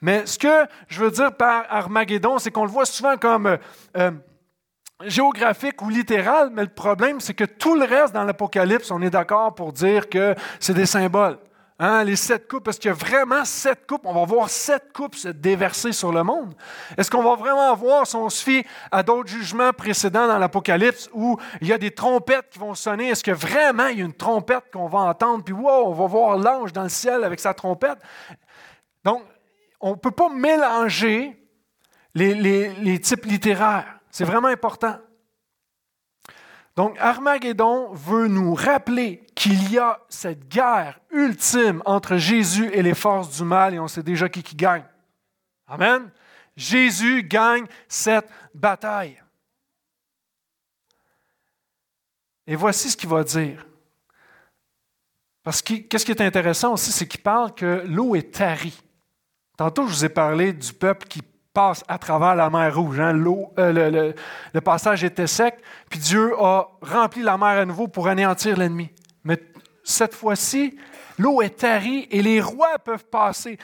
Mais 0.00 0.24
ce 0.24 0.38
que 0.38 0.66
je 0.88 1.04
veux 1.04 1.10
dire 1.10 1.36
par 1.36 1.66
Armageddon, 1.68 2.38
c'est 2.38 2.50
qu'on 2.50 2.64
le 2.64 2.70
voit 2.70 2.86
souvent 2.86 3.18
comme 3.18 3.48
euh, 3.48 3.58
euh, 3.98 4.12
géographique 5.04 5.82
ou 5.82 5.90
littéral, 5.90 6.48
mais 6.54 6.62
le 6.62 6.70
problème, 6.70 7.20
c'est 7.20 7.34
que 7.34 7.44
tout 7.44 7.74
le 7.74 7.84
reste 7.84 8.14
dans 8.14 8.24
l'Apocalypse, 8.24 8.90
on 8.92 9.02
est 9.02 9.10
d'accord 9.10 9.54
pour 9.54 9.74
dire 9.74 10.08
que 10.08 10.34
c'est 10.58 10.72
des 10.72 10.86
symboles. 10.86 11.36
Hein, 11.82 12.04
les 12.04 12.16
sept 12.16 12.46
coupes, 12.46 12.62
parce 12.62 12.78
qu'il 12.78 12.90
y 12.90 12.92
a 12.92 12.94
vraiment 12.94 13.42
sept 13.42 13.86
coupes? 13.86 14.04
On 14.04 14.12
va 14.12 14.26
voir 14.26 14.50
sept 14.50 14.92
coupes 14.92 15.14
se 15.14 15.28
déverser 15.28 15.92
sur 15.92 16.12
le 16.12 16.22
monde. 16.22 16.54
Est-ce 16.98 17.10
qu'on 17.10 17.22
va 17.22 17.36
vraiment 17.36 17.74
voir, 17.74 18.06
si 18.06 18.16
on 18.16 18.28
se 18.28 18.44
fie 18.44 18.66
à 18.90 19.02
d'autres 19.02 19.30
jugements 19.30 19.72
précédents 19.72 20.26
dans 20.26 20.38
l'Apocalypse, 20.38 21.08
où 21.14 21.38
il 21.62 21.68
y 21.68 21.72
a 21.72 21.78
des 21.78 21.90
trompettes 21.90 22.50
qui 22.50 22.58
vont 22.58 22.74
sonner, 22.74 23.08
est-ce 23.08 23.24
que 23.24 23.30
vraiment 23.30 23.86
il 23.86 23.98
y 23.98 24.02
a 24.02 24.04
une 24.04 24.12
trompette 24.12 24.64
qu'on 24.70 24.88
va 24.88 24.98
entendre, 24.98 25.42
puis 25.42 25.54
wow, 25.54 25.86
on 25.86 25.94
va 25.94 26.06
voir 26.06 26.36
l'ange 26.36 26.74
dans 26.74 26.82
le 26.82 26.90
ciel 26.90 27.24
avec 27.24 27.40
sa 27.40 27.54
trompette? 27.54 27.98
Donc, 29.02 29.22
on 29.80 29.92
ne 29.92 29.96
peut 29.96 30.10
pas 30.10 30.28
mélanger 30.28 31.42
les, 32.14 32.34
les 32.34 32.98
types 33.00 33.24
littéraires. 33.24 34.00
C'est 34.10 34.24
vraiment 34.24 34.48
important. 34.48 34.98
Donc, 36.80 36.96
Armageddon 36.98 37.92
veut 37.92 38.26
nous 38.26 38.54
rappeler 38.54 39.22
qu'il 39.34 39.70
y 39.70 39.76
a 39.76 40.00
cette 40.08 40.48
guerre 40.48 40.98
ultime 41.10 41.82
entre 41.84 42.16
Jésus 42.16 42.70
et 42.72 42.80
les 42.80 42.94
forces 42.94 43.36
du 43.36 43.44
mal, 43.44 43.74
et 43.74 43.78
on 43.78 43.86
sait 43.86 44.02
déjà 44.02 44.30
qui, 44.30 44.56
gagne. 44.56 44.86
Amen. 45.66 46.10
Jésus 46.56 47.22
gagne 47.22 47.66
cette 47.86 48.30
bataille. 48.54 49.22
Et 52.46 52.56
voici 52.56 52.88
ce 52.88 52.96
qu'il 52.96 53.10
va 53.10 53.24
dire. 53.24 53.66
Parce 55.42 55.60
que 55.60 55.74
qu'est-ce 55.74 56.06
qui 56.06 56.12
est 56.12 56.22
intéressant 56.22 56.72
aussi, 56.72 56.92
c'est 56.92 57.06
qu'il 57.06 57.20
parle 57.20 57.54
que 57.54 57.84
l'eau 57.86 58.14
est 58.14 58.32
tarie. 58.32 58.82
Tantôt, 59.58 59.86
je 59.86 59.92
vous 59.92 60.04
ai 60.06 60.08
parlé 60.08 60.54
du 60.54 60.72
peuple 60.72 61.06
qui 61.08 61.20
passe 61.52 61.84
à 61.88 61.98
travers 61.98 62.34
la 62.34 62.50
mer 62.50 62.74
Rouge. 62.74 63.00
Hein. 63.00 63.22
Euh, 63.58 64.12
le, 64.52 64.60
passage 64.60 65.04
était 65.04 65.26
sec, 65.26 65.58
puis 65.88 65.98
Dieu 65.98 66.32
a 66.38 66.68
rempli 66.80 67.22
la 67.22 67.36
mer 67.36 67.60
à 67.60 67.64
nouveau 67.64 67.88
pour 67.88 68.08
anéantir 68.08 68.56
l'ennemi. 68.56 68.90
Mais 69.24 69.42
cette 69.82 70.14
fois-ci, 70.14 70.78
l'eau 71.18 71.42
est 71.42 71.58
tarie 71.58 72.06
et 72.10 72.22
les 72.22 72.40
rois 72.40 72.78
peuvent 72.78 73.06
passer. 73.06 73.58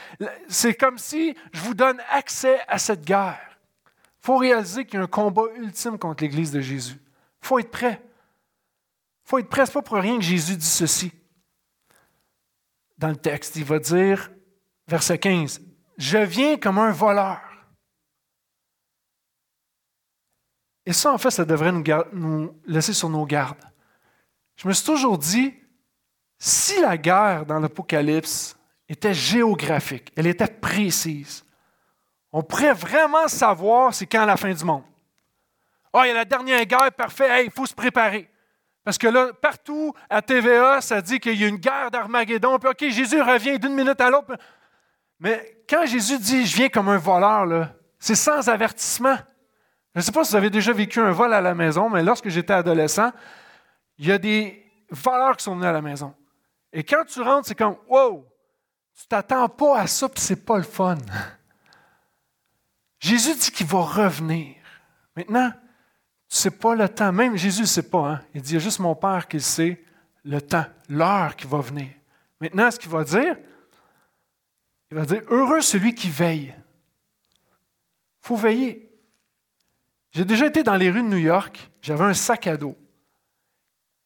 C'est 0.49 0.75
comme 0.75 0.99
si 0.99 1.35
je 1.53 1.61
vous 1.61 1.75
donne 1.75 2.01
accès 2.11 2.59
à 2.69 2.79
cette 2.79 3.05
guerre. 3.05 3.59
Il 3.87 4.27
faut 4.27 4.37
réaliser 4.39 4.85
qu'il 4.85 4.99
y 4.99 5.01
a 5.01 5.05
un 5.05 5.09
combat 5.09 5.45
ultime 5.57 5.99
contre 5.99 6.25
l'Église 6.25 6.51
de 6.51 6.61
Jésus. 6.61 7.01
Il 7.43 7.47
faut 7.47 7.59
être 7.61 7.71
prêt. 7.71 8.03
Il 8.03 9.29
faut 9.29 9.39
être 9.39 9.49
prêt. 9.49 9.67
Ce 9.67 9.73
pas 9.73 9.83
pour 9.83 9.99
rien 9.99 10.17
que 10.17 10.25
Jésus 10.25 10.57
dit 10.57 10.67
ceci. 10.67 11.13
Dans 12.99 13.09
le 13.09 13.17
texte, 13.17 13.55
il 13.57 13.65
va 13.65 13.79
dire, 13.79 14.31
verset 14.89 15.19
15, 15.19 15.61
Je 15.99 16.19
viens 16.19 16.57
comme 16.57 16.79
un 16.79 16.91
voleur. 16.91 17.41
Et 20.87 20.93
ça, 20.93 21.12
en 21.12 21.18
fait, 21.18 21.32
ça 21.32 21.45
devrait 21.45 21.72
nous, 21.72 22.55
laisser 22.64 22.93
sur 22.93 23.11
nos 23.11 23.26
gardes. 23.26 23.62
Je 24.55 24.68
me 24.68 24.72
suis 24.72 24.87
toujours 24.87 25.18
dit, 25.18 25.53
si 26.39 26.80
la 26.80 26.97
guerre 26.97 27.45
dans 27.45 27.59
l'Apocalypse 27.59 28.57
était 28.89 29.12
géographique, 29.12 30.12
elle 30.16 30.28
était 30.28 30.47
précise. 30.47 31.45
On 32.32 32.43
pourrait 32.43 32.72
vraiment 32.72 33.26
savoir 33.26 33.93
c'est 33.93 34.07
quand 34.07 34.24
la 34.24 34.37
fin 34.37 34.53
du 34.53 34.64
monde. 34.64 34.84
Ah, 35.93 36.03
il 36.05 36.09
y 36.09 36.11
a 36.12 36.14
la 36.14 36.24
dernière 36.24 36.64
guerre, 36.64 36.93
parfait, 36.93 37.47
il 37.47 37.51
faut 37.51 37.66
se 37.66 37.74
préparer. 37.74 38.30
Parce 38.84 38.99
que 38.99 39.09
là, 39.09 39.32
partout 39.32 39.93
à 40.09 40.22
TVA, 40.22 40.80
ça 40.80 41.03
dit 41.03 41.18
qu'il 41.18 41.41
y 41.41 41.45
a 41.45 41.49
une 41.49 41.57
guerre 41.57 41.91
d'Armageddon, 41.91 42.59
puis 42.59 42.68
OK, 42.68 42.93
Jésus 42.93 43.20
revient 43.20 43.59
d'une 43.59 43.74
minute 43.74 44.01
à 44.01 44.11
l'autre. 44.11 44.37
Mais 45.18 45.64
quand 45.68 45.84
Jésus 45.87 46.18
dit 46.18 46.47
Je 46.47 46.57
viens 46.57 46.68
comme 46.68 46.89
un 46.89 46.99
voleur, 46.99 47.70
c'est 47.99 48.14
sans 48.14 48.49
avertissement. 48.49 49.16
Je 49.97 50.01
ne 50.01 50.05
sais 50.05 50.13
pas 50.13 50.25
si 50.25 50.33
vous 50.33 50.37
avez 50.37 50.51
déjà 50.51 50.75
vécu 50.75 51.01
un 51.01 51.11
vol 51.11 51.33
à 51.33 51.41
la 51.41 51.55
maison, 51.55 51.89
mais 51.89 52.03
lorsque 52.03 52.29
j'étais 52.29 52.53
adolescent, 52.53 53.13
il 53.97 54.07
y 54.07 54.13
a 54.13 54.19
des 54.19 54.63
voleurs 54.91 55.39
qui 55.39 55.45
sont 55.45 55.55
venus 55.55 55.69
à 55.69 55.73
la 55.73 55.81
maison. 55.81 56.15
Et 56.71 56.85
quand 56.85 57.03
tu 57.07 57.23
rentres, 57.23 57.49
c'est 57.49 57.55
comme 57.55 57.77
Wow, 57.89 58.29
tu 58.95 59.07
t'attends 59.07 59.49
pas 59.49 59.79
à 59.81 59.87
ça, 59.87 60.07
puis 60.11 60.21
c'est 60.21 60.45
pas 60.45 60.59
le 60.59 60.65
fun. 60.65 60.99
Jésus 62.99 63.37
dit 63.37 63.51
qu'il 63.51 63.67
va 63.67 63.81
revenir. 63.81 64.57
Maintenant, 65.17 65.51
tu 66.29 66.37
sais 66.37 66.51
pas 66.51 66.75
le 66.75 66.91
temps. 66.91 67.11
Même 67.11 67.35
Jésus 67.39 67.63
ne 67.63 67.67
sait 67.67 67.89
pas. 67.89 68.07
Hein? 68.07 68.21
Il 68.35 68.43
dit, 68.43 68.51
il 68.51 68.55
y 68.55 68.57
a 68.59 68.61
juste 68.61 68.81
mon 68.81 68.95
Père 68.95 69.27
qui 69.27 69.41
sait 69.41 69.83
le 70.25 70.43
temps, 70.43 70.67
l'heure 70.91 71.35
qui 71.37 71.47
va 71.47 71.63
venir. 71.63 71.89
Maintenant, 72.39 72.71
ce 72.71 72.79
qu'il 72.79 72.91
va 72.91 73.03
dire, 73.03 73.35
il 74.91 74.99
va 74.99 75.07
dire, 75.07 75.23
heureux 75.29 75.63
celui 75.63 75.95
qui 75.95 76.11
veille. 76.11 76.55
Il 76.55 78.27
faut 78.27 78.37
veiller. 78.37 78.86
J'ai 80.17 80.25
déjà 80.25 80.47
été 80.47 80.62
dans 80.62 80.77
les 80.77 80.91
rues 80.91 81.03
de 81.03 81.09
New 81.09 81.19
York, 81.19 81.71
j'avais 81.83 82.05
un 82.05 82.14
sac 82.14 82.47
à 82.47 82.57
dos. 82.57 82.75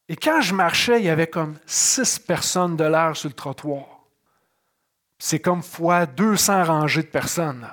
Et 0.09 0.17
quand 0.17 0.41
je 0.41 0.53
marchais, 0.53 0.99
il 0.99 1.05
y 1.05 1.09
avait 1.09 1.29
comme 1.29 1.57
six 1.67 2.19
personnes 2.19 2.77
de 2.77 2.83
l'air 2.83 3.17
sur 3.17 3.29
le 3.29 3.35
trottoir. 3.35 3.85
C'est 5.21 5.39
comme 5.39 5.63
fois 5.63 6.07
200 6.07 6.65
rangées 6.65 7.05
de 7.05 7.07
personnes. 7.07 7.65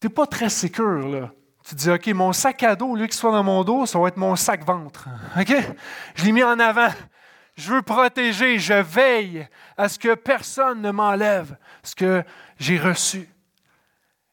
Tu 0.00 0.08
n'es 0.08 0.12
pas 0.12 0.26
très 0.26 0.48
sécure, 0.48 1.06
là. 1.06 1.30
Tu 1.64 1.76
dis, 1.76 1.90
OK, 1.92 2.08
mon 2.08 2.32
sac 2.32 2.60
à 2.64 2.74
dos, 2.74 2.96
lui 2.96 3.06
qui 3.06 3.16
soit 3.16 3.30
dans 3.30 3.44
mon 3.44 3.62
dos, 3.62 3.86
ça 3.86 4.00
va 4.00 4.08
être 4.08 4.16
mon 4.16 4.34
sac 4.34 4.64
ventre. 4.64 5.08
OK? 5.40 5.54
Je 6.16 6.24
l'ai 6.24 6.32
mis 6.32 6.42
en 6.42 6.58
avant. 6.58 6.90
Je 7.54 7.72
veux 7.72 7.82
protéger, 7.82 8.58
je 8.58 8.74
veille 8.74 9.46
à 9.76 9.88
ce 9.88 9.96
que 9.96 10.16
personne 10.16 10.82
ne 10.82 10.90
m'enlève 10.90 11.56
ce 11.84 11.94
que 11.94 12.24
j'ai 12.58 12.78
reçu. 12.78 13.28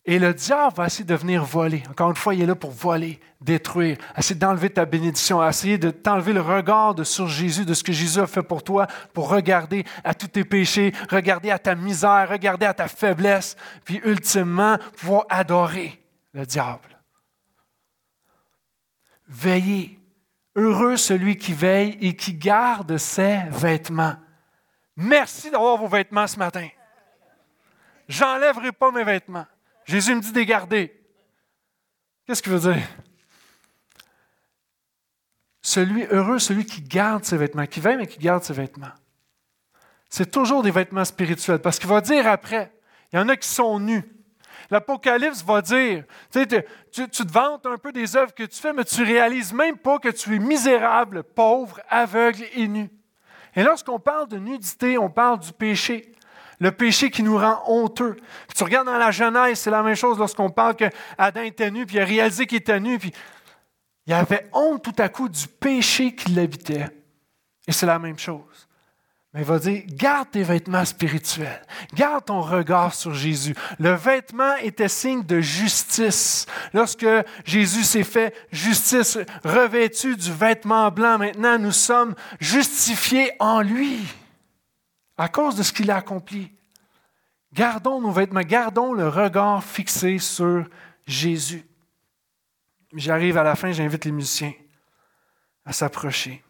Et 0.10 0.20
le 0.20 0.34
diable 0.34 0.74
va 0.78 0.86
essayer 0.86 1.03
de 1.03 1.16
venir 1.16 1.43
voler. 1.43 1.84
Encore 1.89 2.10
une 2.10 2.16
fois, 2.16 2.34
il 2.34 2.41
est 2.41 2.45
là 2.45 2.55
pour 2.55 2.72
voler, 2.72 3.20
détruire, 3.41 3.97
essayer 4.18 4.39
d'enlever 4.39 4.70
ta 4.70 4.86
bénédiction, 4.86 5.45
essayer 5.45 5.78
de 5.78 5.91
t'enlever 5.91 6.32
le 6.32 6.39
regard 6.39 6.95
sur 7.05 7.28
Jésus, 7.28 7.66
de 7.66 7.74
ce 7.74 7.84
que 7.84 7.91
Jésus 7.91 8.22
a 8.22 8.26
fait 8.26 8.41
pour 8.41 8.64
toi, 8.64 8.88
pour 9.14 9.30
regarder 9.30 9.84
à 10.05 10.14
tous 10.14 10.30
tes 10.30 10.45
péchés, 10.45 10.93
regarder 11.12 11.51
à 11.51 11.60
ta 11.60 11.76
misère, 11.76 12.30
regarder 12.30 12.66
à 12.66 12.74
ta 12.74 12.88
faiblesse, 12.88 13.58
puis 13.84 13.99
ultimement 14.05 14.78
pouvoir 14.95 15.26
adorer 15.28 16.01
le 16.32 16.45
diable. 16.45 16.97
Veillez. 19.28 19.99
Heureux 20.55 20.95
celui 20.95 21.38
qui 21.38 21.53
veille 21.53 21.97
et 22.01 22.16
qui 22.16 22.34
garde 22.34 22.97
ses 22.97 23.41
vêtements. 23.49 24.16
Merci 24.95 25.51
d'avoir 25.51 25.78
vos 25.78 25.88
vêtements 25.88 26.26
ce 26.26 26.39
matin. 26.39 26.68
J'enlèverai 28.08 28.72
pas 28.72 28.89
mes 28.89 29.03
vêtements. 29.03 29.45
Jésus 29.88 30.14
me 30.14 30.22
dit 30.22 30.32
de 30.32 30.38
les 30.38 30.46
garder. 30.46 30.94
Qu'est-ce 32.26 32.44
qu'il 32.44 32.52
veut 32.52 32.74
dire? 32.74 32.84
Celui, 35.62 36.04
heureux 36.06 36.40
celui 36.40 36.66
qui 36.66 36.82
garde 36.82 37.24
ses 37.24 37.38
vêtements, 37.38 37.66
qui 37.66 37.80
veille 37.80 37.98
mais 37.98 38.08
qui 38.08 38.20
garde 38.20 38.44
ses 38.44 38.54
vêtements. 38.54 38.92
C'est 40.10 40.32
toujours 40.32 40.62
des 40.62 40.72
vêtements 40.72 41.06
spirituels 41.06 41.60
parce 41.60 41.80
qu'il 41.80 41.90
va 41.90 42.02
dire 42.02 42.28
après, 42.28 42.72
il 43.12 43.18
y 43.18 43.20
en 43.20 43.30
a 43.30 43.36
qui 43.36 43.48
sont 43.48 43.80
nus. 43.80 44.04
L'Apocalypse 44.70 45.44
va 45.44 45.62
dire, 45.62 46.04
tu, 46.92 47.08
te 47.08 47.32
vantes 47.32 47.66
un 47.66 47.78
peu 47.78 47.94
des 47.94 48.18
œuvres 48.18 48.34
que 48.34 48.44
tu 48.44 48.58
fais, 48.60 48.74
mais 48.74 48.84
tu 48.84 49.04
réalises 49.04 49.54
même 49.54 49.78
pas 49.78 49.98
que 50.00 50.10
tu 50.10 50.36
es 50.36 50.40
misérable, 50.40 51.24
pauvre, 51.24 51.80
aveugle 51.88 52.44
et 52.54 52.68
nu. 52.68 52.90
Et 53.56 53.64
lorsqu'on 53.64 54.00
parle 54.00 54.28
de 54.28 54.38
nudité, 54.38 54.98
on 54.98 55.10
parle 55.10 55.40
du 55.40 55.54
péché. 55.54 56.14
Le 56.60 56.72
péché 56.72 57.12
qui 57.12 57.22
nous 57.22 57.38
rend 57.38 57.62
honteux. 57.68 58.18
tu 58.55 58.64
regardes 58.64 58.88
dans 58.88 58.97
la 58.97 59.12
Genèse, 59.12 59.60
c'est 59.60 59.70
la 59.70 59.84
même 59.84 59.95
chose 59.95 60.18
lorsqu'on 60.18 60.49
parle 60.49 60.76
qu'Adam 60.76 61.41
était 61.41 61.70
nu, 61.70 61.86
puis 61.86 61.97
il 61.97 62.01
a 62.01 62.05
réalisé 62.05 62.47
qu'il 62.47 62.58
était 62.58 62.80
nu, 62.80 62.97
puis 62.97 63.14
il 64.08 64.14
avait 64.14 64.47
honte 64.53 64.84
tout 64.84 64.95
à 64.97 65.10
coup 65.10 65.30
du 65.30 65.47
péché 65.47 66.16
qui 66.16 66.32
l'habitait. 66.32 66.88
Et 67.68 67.72
c'est 67.72 67.86
la 67.86 67.99
même 67.99 68.18
chose. 68.18 68.68
Mais 69.34 69.41
il 69.41 69.45
va 69.45 69.60
dire, 69.60 69.84
garde 69.88 70.32
tes 70.32 70.41
vêtements 70.41 70.86
spirituels, 70.86 71.62
garde 71.93 72.26
ton 72.26 72.41
regard 72.41 72.95
sur 72.95 73.14
Jésus. 73.14 73.53
Le 73.78 73.91
vêtement 73.91 74.55
était 74.55 74.88
signe 74.88 75.24
de 75.24 75.41
justice. 75.41 76.47
Lorsque 76.74 77.05
Jésus 77.45 77.84
s'est 77.84 78.05
fait 78.05 78.34
justice, 78.51 79.20
revêtu 79.43 80.16
du 80.16 80.32
vêtement 80.32 80.89
blanc, 80.89 81.20
maintenant 81.20 81.60
nous 81.60 81.74
sommes 81.74 82.16
justifiés 82.39 83.34
en 83.39 83.62
lui 83.62 83.99
à 85.18 85.30
cause 85.30 85.55
de 85.55 85.63
ce 85.63 85.74
qu'il 85.74 85.91
a 85.91 85.97
accompli. 85.97 86.51
Gardons 87.53 88.01
nos 88.01 88.11
vêtements, 88.11 88.41
gardons 88.41 88.93
le 88.93 89.07
regard 89.07 89.63
fixé 89.63 90.20
sur 90.20 90.65
Jésus. 91.05 91.65
J'arrive 92.93 93.38
à 93.38 93.43
la 93.43 93.55
fin, 93.55 93.72
j'invite 93.72 94.05
les 94.05 94.11
musiciens 94.11 94.53
à 95.65 95.74
s'approcher. 95.74 96.43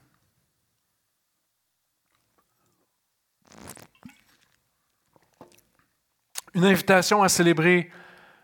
une 6.57 6.65
invitation 6.65 7.21
à 7.21 7.29
célébrer 7.29 7.91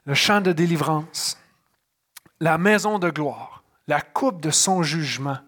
le 0.05 0.13
chant 0.13 0.39
de 0.39 0.51
délivrance, 0.51 1.41
la 2.39 2.59
maison 2.59 2.99
de 2.99 3.09
gloire, 3.09 3.63
la 3.87 4.01
coupe 4.01 4.39
de 4.39 4.51
son 4.51 4.83
jugement, 4.83 5.39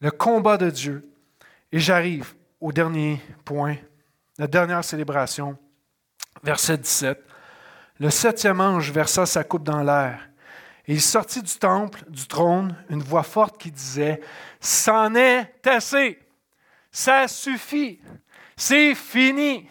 le 0.00 0.10
combat 0.10 0.56
de 0.56 0.68
Dieu. 0.68 1.08
Et 1.70 1.78
j'arrive 1.78 2.34
au 2.60 2.72
dernier 2.72 3.20
point, 3.44 3.76
la 4.38 4.46
dernière 4.46 4.84
célébration, 4.84 5.56
verset 6.42 6.78
17. 6.78 7.22
Le 7.98 8.10
septième 8.10 8.60
ange 8.60 8.90
versa 8.90 9.24
sa 9.26 9.44
coupe 9.44 9.64
dans 9.64 9.82
l'air. 9.82 10.28
Et 10.86 10.92
il 10.92 11.00
sortit 11.00 11.42
du 11.42 11.54
temple, 11.58 12.04
du 12.08 12.26
trône, 12.26 12.76
une 12.90 13.02
voix 13.02 13.22
forte 13.22 13.58
qui 13.58 13.70
disait, 13.70 14.20
C'en 14.60 15.14
est 15.14 15.66
assez, 15.66 16.18
ça 16.90 17.26
suffit, 17.26 18.00
c'est 18.56 18.94
fini. 18.94 19.68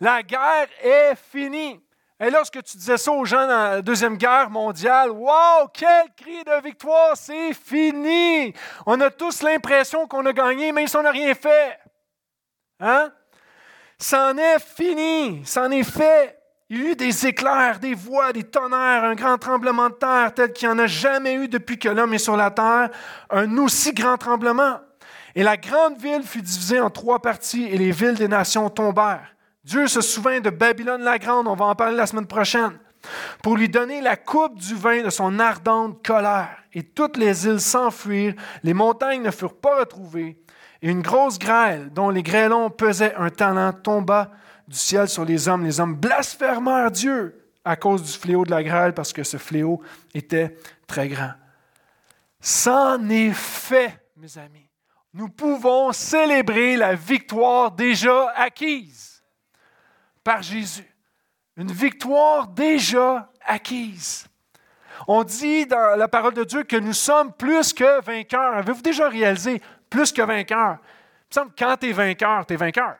La 0.00 0.22
guerre 0.22 0.68
est 0.82 1.14
finie. 1.30 1.80
Et 2.18 2.30
lorsque 2.30 2.62
tu 2.62 2.78
disais 2.78 2.96
ça 2.96 3.12
aux 3.12 3.26
gens 3.26 3.46
dans 3.46 3.70
la 3.70 3.82
Deuxième 3.82 4.16
Guerre 4.16 4.48
mondiale, 4.48 5.10
wow, 5.10 5.68
quel 5.72 6.06
cri 6.16 6.42
de 6.44 6.62
victoire, 6.62 7.14
c'est 7.14 7.52
fini. 7.52 8.54
On 8.86 8.98
a 9.02 9.10
tous 9.10 9.42
l'impression 9.42 10.06
qu'on 10.06 10.24
a 10.24 10.32
gagné, 10.32 10.72
même 10.72 10.86
si 10.86 10.96
on 10.96 11.02
n'a 11.02 11.10
rien 11.10 11.34
fait. 11.34 11.78
Hein? 12.80 13.10
C'en 13.98 14.36
est 14.36 14.58
fini, 14.58 15.42
c'en 15.44 15.70
est 15.70 15.82
fait. 15.82 16.38
Il 16.68 16.84
y 16.84 16.90
a 16.90 16.94
des 16.96 17.26
éclairs, 17.26 17.78
des 17.78 17.94
voix, 17.94 18.32
des 18.32 18.42
tonnerres, 18.42 19.04
un 19.04 19.14
grand 19.14 19.38
tremblement 19.38 19.88
de 19.88 19.94
terre 19.94 20.34
tel 20.34 20.52
qu'il 20.52 20.68
n'y 20.68 20.74
en 20.74 20.78
a 20.80 20.88
jamais 20.88 21.34
eu 21.34 21.46
depuis 21.46 21.78
que 21.78 21.88
l'homme 21.88 22.12
est 22.12 22.18
sur 22.18 22.36
la 22.36 22.50
terre, 22.50 22.90
un 23.30 23.56
aussi 23.58 23.92
grand 23.92 24.16
tremblement. 24.16 24.80
Et 25.36 25.44
la 25.44 25.56
grande 25.56 25.98
ville 25.98 26.24
fut 26.24 26.42
divisée 26.42 26.80
en 26.80 26.90
trois 26.90 27.20
parties 27.20 27.64
et 27.64 27.78
les 27.78 27.92
villes 27.92 28.14
des 28.14 28.26
nations 28.26 28.68
tombèrent. 28.68 29.36
Dieu 29.62 29.86
se 29.86 30.00
souvint 30.00 30.40
de 30.40 30.50
Babylone 30.50 31.02
la 31.02 31.18
Grande, 31.18 31.46
on 31.46 31.54
va 31.54 31.66
en 31.66 31.74
parler 31.74 31.96
la 31.96 32.06
semaine 32.06 32.26
prochaine, 32.26 32.78
pour 33.42 33.56
lui 33.56 33.68
donner 33.68 34.00
la 34.00 34.16
coupe 34.16 34.58
du 34.58 34.74
vin 34.74 35.02
de 35.02 35.10
son 35.10 35.38
ardente 35.38 36.04
colère. 36.04 36.56
Et 36.72 36.82
toutes 36.82 37.16
les 37.16 37.46
îles 37.46 37.60
s'enfuirent, 37.60 38.34
les 38.62 38.74
montagnes 38.74 39.22
ne 39.22 39.30
furent 39.30 39.58
pas 39.58 39.78
retrouvées, 39.78 40.38
et 40.82 40.90
une 40.90 41.02
grosse 41.02 41.38
grêle, 41.38 41.90
dont 41.92 42.10
les 42.10 42.22
grêlons 42.22 42.70
pesaient 42.70 43.14
un 43.14 43.30
talent, 43.30 43.72
tomba 43.72 44.30
du 44.68 44.76
ciel 44.76 45.08
sur 45.08 45.24
les 45.24 45.48
hommes. 45.48 45.64
Les 45.64 45.80
hommes 45.80 45.94
blasphémèrent 45.94 46.90
Dieu 46.90 47.50
à 47.64 47.76
cause 47.76 48.02
du 48.02 48.12
fléau 48.12 48.44
de 48.44 48.50
la 48.50 48.62
grêle, 48.62 48.94
parce 48.94 49.12
que 49.12 49.24
ce 49.24 49.36
fléau 49.36 49.82
était 50.14 50.56
très 50.86 51.08
grand. 51.08 51.32
C'en 52.40 53.08
est 53.08 53.32
fait, 53.32 53.98
mes 54.16 54.38
amis. 54.38 54.68
Nous 55.14 55.28
pouvons 55.28 55.92
célébrer 55.92 56.76
la 56.76 56.94
victoire 56.94 57.72
déjà 57.72 58.30
acquise 58.36 59.22
par 60.22 60.42
Jésus. 60.42 60.86
Une 61.56 61.72
victoire 61.72 62.48
déjà 62.48 63.30
acquise. 63.44 64.26
On 65.08 65.24
dit 65.24 65.66
dans 65.66 65.96
la 65.96 66.08
parole 66.08 66.34
de 66.34 66.44
Dieu 66.44 66.64
que 66.64 66.76
nous 66.76 66.92
sommes 66.92 67.32
plus 67.32 67.72
que 67.72 68.00
vainqueurs. 68.02 68.54
Avez-vous 68.54 68.82
déjà 68.82 69.08
réalisé 69.08 69.62
plus 69.90 70.12
que 70.12 70.22
vainqueurs? 70.22 70.78
Il 70.78 71.28
me 71.28 71.34
semble 71.34 71.52
quand 71.58 71.76
tu 71.78 71.88
es 71.88 71.92
vainqueur, 71.92 72.46
tu 72.46 72.54
es 72.54 72.56
vainqueur. 72.56 72.96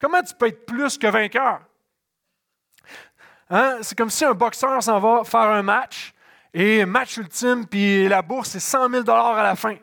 Comment 0.00 0.22
tu 0.22 0.34
peux 0.34 0.48
être 0.48 0.66
plus 0.66 0.98
que 0.98 1.06
vainqueur? 1.06 1.60
Hein? 3.50 3.78
C'est 3.82 3.96
comme 3.96 4.10
si 4.10 4.24
un 4.24 4.32
boxeur 4.32 4.82
s'en 4.82 4.98
va 4.98 5.24
faire 5.24 5.40
un 5.40 5.62
match, 5.62 6.12
et 6.52 6.84
match 6.84 7.16
ultime, 7.16 7.66
puis 7.66 8.08
la 8.08 8.22
bourse, 8.22 8.50
c'est 8.50 8.60
100 8.60 8.88
000 8.88 9.10
à 9.10 9.42
la 9.42 9.56
fin. 9.56 9.76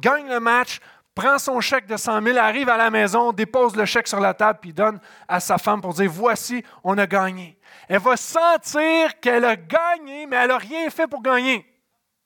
Gagne 0.00 0.28
le 0.28 0.40
match, 0.40 0.80
prend 1.14 1.38
son 1.38 1.60
chèque 1.60 1.86
de 1.86 1.96
100 1.96 2.22
000, 2.22 2.38
arrive 2.38 2.68
à 2.68 2.76
la 2.76 2.90
maison, 2.90 3.32
dépose 3.32 3.76
le 3.76 3.84
chèque 3.84 4.08
sur 4.08 4.20
la 4.20 4.34
table, 4.34 4.58
puis 4.60 4.72
donne 4.72 5.00
à 5.28 5.38
sa 5.38 5.58
femme 5.58 5.80
pour 5.80 5.94
dire, 5.94 6.10
voici, 6.10 6.64
on 6.82 6.98
a 6.98 7.06
gagné. 7.06 7.58
Elle 7.88 8.00
va 8.00 8.16
sentir 8.16 9.18
qu'elle 9.20 9.44
a 9.44 9.56
gagné, 9.56 10.26
mais 10.26 10.36
elle 10.36 10.48
n'a 10.48 10.58
rien 10.58 10.90
fait 10.90 11.06
pour 11.06 11.22
gagner. 11.22 11.64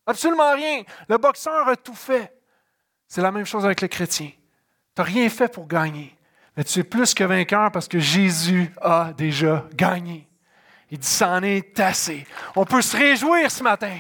Absolument 0.07 0.53
rien. 0.53 0.83
Le 1.09 1.19
boxeur 1.19 1.69
a 1.69 1.77
tout 1.77 1.95
fait. 1.95 2.33
C'est 3.13 3.21
la 3.21 3.31
même 3.31 3.45
chose 3.45 3.67
avec 3.67 3.83
le 3.83 3.89
chrétien. 3.89 4.29
Tu 4.29 4.35
n'as 4.97 5.05
rien 5.05 5.29
fait 5.29 5.53
pour 5.53 5.69
gagner, 5.69 6.17
mais 6.57 6.65
tu 6.65 6.79
es 6.79 6.83
plus 6.83 7.13
que 7.13 7.23
vainqueur 7.23 7.71
parce 7.71 7.87
que 7.87 7.99
Jésus 7.99 8.73
a 8.81 9.13
déjà 9.13 9.69
gagné. 9.75 10.27
Il 10.91 10.97
dit, 10.97 11.07
c'en 11.07 11.43
est 11.43 11.79
assez. 11.79 12.27
On 12.57 12.65
peut 12.65 12.81
se 12.81 12.97
réjouir 12.97 13.51
ce 13.51 13.63
matin. 13.63 13.99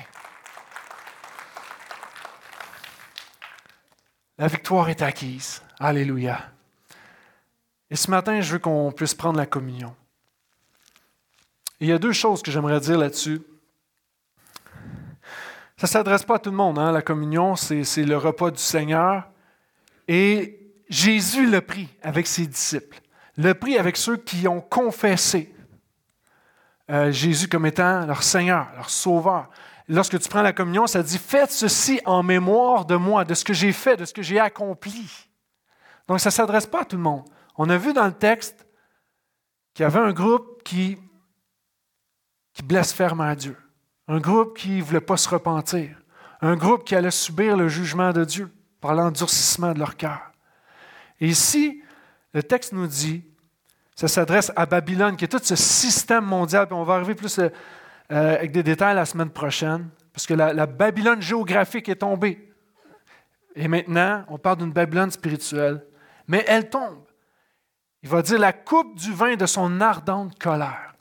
La 4.38 4.46
victoire 4.46 4.88
est 4.88 5.02
acquise. 5.02 5.60
Alléluia. 5.78 6.50
Et 7.90 7.96
ce 7.96 8.10
matin, 8.10 8.40
je 8.40 8.52
veux 8.52 8.60
qu'on 8.60 8.92
puisse 8.92 9.12
prendre 9.12 9.36
la 9.36 9.44
communion. 9.44 9.94
il 11.80 11.88
y 11.88 11.92
a 11.92 11.98
deux 11.98 12.12
choses 12.12 12.40
que 12.40 12.50
j'aimerais 12.50 12.80
dire 12.80 12.96
là-dessus. 12.96 13.42
Ça 15.82 15.88
ne 15.88 15.90
s'adresse 15.90 16.22
pas 16.22 16.36
à 16.36 16.38
tout 16.38 16.52
le 16.52 16.56
monde, 16.56 16.78
hein? 16.78 16.92
la 16.92 17.02
communion, 17.02 17.56
c'est 17.56 18.04
le 18.04 18.16
repas 18.16 18.52
du 18.52 18.62
Seigneur. 18.62 19.28
Et 20.06 20.76
Jésus 20.88 21.44
l'a 21.44 21.60
pris 21.60 21.88
avec 22.02 22.28
ses 22.28 22.46
disciples, 22.46 23.00
l'a 23.36 23.52
pris 23.52 23.76
avec 23.76 23.96
ceux 23.96 24.16
qui 24.16 24.46
ont 24.46 24.60
confessé 24.60 25.52
euh, 26.88 27.10
Jésus 27.10 27.48
comme 27.48 27.66
étant 27.66 28.06
leur 28.06 28.22
Seigneur, 28.22 28.68
leur 28.76 28.90
Sauveur. 28.90 29.50
Lorsque 29.88 30.20
tu 30.20 30.28
prends 30.28 30.42
la 30.42 30.52
communion, 30.52 30.86
ça 30.86 31.02
dit 31.02 31.18
Faites 31.18 31.50
ceci 31.50 32.00
en 32.04 32.22
mémoire 32.22 32.84
de 32.84 32.94
moi, 32.94 33.24
de 33.24 33.34
ce 33.34 33.44
que 33.44 33.52
j'ai 33.52 33.72
fait, 33.72 33.96
de 33.96 34.04
ce 34.04 34.14
que 34.14 34.22
j'ai 34.22 34.38
accompli. 34.38 35.10
Donc, 36.06 36.20
ça 36.20 36.28
ne 36.28 36.34
s'adresse 36.34 36.66
pas 36.66 36.82
à 36.82 36.84
tout 36.84 36.94
le 36.96 37.02
monde. 37.02 37.24
On 37.56 37.68
a 37.68 37.76
vu 37.76 37.92
dans 37.92 38.06
le 38.06 38.12
texte 38.12 38.68
qu'il 39.74 39.82
y 39.82 39.86
avait 39.86 39.98
un 39.98 40.12
groupe 40.12 40.62
qui, 40.62 40.96
qui 42.52 42.62
blasphémait 42.62 43.24
à 43.24 43.34
Dieu, 43.34 43.56
un 44.08 44.18
groupe 44.18 44.56
qui 44.56 44.78
ne 44.78 44.82
voulait 44.82 45.00
pas 45.00 45.16
se 45.16 45.28
repentir, 45.28 45.96
un 46.40 46.56
groupe 46.56 46.84
qui 46.84 46.94
allait 46.94 47.10
subir 47.10 47.56
le 47.56 47.68
jugement 47.68 48.12
de 48.12 48.24
Dieu 48.24 48.50
par 48.80 48.94
l'endurcissement 48.94 49.72
de 49.72 49.78
leur 49.78 49.96
cœur. 49.96 50.32
Et 51.20 51.28
ici, 51.28 51.82
le 52.34 52.42
texte 52.42 52.72
nous 52.72 52.86
dit, 52.86 53.24
ça 53.94 54.08
s'adresse 54.08 54.50
à 54.56 54.66
Babylone, 54.66 55.16
qui 55.16 55.24
est 55.24 55.28
tout 55.28 55.40
ce 55.42 55.56
système 55.56 56.24
mondial, 56.24 56.66
puis 56.66 56.74
on 56.74 56.84
va 56.84 56.94
arriver 56.94 57.14
plus 57.14 57.38
euh, 57.38 57.48
avec 58.08 58.50
des 58.50 58.62
détails 58.62 58.96
la 58.96 59.04
semaine 59.04 59.30
prochaine, 59.30 59.88
parce 60.12 60.26
que 60.26 60.34
la 60.34 60.66
Babylone 60.66 61.22
géographique 61.22 61.88
est 61.88 61.96
tombée. 61.96 62.52
Et 63.54 63.68
maintenant, 63.68 64.24
on 64.28 64.38
parle 64.38 64.58
d'une 64.58 64.72
Babylone 64.72 65.10
spirituelle, 65.10 65.84
mais 66.26 66.44
elle 66.46 66.68
tombe. 66.70 67.04
Il 68.02 68.08
va 68.08 68.22
dire 68.22 68.38
la 68.38 68.52
coupe 68.52 68.96
du 68.96 69.12
vin 69.12 69.36
de 69.36 69.46
son 69.46 69.80
ardente 69.80 70.38
colère. 70.38 70.94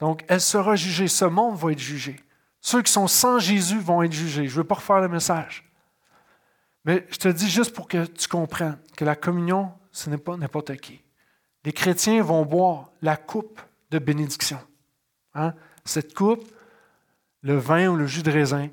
Donc, 0.00 0.24
elle 0.28 0.40
sera 0.40 0.74
jugée. 0.74 1.06
Ce 1.06 1.24
monde 1.24 1.56
va 1.56 1.72
être 1.72 1.78
jugé. 1.78 2.16
Ceux 2.62 2.80
qui 2.80 2.92
sont 2.92 3.08
sans 3.08 3.40
Jésus 3.40 3.80
vont 3.80 4.02
être 4.02 4.12
jugés. 4.12 4.46
Je 4.46 4.52
ne 4.52 4.56
veux 4.58 4.64
pas 4.64 4.76
refaire 4.76 5.00
le 5.00 5.08
message. 5.08 5.68
Mais 6.84 7.06
je 7.10 7.16
te 7.16 7.28
dis 7.28 7.50
juste 7.50 7.74
pour 7.74 7.88
que 7.88 8.06
tu 8.06 8.28
comprennes 8.28 8.78
que 8.96 9.04
la 9.04 9.16
communion, 9.16 9.72
ce 9.90 10.08
n'est 10.08 10.16
pas 10.16 10.36
n'importe 10.36 10.76
qui. 10.76 11.02
Les 11.64 11.72
chrétiens 11.72 12.22
vont 12.22 12.44
boire 12.44 12.90
la 13.02 13.16
coupe 13.16 13.60
de 13.90 13.98
bénédiction. 13.98 14.60
Hein? 15.34 15.54
Cette 15.84 16.14
coupe, 16.14 16.48
le 17.42 17.56
vin 17.56 17.88
ou 17.88 17.96
le 17.96 18.06
jus 18.06 18.22
de 18.22 18.30
raisin, 18.30 18.68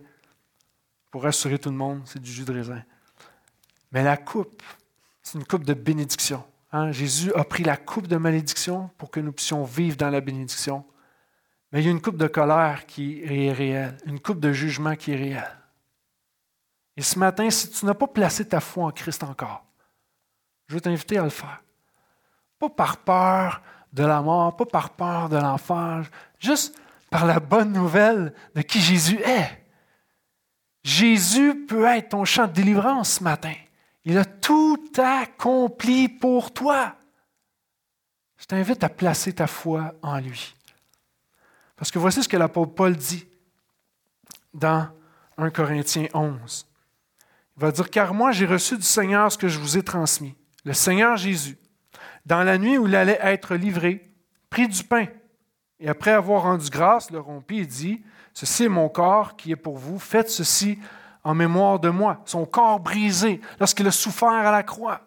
pour 1.10 1.24
rassurer 1.24 1.58
tout 1.58 1.70
le 1.70 1.76
monde, 1.76 2.02
c'est 2.06 2.22
du 2.22 2.32
jus 2.32 2.46
de 2.46 2.54
raisin. 2.54 2.84
Mais 3.92 4.04
la 4.04 4.18
coupe, 4.18 4.62
c'est 5.24 5.40
une 5.40 5.46
coupe 5.46 5.64
de 5.64 5.74
bénédiction. 5.74 6.44
Hein? 6.72 6.92
Jésus 6.92 7.34
a 7.34 7.44
pris 7.44 7.64
la 7.64 7.78
coupe 7.78 8.06
de 8.06 8.18
malédiction 8.18 8.92
pour 9.00 9.10
que 9.10 9.20
nous 9.20 9.32
puissions 9.32 9.64
vivre 9.64 9.98
dans 9.98 10.12
la 10.12 10.22
bénédiction. 10.22 10.86
Mais 11.72 11.82
il 11.82 11.86
y 11.86 11.88
a 11.88 11.92
une 11.92 12.02
coupe 12.02 12.18
de 12.18 12.28
colère 12.28 12.86
qui 12.86 13.22
est 13.24 13.52
réelle, 13.52 13.98
une 14.06 14.20
coupe 14.20 14.40
de 14.40 14.52
jugement 14.52 14.96
qui 14.96 15.12
est 15.12 15.16
réelle. 15.16 15.58
Et 16.98 17.02
ce 17.02 17.18
matin, 17.18 17.50
si 17.50 17.70
tu 17.70 17.86
n'as 17.86 17.94
pas 17.94 18.08
placé 18.08 18.48
ta 18.48 18.60
foi 18.60 18.86
en 18.86 18.92
Christ 18.92 19.24
encore, 19.24 19.64
je 20.68 20.76
veux 20.76 20.82
t'inviter 20.82 21.18
à 21.18 21.24
le 21.24 21.30
faire. 21.30 21.64
Pas 22.58 22.70
par 22.70 22.98
peur 22.98 23.62
de 23.94 24.04
la 24.04 24.22
mort, 24.22 24.56
pas 24.56 24.66
par 24.66 24.90
peur 24.92 25.30
de 25.30 25.38
l'enfer, 25.38 26.10
juste 26.40 26.78
par 27.10 27.26
la 27.26 27.40
bonne 27.40 27.72
nouvelle 27.72 28.34
de 28.56 28.62
qui 28.62 28.82
Jésus 28.82 29.20
est. 29.22 29.66
Jésus 30.84 31.66
peut 31.66 31.86
être 31.86 32.10
ton 32.10 32.26
champ 32.26 32.48
de 32.48 32.54
délivrance 32.54 33.14
ce 33.14 33.24
matin. 33.24 33.54
Il 34.06 34.18
a 34.18 34.26
tout 34.26 34.92
accompli 34.98 36.08
pour 36.10 36.54
toi. 36.54 36.96
Je 38.38 38.46
t'invite 38.46 38.84
à 38.84 38.90
placer 38.90 39.34
ta 39.34 39.48
foi 39.48 39.94
en 40.02 40.20
lui. 40.20 40.56
Parce 41.80 41.92
que 41.92 41.98
voici 41.98 42.22
ce 42.22 42.28
que 42.28 42.36
l'apôtre 42.36 42.74
Paul 42.74 42.94
dit 42.94 43.26
dans 44.54 44.90
1 45.38 45.50
Corinthiens 45.50 46.08
11. 46.14 46.68
Il 47.56 47.62
va 47.62 47.72
dire, 47.72 47.90
car 47.90 48.14
moi 48.14 48.34
j'ai 48.34 48.46
reçu 48.46 48.76
du 48.76 48.84
Seigneur 48.84 49.32
ce 49.32 49.38
que 49.38 49.48
je 49.48 49.58
vous 49.58 49.78
ai 49.78 49.84
transmis. 49.84 50.36
Le 50.66 50.74
Seigneur 50.74 51.16
Jésus, 51.16 51.58
dans 52.26 52.44
la 52.44 52.58
nuit 52.58 52.78
où 52.78 52.86
il 52.86 52.96
allait 52.96 53.20
être 53.22 53.56
livré, 53.56 54.12
prit 54.50 54.68
du 54.68 54.84
pain 54.84 55.06
et 55.80 55.88
après 55.88 56.12
avoir 56.12 56.44
rendu 56.44 56.70
grâce, 56.70 57.12
le 57.12 57.20
rompit 57.20 57.60
et 57.60 57.66
dit, 57.66 58.04
Ceci 58.34 58.66
est 58.66 58.70
mon 58.70 58.90
corps 58.90 59.38
qui 59.38 59.54
est 59.54 59.56
pour 59.56 59.78
vous, 59.78 60.00
faites 60.00 60.30
ceci 60.30 60.80
en 61.24 61.34
mémoire 61.34 61.80
de 61.80 61.90
moi. 61.90 62.22
Son 62.26 62.46
corps 62.46 62.82
brisé 62.82 63.40
lorsqu'il 63.58 63.88
a 63.88 63.92
souffert 63.92 64.30
à 64.30 64.52
la 64.52 64.64
croix. 64.64 65.02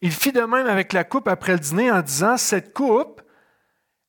Il 0.00 0.10
fit 0.10 0.32
de 0.32 0.40
même 0.40 0.66
avec 0.66 0.92
la 0.92 1.04
coupe 1.04 1.28
après 1.28 1.52
le 1.52 1.60
dîner 1.60 1.92
en 1.92 2.02
disant, 2.02 2.36
Cette 2.36 2.74
coupe 2.74 3.17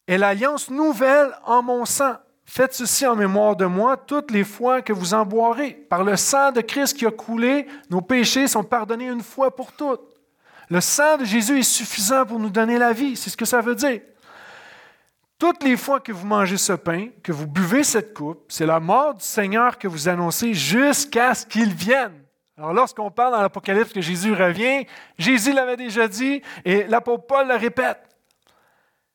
est 0.10 0.18
l'alliance 0.18 0.72
nouvelle 0.72 1.30
en 1.45 1.62
mon 1.62 1.86
sang. 1.86 2.16
Faites 2.43 2.74
ceci 2.74 3.05
en 3.05 3.16
mémoire 3.16 3.55
de 3.55 3.66
moi 3.66 3.95
toutes 3.95 4.32
les 4.32 4.43
fois 4.43 4.82
que 4.82 4.91
vous 4.91 5.14
en 5.14 5.24
boirez. 5.24 5.74
Par 5.88 6.03
le 6.03 6.16
sang 6.18 6.51
de 6.51 6.62
Christ 6.62 6.97
qui 6.97 7.05
a 7.05 7.12
coulé, 7.12 7.68
nos 7.91 8.01
péchés 8.01 8.47
sont 8.47 8.64
pardonnés 8.64 9.05
une 9.05 9.22
fois 9.22 9.55
pour 9.55 9.72
toutes. 9.72 10.01
Le 10.68 10.82
sang 10.82 11.18
de 11.18 11.26
Jésus 11.26 11.60
est 11.60 11.64
suffisant 11.64 12.26
pour 12.26 12.39
nous 12.39 12.49
donner 12.49 12.80
la 12.80 12.91
vie. 12.91 13.16
C'est 13.16 13.30
ce 13.30 13.38
que 13.38 13.45
ça 13.45 13.62
veut 13.62 13.76
dire. 13.76 14.01
Toutes 15.38 15.64
les 15.64 15.78
fois 15.78 15.99
que 15.99 16.12
vous 16.12 16.26
mangez 16.26 16.57
ce 16.57 16.74
pain, 16.74 17.10
que 17.22 17.32
vous 17.32 17.45
buvez 17.45 17.84
cette 17.84 18.16
coupe, 18.16 18.45
c'est 18.49 18.66
la 18.66 18.80
mort 18.80 19.14
du 19.14 19.24
Seigneur 19.24 19.78
que 19.78 19.88
vous 19.88 20.10
annoncez 20.10 20.55
jusqu'à 20.55 21.36
ce 21.36 21.45
qu'il 21.45 21.72
vienne. 21.72 22.24
Alors 22.57 22.74
lorsqu'on 22.74 23.12
parle 23.12 23.34
dans 23.34 23.41
l'Apocalypse 23.43 23.93
que 23.93 24.01
Jésus 24.01 24.34
revient, 24.34 24.88
Jésus 25.20 25.53
l'avait 25.53 25.78
déjà 25.78 26.07
dit 26.07 26.41
et 26.66 26.86
l'apôtre 26.86 27.28
Paul 27.28 27.47
le 27.47 27.55
répète. 27.55 28.09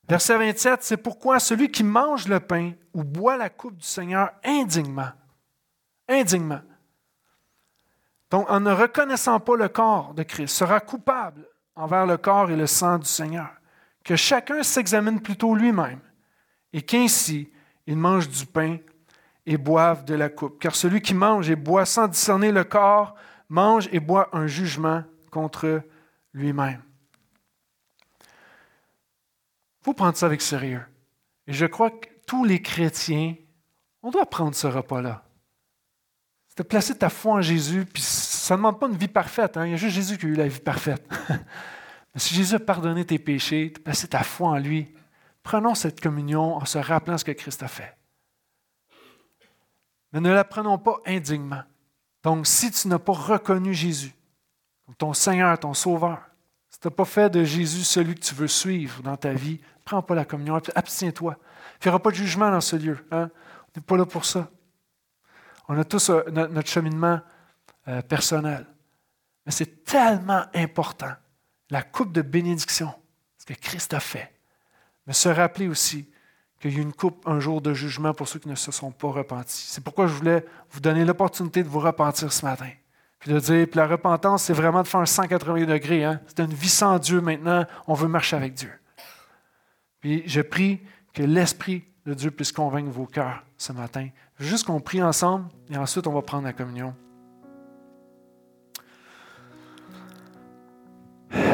Verset 0.08 0.36
27, 0.36 0.82
c'est 0.82 0.96
pourquoi 0.96 1.40
celui 1.40 1.70
qui 1.70 1.82
mange 1.82 2.28
le 2.28 2.40
pain 2.40 2.72
ou 2.92 3.04
boit 3.04 3.36
la 3.36 3.48
coupe 3.48 3.76
du 3.76 3.86
Seigneur 3.86 4.30
indignement, 4.44 5.12
indignement, 6.08 6.60
donc 8.34 8.50
en 8.50 8.58
ne 8.58 8.72
reconnaissant 8.72 9.38
pas 9.38 9.54
le 9.54 9.68
corps 9.68 10.12
de 10.12 10.24
Christ, 10.24 10.56
sera 10.56 10.80
coupable 10.80 11.46
envers 11.76 12.04
le 12.04 12.16
corps 12.16 12.50
et 12.50 12.56
le 12.56 12.66
sang 12.66 12.98
du 12.98 13.06
Seigneur. 13.06 13.50
Que 14.04 14.16
chacun 14.16 14.64
s'examine 14.64 15.20
plutôt 15.20 15.54
lui-même 15.54 16.00
et 16.72 16.82
qu'ainsi 16.82 17.48
il 17.86 17.96
mange 17.96 18.28
du 18.28 18.44
pain 18.44 18.78
et 19.46 19.56
boive 19.56 20.04
de 20.04 20.14
la 20.14 20.30
coupe. 20.30 20.58
Car 20.58 20.74
celui 20.74 21.00
qui 21.00 21.14
mange 21.14 21.48
et 21.48 21.54
boit 21.54 21.84
sans 21.84 22.08
discerner 22.08 22.50
le 22.50 22.64
corps 22.64 23.14
mange 23.48 23.88
et 23.92 24.00
boit 24.00 24.30
un 24.32 24.48
jugement 24.48 25.04
contre 25.30 25.82
lui-même. 26.32 26.82
Il 29.84 29.90
faut 29.90 29.92
prendre 29.94 30.16
ça 30.16 30.24
avec 30.24 30.40
sérieux. 30.40 30.82
Et 31.46 31.52
je 31.52 31.66
crois 31.66 31.90
que 31.90 32.08
tous 32.26 32.46
les 32.46 32.62
chrétiens, 32.62 33.34
on 34.02 34.10
doit 34.10 34.24
prendre 34.24 34.54
ce 34.54 34.66
repas-là. 34.66 35.24
C'est 36.48 36.62
de 36.62 36.62
placer 36.62 36.96
ta 36.96 37.10
foi 37.10 37.34
en 37.34 37.42
Jésus, 37.42 37.84
puis 37.84 38.00
ça 38.00 38.54
ne 38.54 38.60
demande 38.60 38.80
pas 38.80 38.88
une 38.88 38.96
vie 38.96 39.08
parfaite. 39.08 39.58
Hein. 39.58 39.66
Il 39.66 39.72
y 39.72 39.74
a 39.74 39.76
juste 39.76 39.94
Jésus 39.94 40.16
qui 40.16 40.24
a 40.24 40.28
eu 40.30 40.34
la 40.36 40.48
vie 40.48 40.60
parfaite. 40.60 41.06
Mais 41.28 42.20
si 42.20 42.34
Jésus 42.34 42.54
a 42.54 42.60
pardonné 42.60 43.04
tes 43.04 43.18
péchés, 43.18 43.68
de 43.70 43.78
placer 43.78 44.08
ta 44.08 44.22
foi 44.22 44.48
en 44.48 44.58
lui, 44.58 44.94
prenons 45.42 45.74
cette 45.74 46.00
communion 46.00 46.56
en 46.56 46.64
se 46.64 46.78
rappelant 46.78 47.18
ce 47.18 47.24
que 47.26 47.32
Christ 47.32 47.62
a 47.62 47.68
fait. 47.68 47.94
Mais 50.12 50.20
ne 50.20 50.32
la 50.32 50.44
prenons 50.44 50.78
pas 50.78 50.98
indignement. 51.04 51.62
Donc, 52.22 52.46
si 52.46 52.70
tu 52.70 52.88
n'as 52.88 52.98
pas 52.98 53.12
reconnu 53.12 53.74
Jésus 53.74 54.14
comme 54.86 54.94
ton 54.94 55.12
Seigneur, 55.12 55.58
ton 55.58 55.74
Sauveur, 55.74 56.22
si 56.70 56.80
tu 56.80 56.88
n'as 56.88 56.94
pas 56.94 57.04
fait 57.04 57.28
de 57.30 57.44
Jésus 57.44 57.84
celui 57.84 58.14
que 58.14 58.20
tu 58.20 58.34
veux 58.34 58.48
suivre 58.48 59.02
dans 59.02 59.16
ta 59.16 59.34
vie, 59.34 59.60
prends 59.84 60.02
pas 60.02 60.14
la 60.14 60.24
communion, 60.24 60.60
abstiens-toi. 60.74 61.36
Il 61.80 61.86
n'y 61.86 61.88
aura 61.90 62.00
pas 62.00 62.10
de 62.10 62.16
jugement 62.16 62.50
dans 62.50 62.60
ce 62.60 62.76
lieu. 62.76 62.98
Hein? 63.10 63.30
On 63.68 63.80
n'est 63.80 63.84
pas 63.84 63.96
là 63.96 64.06
pour 64.06 64.24
ça. 64.24 64.48
On 65.68 65.78
a 65.78 65.84
tous 65.84 66.10
euh, 66.10 66.22
notre 66.30 66.68
cheminement 66.68 67.20
euh, 67.88 68.02
personnel. 68.02 68.66
Mais 69.46 69.52
c'est 69.52 69.84
tellement 69.84 70.44
important, 70.54 71.12
la 71.70 71.82
coupe 71.82 72.12
de 72.12 72.22
bénédiction, 72.22 72.92
ce 73.38 73.44
que 73.44 73.54
Christ 73.54 73.92
a 73.92 74.00
fait. 74.00 74.32
Mais 75.06 75.12
se 75.12 75.28
rappeler 75.28 75.68
aussi 75.68 76.10
qu'il 76.60 76.74
y 76.74 76.78
a 76.78 76.82
une 76.82 76.94
coupe 76.94 77.26
un 77.26 77.40
jour 77.40 77.60
de 77.60 77.74
jugement 77.74 78.14
pour 78.14 78.26
ceux 78.26 78.38
qui 78.38 78.48
ne 78.48 78.54
se 78.54 78.72
sont 78.72 78.90
pas 78.90 79.08
repentis. 79.08 79.66
C'est 79.68 79.84
pourquoi 79.84 80.06
je 80.06 80.14
voulais 80.14 80.46
vous 80.70 80.80
donner 80.80 81.04
l'opportunité 81.04 81.62
de 81.62 81.68
vous 81.68 81.80
repentir 81.80 82.32
ce 82.32 82.44
matin. 82.46 82.70
Puis 83.18 83.32
de 83.32 83.38
dire, 83.38 83.66
puis 83.66 83.76
la 83.76 83.86
repentance, 83.86 84.44
c'est 84.44 84.52
vraiment 84.54 84.82
de 84.82 84.88
faire 84.88 85.00
un 85.00 85.06
180 85.06 85.64
degrés. 85.66 86.04
Hein? 86.04 86.20
C'est 86.26 86.40
une 86.40 86.54
vie 86.54 86.68
sans 86.68 86.98
Dieu 86.98 87.20
maintenant. 87.20 87.66
On 87.86 87.94
veut 87.94 88.08
marcher 88.08 88.36
avec 88.36 88.54
Dieu. 88.54 88.72
Puis 90.04 90.22
je 90.26 90.42
prie 90.42 90.82
que 91.14 91.22
l'Esprit 91.22 91.82
de 92.04 92.12
Dieu 92.12 92.30
puisse 92.30 92.52
convaincre 92.52 92.90
vos 92.90 93.06
cœurs 93.06 93.42
ce 93.56 93.72
matin. 93.72 94.10
Juste 94.38 94.66
qu'on 94.66 94.78
prie 94.78 95.02
ensemble 95.02 95.46
et 95.70 95.78
ensuite 95.78 96.06
on 96.06 96.12
va 96.12 96.20
prendre 96.20 96.44
la 96.44 96.52
communion. 96.52 96.94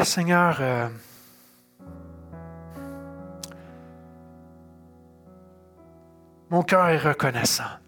Seigneur, 0.03 0.57
euh, 0.59 0.89
mon 6.49 6.63
cœur 6.63 6.89
est 6.89 6.97
reconnaissant. 6.97 7.79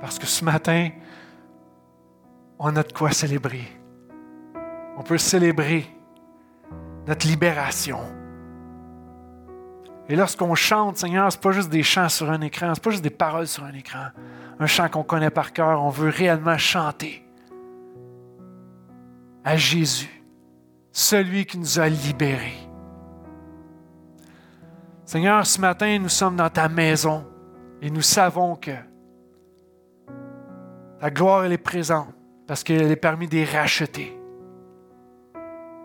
Parce 0.00 0.20
que 0.20 0.26
ce 0.26 0.44
matin, 0.44 0.90
on 2.60 2.76
a 2.76 2.84
de 2.84 2.92
quoi 2.92 3.10
célébrer. 3.10 3.66
On 4.96 5.02
peut 5.02 5.18
célébrer 5.18 5.92
notre 7.06 7.26
libération. 7.26 7.98
Et 10.08 10.16
lorsqu'on 10.16 10.54
chante, 10.54 10.98
Seigneur, 10.98 11.30
ce 11.32 11.36
n'est 11.36 11.42
pas 11.42 11.52
juste 11.52 11.70
des 11.70 11.82
chants 11.82 12.08
sur 12.08 12.30
un 12.30 12.40
écran, 12.40 12.74
ce 12.74 12.80
n'est 12.80 12.82
pas 12.82 12.90
juste 12.90 13.02
des 13.02 13.10
paroles 13.10 13.46
sur 13.46 13.64
un 13.64 13.72
écran, 13.72 14.08
un 14.58 14.66
chant 14.66 14.88
qu'on 14.88 15.04
connaît 15.04 15.30
par 15.30 15.52
cœur, 15.52 15.82
on 15.82 15.90
veut 15.90 16.10
réellement 16.10 16.58
chanter 16.58 17.24
à 19.44 19.56
Jésus, 19.56 20.22
celui 20.92 21.46
qui 21.46 21.58
nous 21.58 21.80
a 21.80 21.88
libérés. 21.88 22.68
Seigneur, 25.04 25.44
ce 25.46 25.60
matin, 25.60 25.98
nous 25.98 26.08
sommes 26.08 26.36
dans 26.36 26.50
ta 26.50 26.68
maison 26.68 27.26
et 27.80 27.90
nous 27.90 28.02
savons 28.02 28.56
que 28.56 28.70
ta 31.00 31.10
gloire, 31.10 31.44
elle 31.44 31.52
est 31.52 31.58
présente 31.58 32.14
parce 32.46 32.62
qu'elle 32.62 32.90
est 32.90 32.96
permis 32.96 33.26
de 33.26 33.44
racheter. 33.44 34.21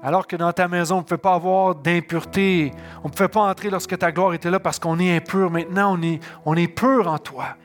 Alors 0.04 0.28
que 0.28 0.36
dans 0.36 0.52
ta 0.54 0.68
maison, 0.68 0.98
on 0.98 1.00
ne 1.00 1.06
peut 1.06 1.18
pas 1.18 1.34
avoir 1.34 1.76
d'impureté. 1.76 2.72
On 3.04 3.08
ne 3.08 3.14
pouvait 3.14 3.28
pas 3.28 3.42
entrer 3.42 3.70
lorsque 3.70 3.98
ta 3.98 4.12
gloire 4.12 4.34
était 4.34 4.52
là 4.52 4.60
parce 4.60 4.80
qu'on 4.80 5.00
est 5.00 5.16
impur. 5.16 5.50
Maintenant, 5.50 5.98
on 6.46 6.56
est, 6.56 6.68
pur 6.68 7.08
en 7.08 7.18
toi. 7.18 7.58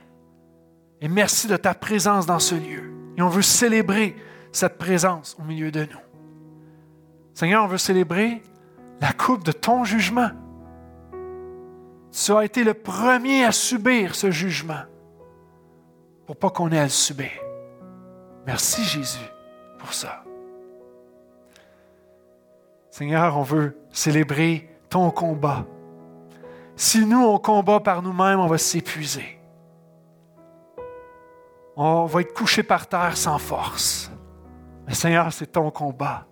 Et 1.01 1.09
merci 1.09 1.47
de 1.47 1.57
ta 1.57 1.75
présence 1.75 2.27
dans 2.27 2.39
ce 2.39 2.55
lieu. 2.55 2.93
Et 3.17 3.23
on 3.23 3.29
veut 3.29 3.43
célébrer 3.43 4.17
cette 4.51 4.79
présence 4.79 5.37
au 5.39 5.45
milieu 5.45 5.71
de 5.71 5.81
nous. 5.81 6.01
Seigneur, 7.35 7.65
on 7.65 7.69
veut 7.69 7.79
célébrer 7.79 8.43
la 9.01 9.13
coupe 9.13 9.45
de 9.45 9.53
ton 9.53 9.85
jugement. 9.85 10.31
Tu 12.13 12.33
as 12.33 12.45
été 12.45 12.65
le 12.65 12.75
premier 12.75 13.45
à 13.45 13.53
subir 13.53 14.15
ce 14.15 14.31
jugement 14.31 14.83
pour 16.27 16.37
pas 16.37 16.51
qu'on 16.51 16.71
ait 16.71 16.79
à 16.79 16.85
le 16.85 16.89
subir. 16.89 17.31
Merci 18.47 18.85
Jésus 18.85 19.19
pour 19.79 19.93
ça. 19.93 20.22
Seigneur, 22.93 23.39
on 23.39 23.43
veut 23.43 23.79
célébrer 23.91 24.69
ton 24.91 25.11
combat. 25.11 25.65
Si 26.77 27.07
nous, 27.07 27.25
on 27.25 27.39
combat 27.39 27.81
par 27.81 28.03
nous-mêmes, 28.03 28.39
on 28.39 28.47
va 28.47 28.59
s'épuiser. 28.59 29.41
On 31.75 32.05
va 32.05 32.21
être 32.21 32.35
couché 32.35 32.63
par 32.63 32.87
terre 32.87 33.17
sans 33.17 33.39
force. 33.39 34.13
Mais 34.87 34.93
Seigneur, 34.93 35.33
c'est 35.33 35.47
ton 35.47 35.71
combat. 35.71 36.27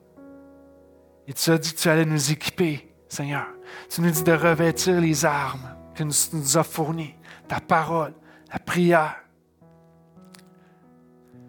Et 1.26 1.32
tu 1.32 1.50
as 1.50 1.56
dit 1.56 1.72
que 1.72 1.78
tu 1.78 1.88
allais 1.88 2.04
nous 2.04 2.30
équiper, 2.30 2.94
Seigneur. 3.08 3.46
Tu 3.88 4.02
nous 4.02 4.10
dis 4.10 4.22
de 4.22 4.32
revêtir 4.32 5.00
les 5.00 5.24
armes 5.24 5.74
que 5.94 6.02
tu 6.02 6.36
nous 6.36 6.58
as 6.58 6.62
fournies, 6.62 7.14
ta 7.48 7.60
parole, 7.60 8.12
la 8.52 8.58
prière. 8.58 9.16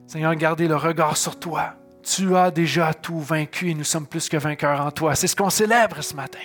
Seigneur, 0.08 0.34
gardez 0.36 0.70
le 0.70 0.78
regard 0.78 1.18
sur 1.18 1.38
toi. 1.38 1.74
Tu 2.04 2.36
as 2.36 2.52
déjà 2.52 2.94
tout 2.94 3.20
vaincu 3.20 3.70
et 3.70 3.74
nous 3.74 3.84
sommes 3.84 4.08
plus 4.08 4.28
que 4.28 4.38
vainqueurs 4.38 4.82
en 4.82 4.92
toi. 4.92 5.16
C'est 5.16 5.28
ce 5.28 5.36
qu'on 5.36 5.50
célèbre 5.50 6.02
ce 6.02 6.16
matin. 6.16 6.40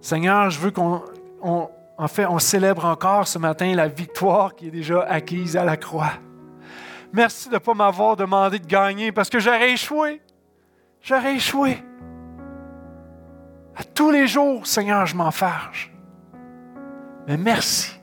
Seigneur, 0.00 0.48
je 0.50 0.58
veux 0.58 0.70
qu'on, 0.70 1.02
en 1.42 2.08
fait, 2.08 2.24
on 2.26 2.38
célèbre 2.38 2.86
encore 2.86 3.28
ce 3.28 3.38
matin 3.38 3.74
la 3.74 3.88
victoire 3.88 4.54
qui 4.54 4.68
est 4.68 4.70
déjà 4.70 5.02
acquise 5.02 5.56
à 5.56 5.64
la 5.64 5.76
croix. 5.76 6.12
Merci 7.12 7.48
de 7.48 7.54
ne 7.54 7.58
pas 7.58 7.74
m'avoir 7.74 8.16
demandé 8.16 8.58
de 8.58 8.66
gagner 8.66 9.12
parce 9.12 9.28
que 9.28 9.38
j'aurais 9.38 9.72
échoué. 9.72 10.22
J'aurais 11.02 11.34
échoué. 11.34 11.82
À 13.76 13.84
tous 13.84 14.10
les 14.10 14.26
jours, 14.26 14.66
Seigneur, 14.66 15.06
je 15.06 15.16
m'en 15.16 15.30
fâche. 15.30 15.92
Mais 17.26 17.36
merci 17.36 17.98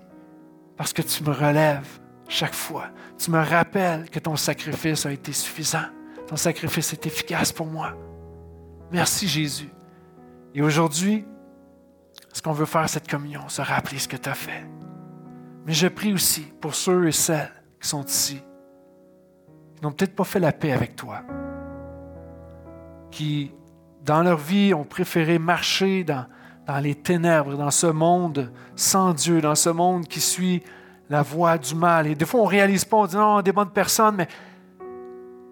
parce 0.76 0.94
que 0.94 1.02
tu 1.02 1.24
me 1.24 1.32
relèves 1.32 2.00
chaque 2.28 2.54
fois. 2.54 2.88
Tu 3.18 3.32
me 3.32 3.40
rappelles 3.40 4.10
que 4.10 4.20
ton 4.20 4.36
sacrifice 4.36 5.06
a 5.06 5.12
été 5.12 5.32
suffisant. 5.32 5.86
Ton 6.28 6.36
sacrifice 6.36 6.94
est 6.94 7.06
efficace 7.06 7.52
pour 7.52 7.68
moi. 7.68 7.94
Merci 8.92 9.28
Jésus. 9.28 9.70
Et 10.54 10.62
aujourd'hui, 10.62 11.26
ce 12.34 12.42
qu'on 12.42 12.54
veut 12.54 12.66
faire 12.66 12.88
cette 12.90 13.10
communion, 13.10 13.48
se 13.48 13.62
rappeler 13.62 14.00
ce 14.00 14.08
que 14.08 14.18
tu 14.18 14.30
as 14.30 14.34
fait. 14.34 14.66
Mais 15.66 15.74
je 15.74 15.88
prie 15.88 16.14
aussi 16.14 16.48
pour 16.62 16.76
ceux 16.76 17.08
et 17.08 17.12
celles 17.12 17.52
qui 17.82 17.88
sont 17.88 18.04
ici, 18.04 18.42
qui 19.76 19.84
n'ont 19.84 19.92
peut-être 19.92 20.16
pas 20.16 20.24
fait 20.24 20.40
la 20.40 20.52
paix 20.52 20.72
avec 20.72 20.96
toi, 20.96 21.24
qui, 23.12 23.52
dans 24.04 24.22
leur 24.22 24.38
vie, 24.38 24.74
ont 24.74 24.86
préféré 24.86 25.40
marcher 25.40 26.04
dans, 26.04 26.26
dans 26.66 26.80
les 26.80 26.96
ténèbres, 26.96 27.56
dans 27.56 27.72
ce 27.72 27.88
monde 27.88 28.52
sans 28.76 29.14
Dieu, 29.14 29.42
dans 29.42 29.56
ce 29.56 29.70
monde 29.70 30.08
qui 30.08 30.22
suit 30.22 30.64
la 31.10 31.22
voie 31.22 31.58
du 31.58 31.76
mal. 31.76 32.08
Et 32.08 32.16
des 32.16 32.26
fois, 32.26 32.42
on 32.42 32.46
ne 32.46 32.50
réalise 32.50 32.86
pas, 32.86 32.98
on 32.98 33.06
dit 33.06 33.16
non, 33.16 33.42
des 33.42 33.52
bonnes 33.52 33.72
personnes, 33.72 34.16
mais 34.16 34.28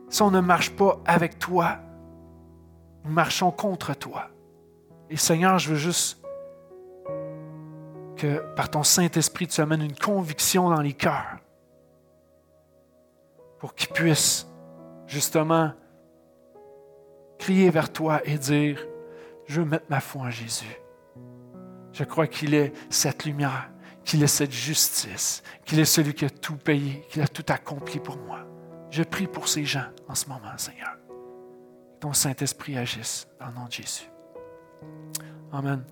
si 0.10 0.22
on 0.22 0.32
ne 0.32 0.40
marche 0.40 0.72
pas 0.72 1.00
avec 1.06 1.40
toi, 1.40 1.78
nous 3.04 3.12
marchons 3.12 3.52
contre 3.52 3.94
toi. 3.94 4.30
Et 5.10 5.18
Seigneur, 5.18 5.60
je 5.60 5.70
veux 5.70 5.76
juste 5.76 6.22
que 8.16 8.42
par 8.56 8.70
ton 8.70 8.84
Saint-Esprit, 8.84 9.48
tu 9.48 9.62
amènes 9.62 9.82
une 9.82 9.96
conviction 9.96 10.70
dans 10.70 10.82
les 10.82 10.94
cœurs 10.94 11.38
pour 13.60 13.76
qu'ils 13.76 13.90
puissent 13.90 14.48
justement 15.08 15.72
crier 17.38 17.70
vers 17.70 17.92
toi 17.92 18.22
et 18.26 18.38
dire, 18.38 18.86
je 19.48 19.62
veux 19.62 19.68
mettre 19.68 19.86
ma 19.90 20.00
foi 20.00 20.24
en 20.24 20.30
Jésus. 20.30 20.80
Je 21.92 22.04
crois 22.04 22.28
qu'il 22.28 22.54
est 22.54 22.74
cette 22.90 23.26
lumière 23.26 23.70
qu'il 24.06 24.24
est 24.24 24.28
cette 24.28 24.52
justice, 24.52 25.44
qu'il 25.66 25.80
est 25.80 25.86
celui 25.86 26.14
qui 26.14 26.26
a 26.26 26.30
tout 26.30 26.58
payé, 26.58 27.06
qu'il 27.10 27.22
a 27.22 27.28
tout 27.28 27.46
accompli 27.50 28.00
pour 28.00 28.18
moi. 28.18 28.46
Je 28.92 29.04
prie 29.04 29.28
pour 29.28 29.48
ces 29.48 29.66
gens 29.66 29.88
en 30.08 30.16
ce 30.16 30.28
moment, 30.28 30.58
Seigneur. 30.58 30.96
Ton 32.00 32.14
Saint-Esprit 32.14 32.78
agisse 32.78 33.28
dans 33.40 33.48
le 33.48 33.54
nom 33.54 33.66
de 33.66 33.72
Jésus. 33.72 34.10
Amen. 35.52 35.86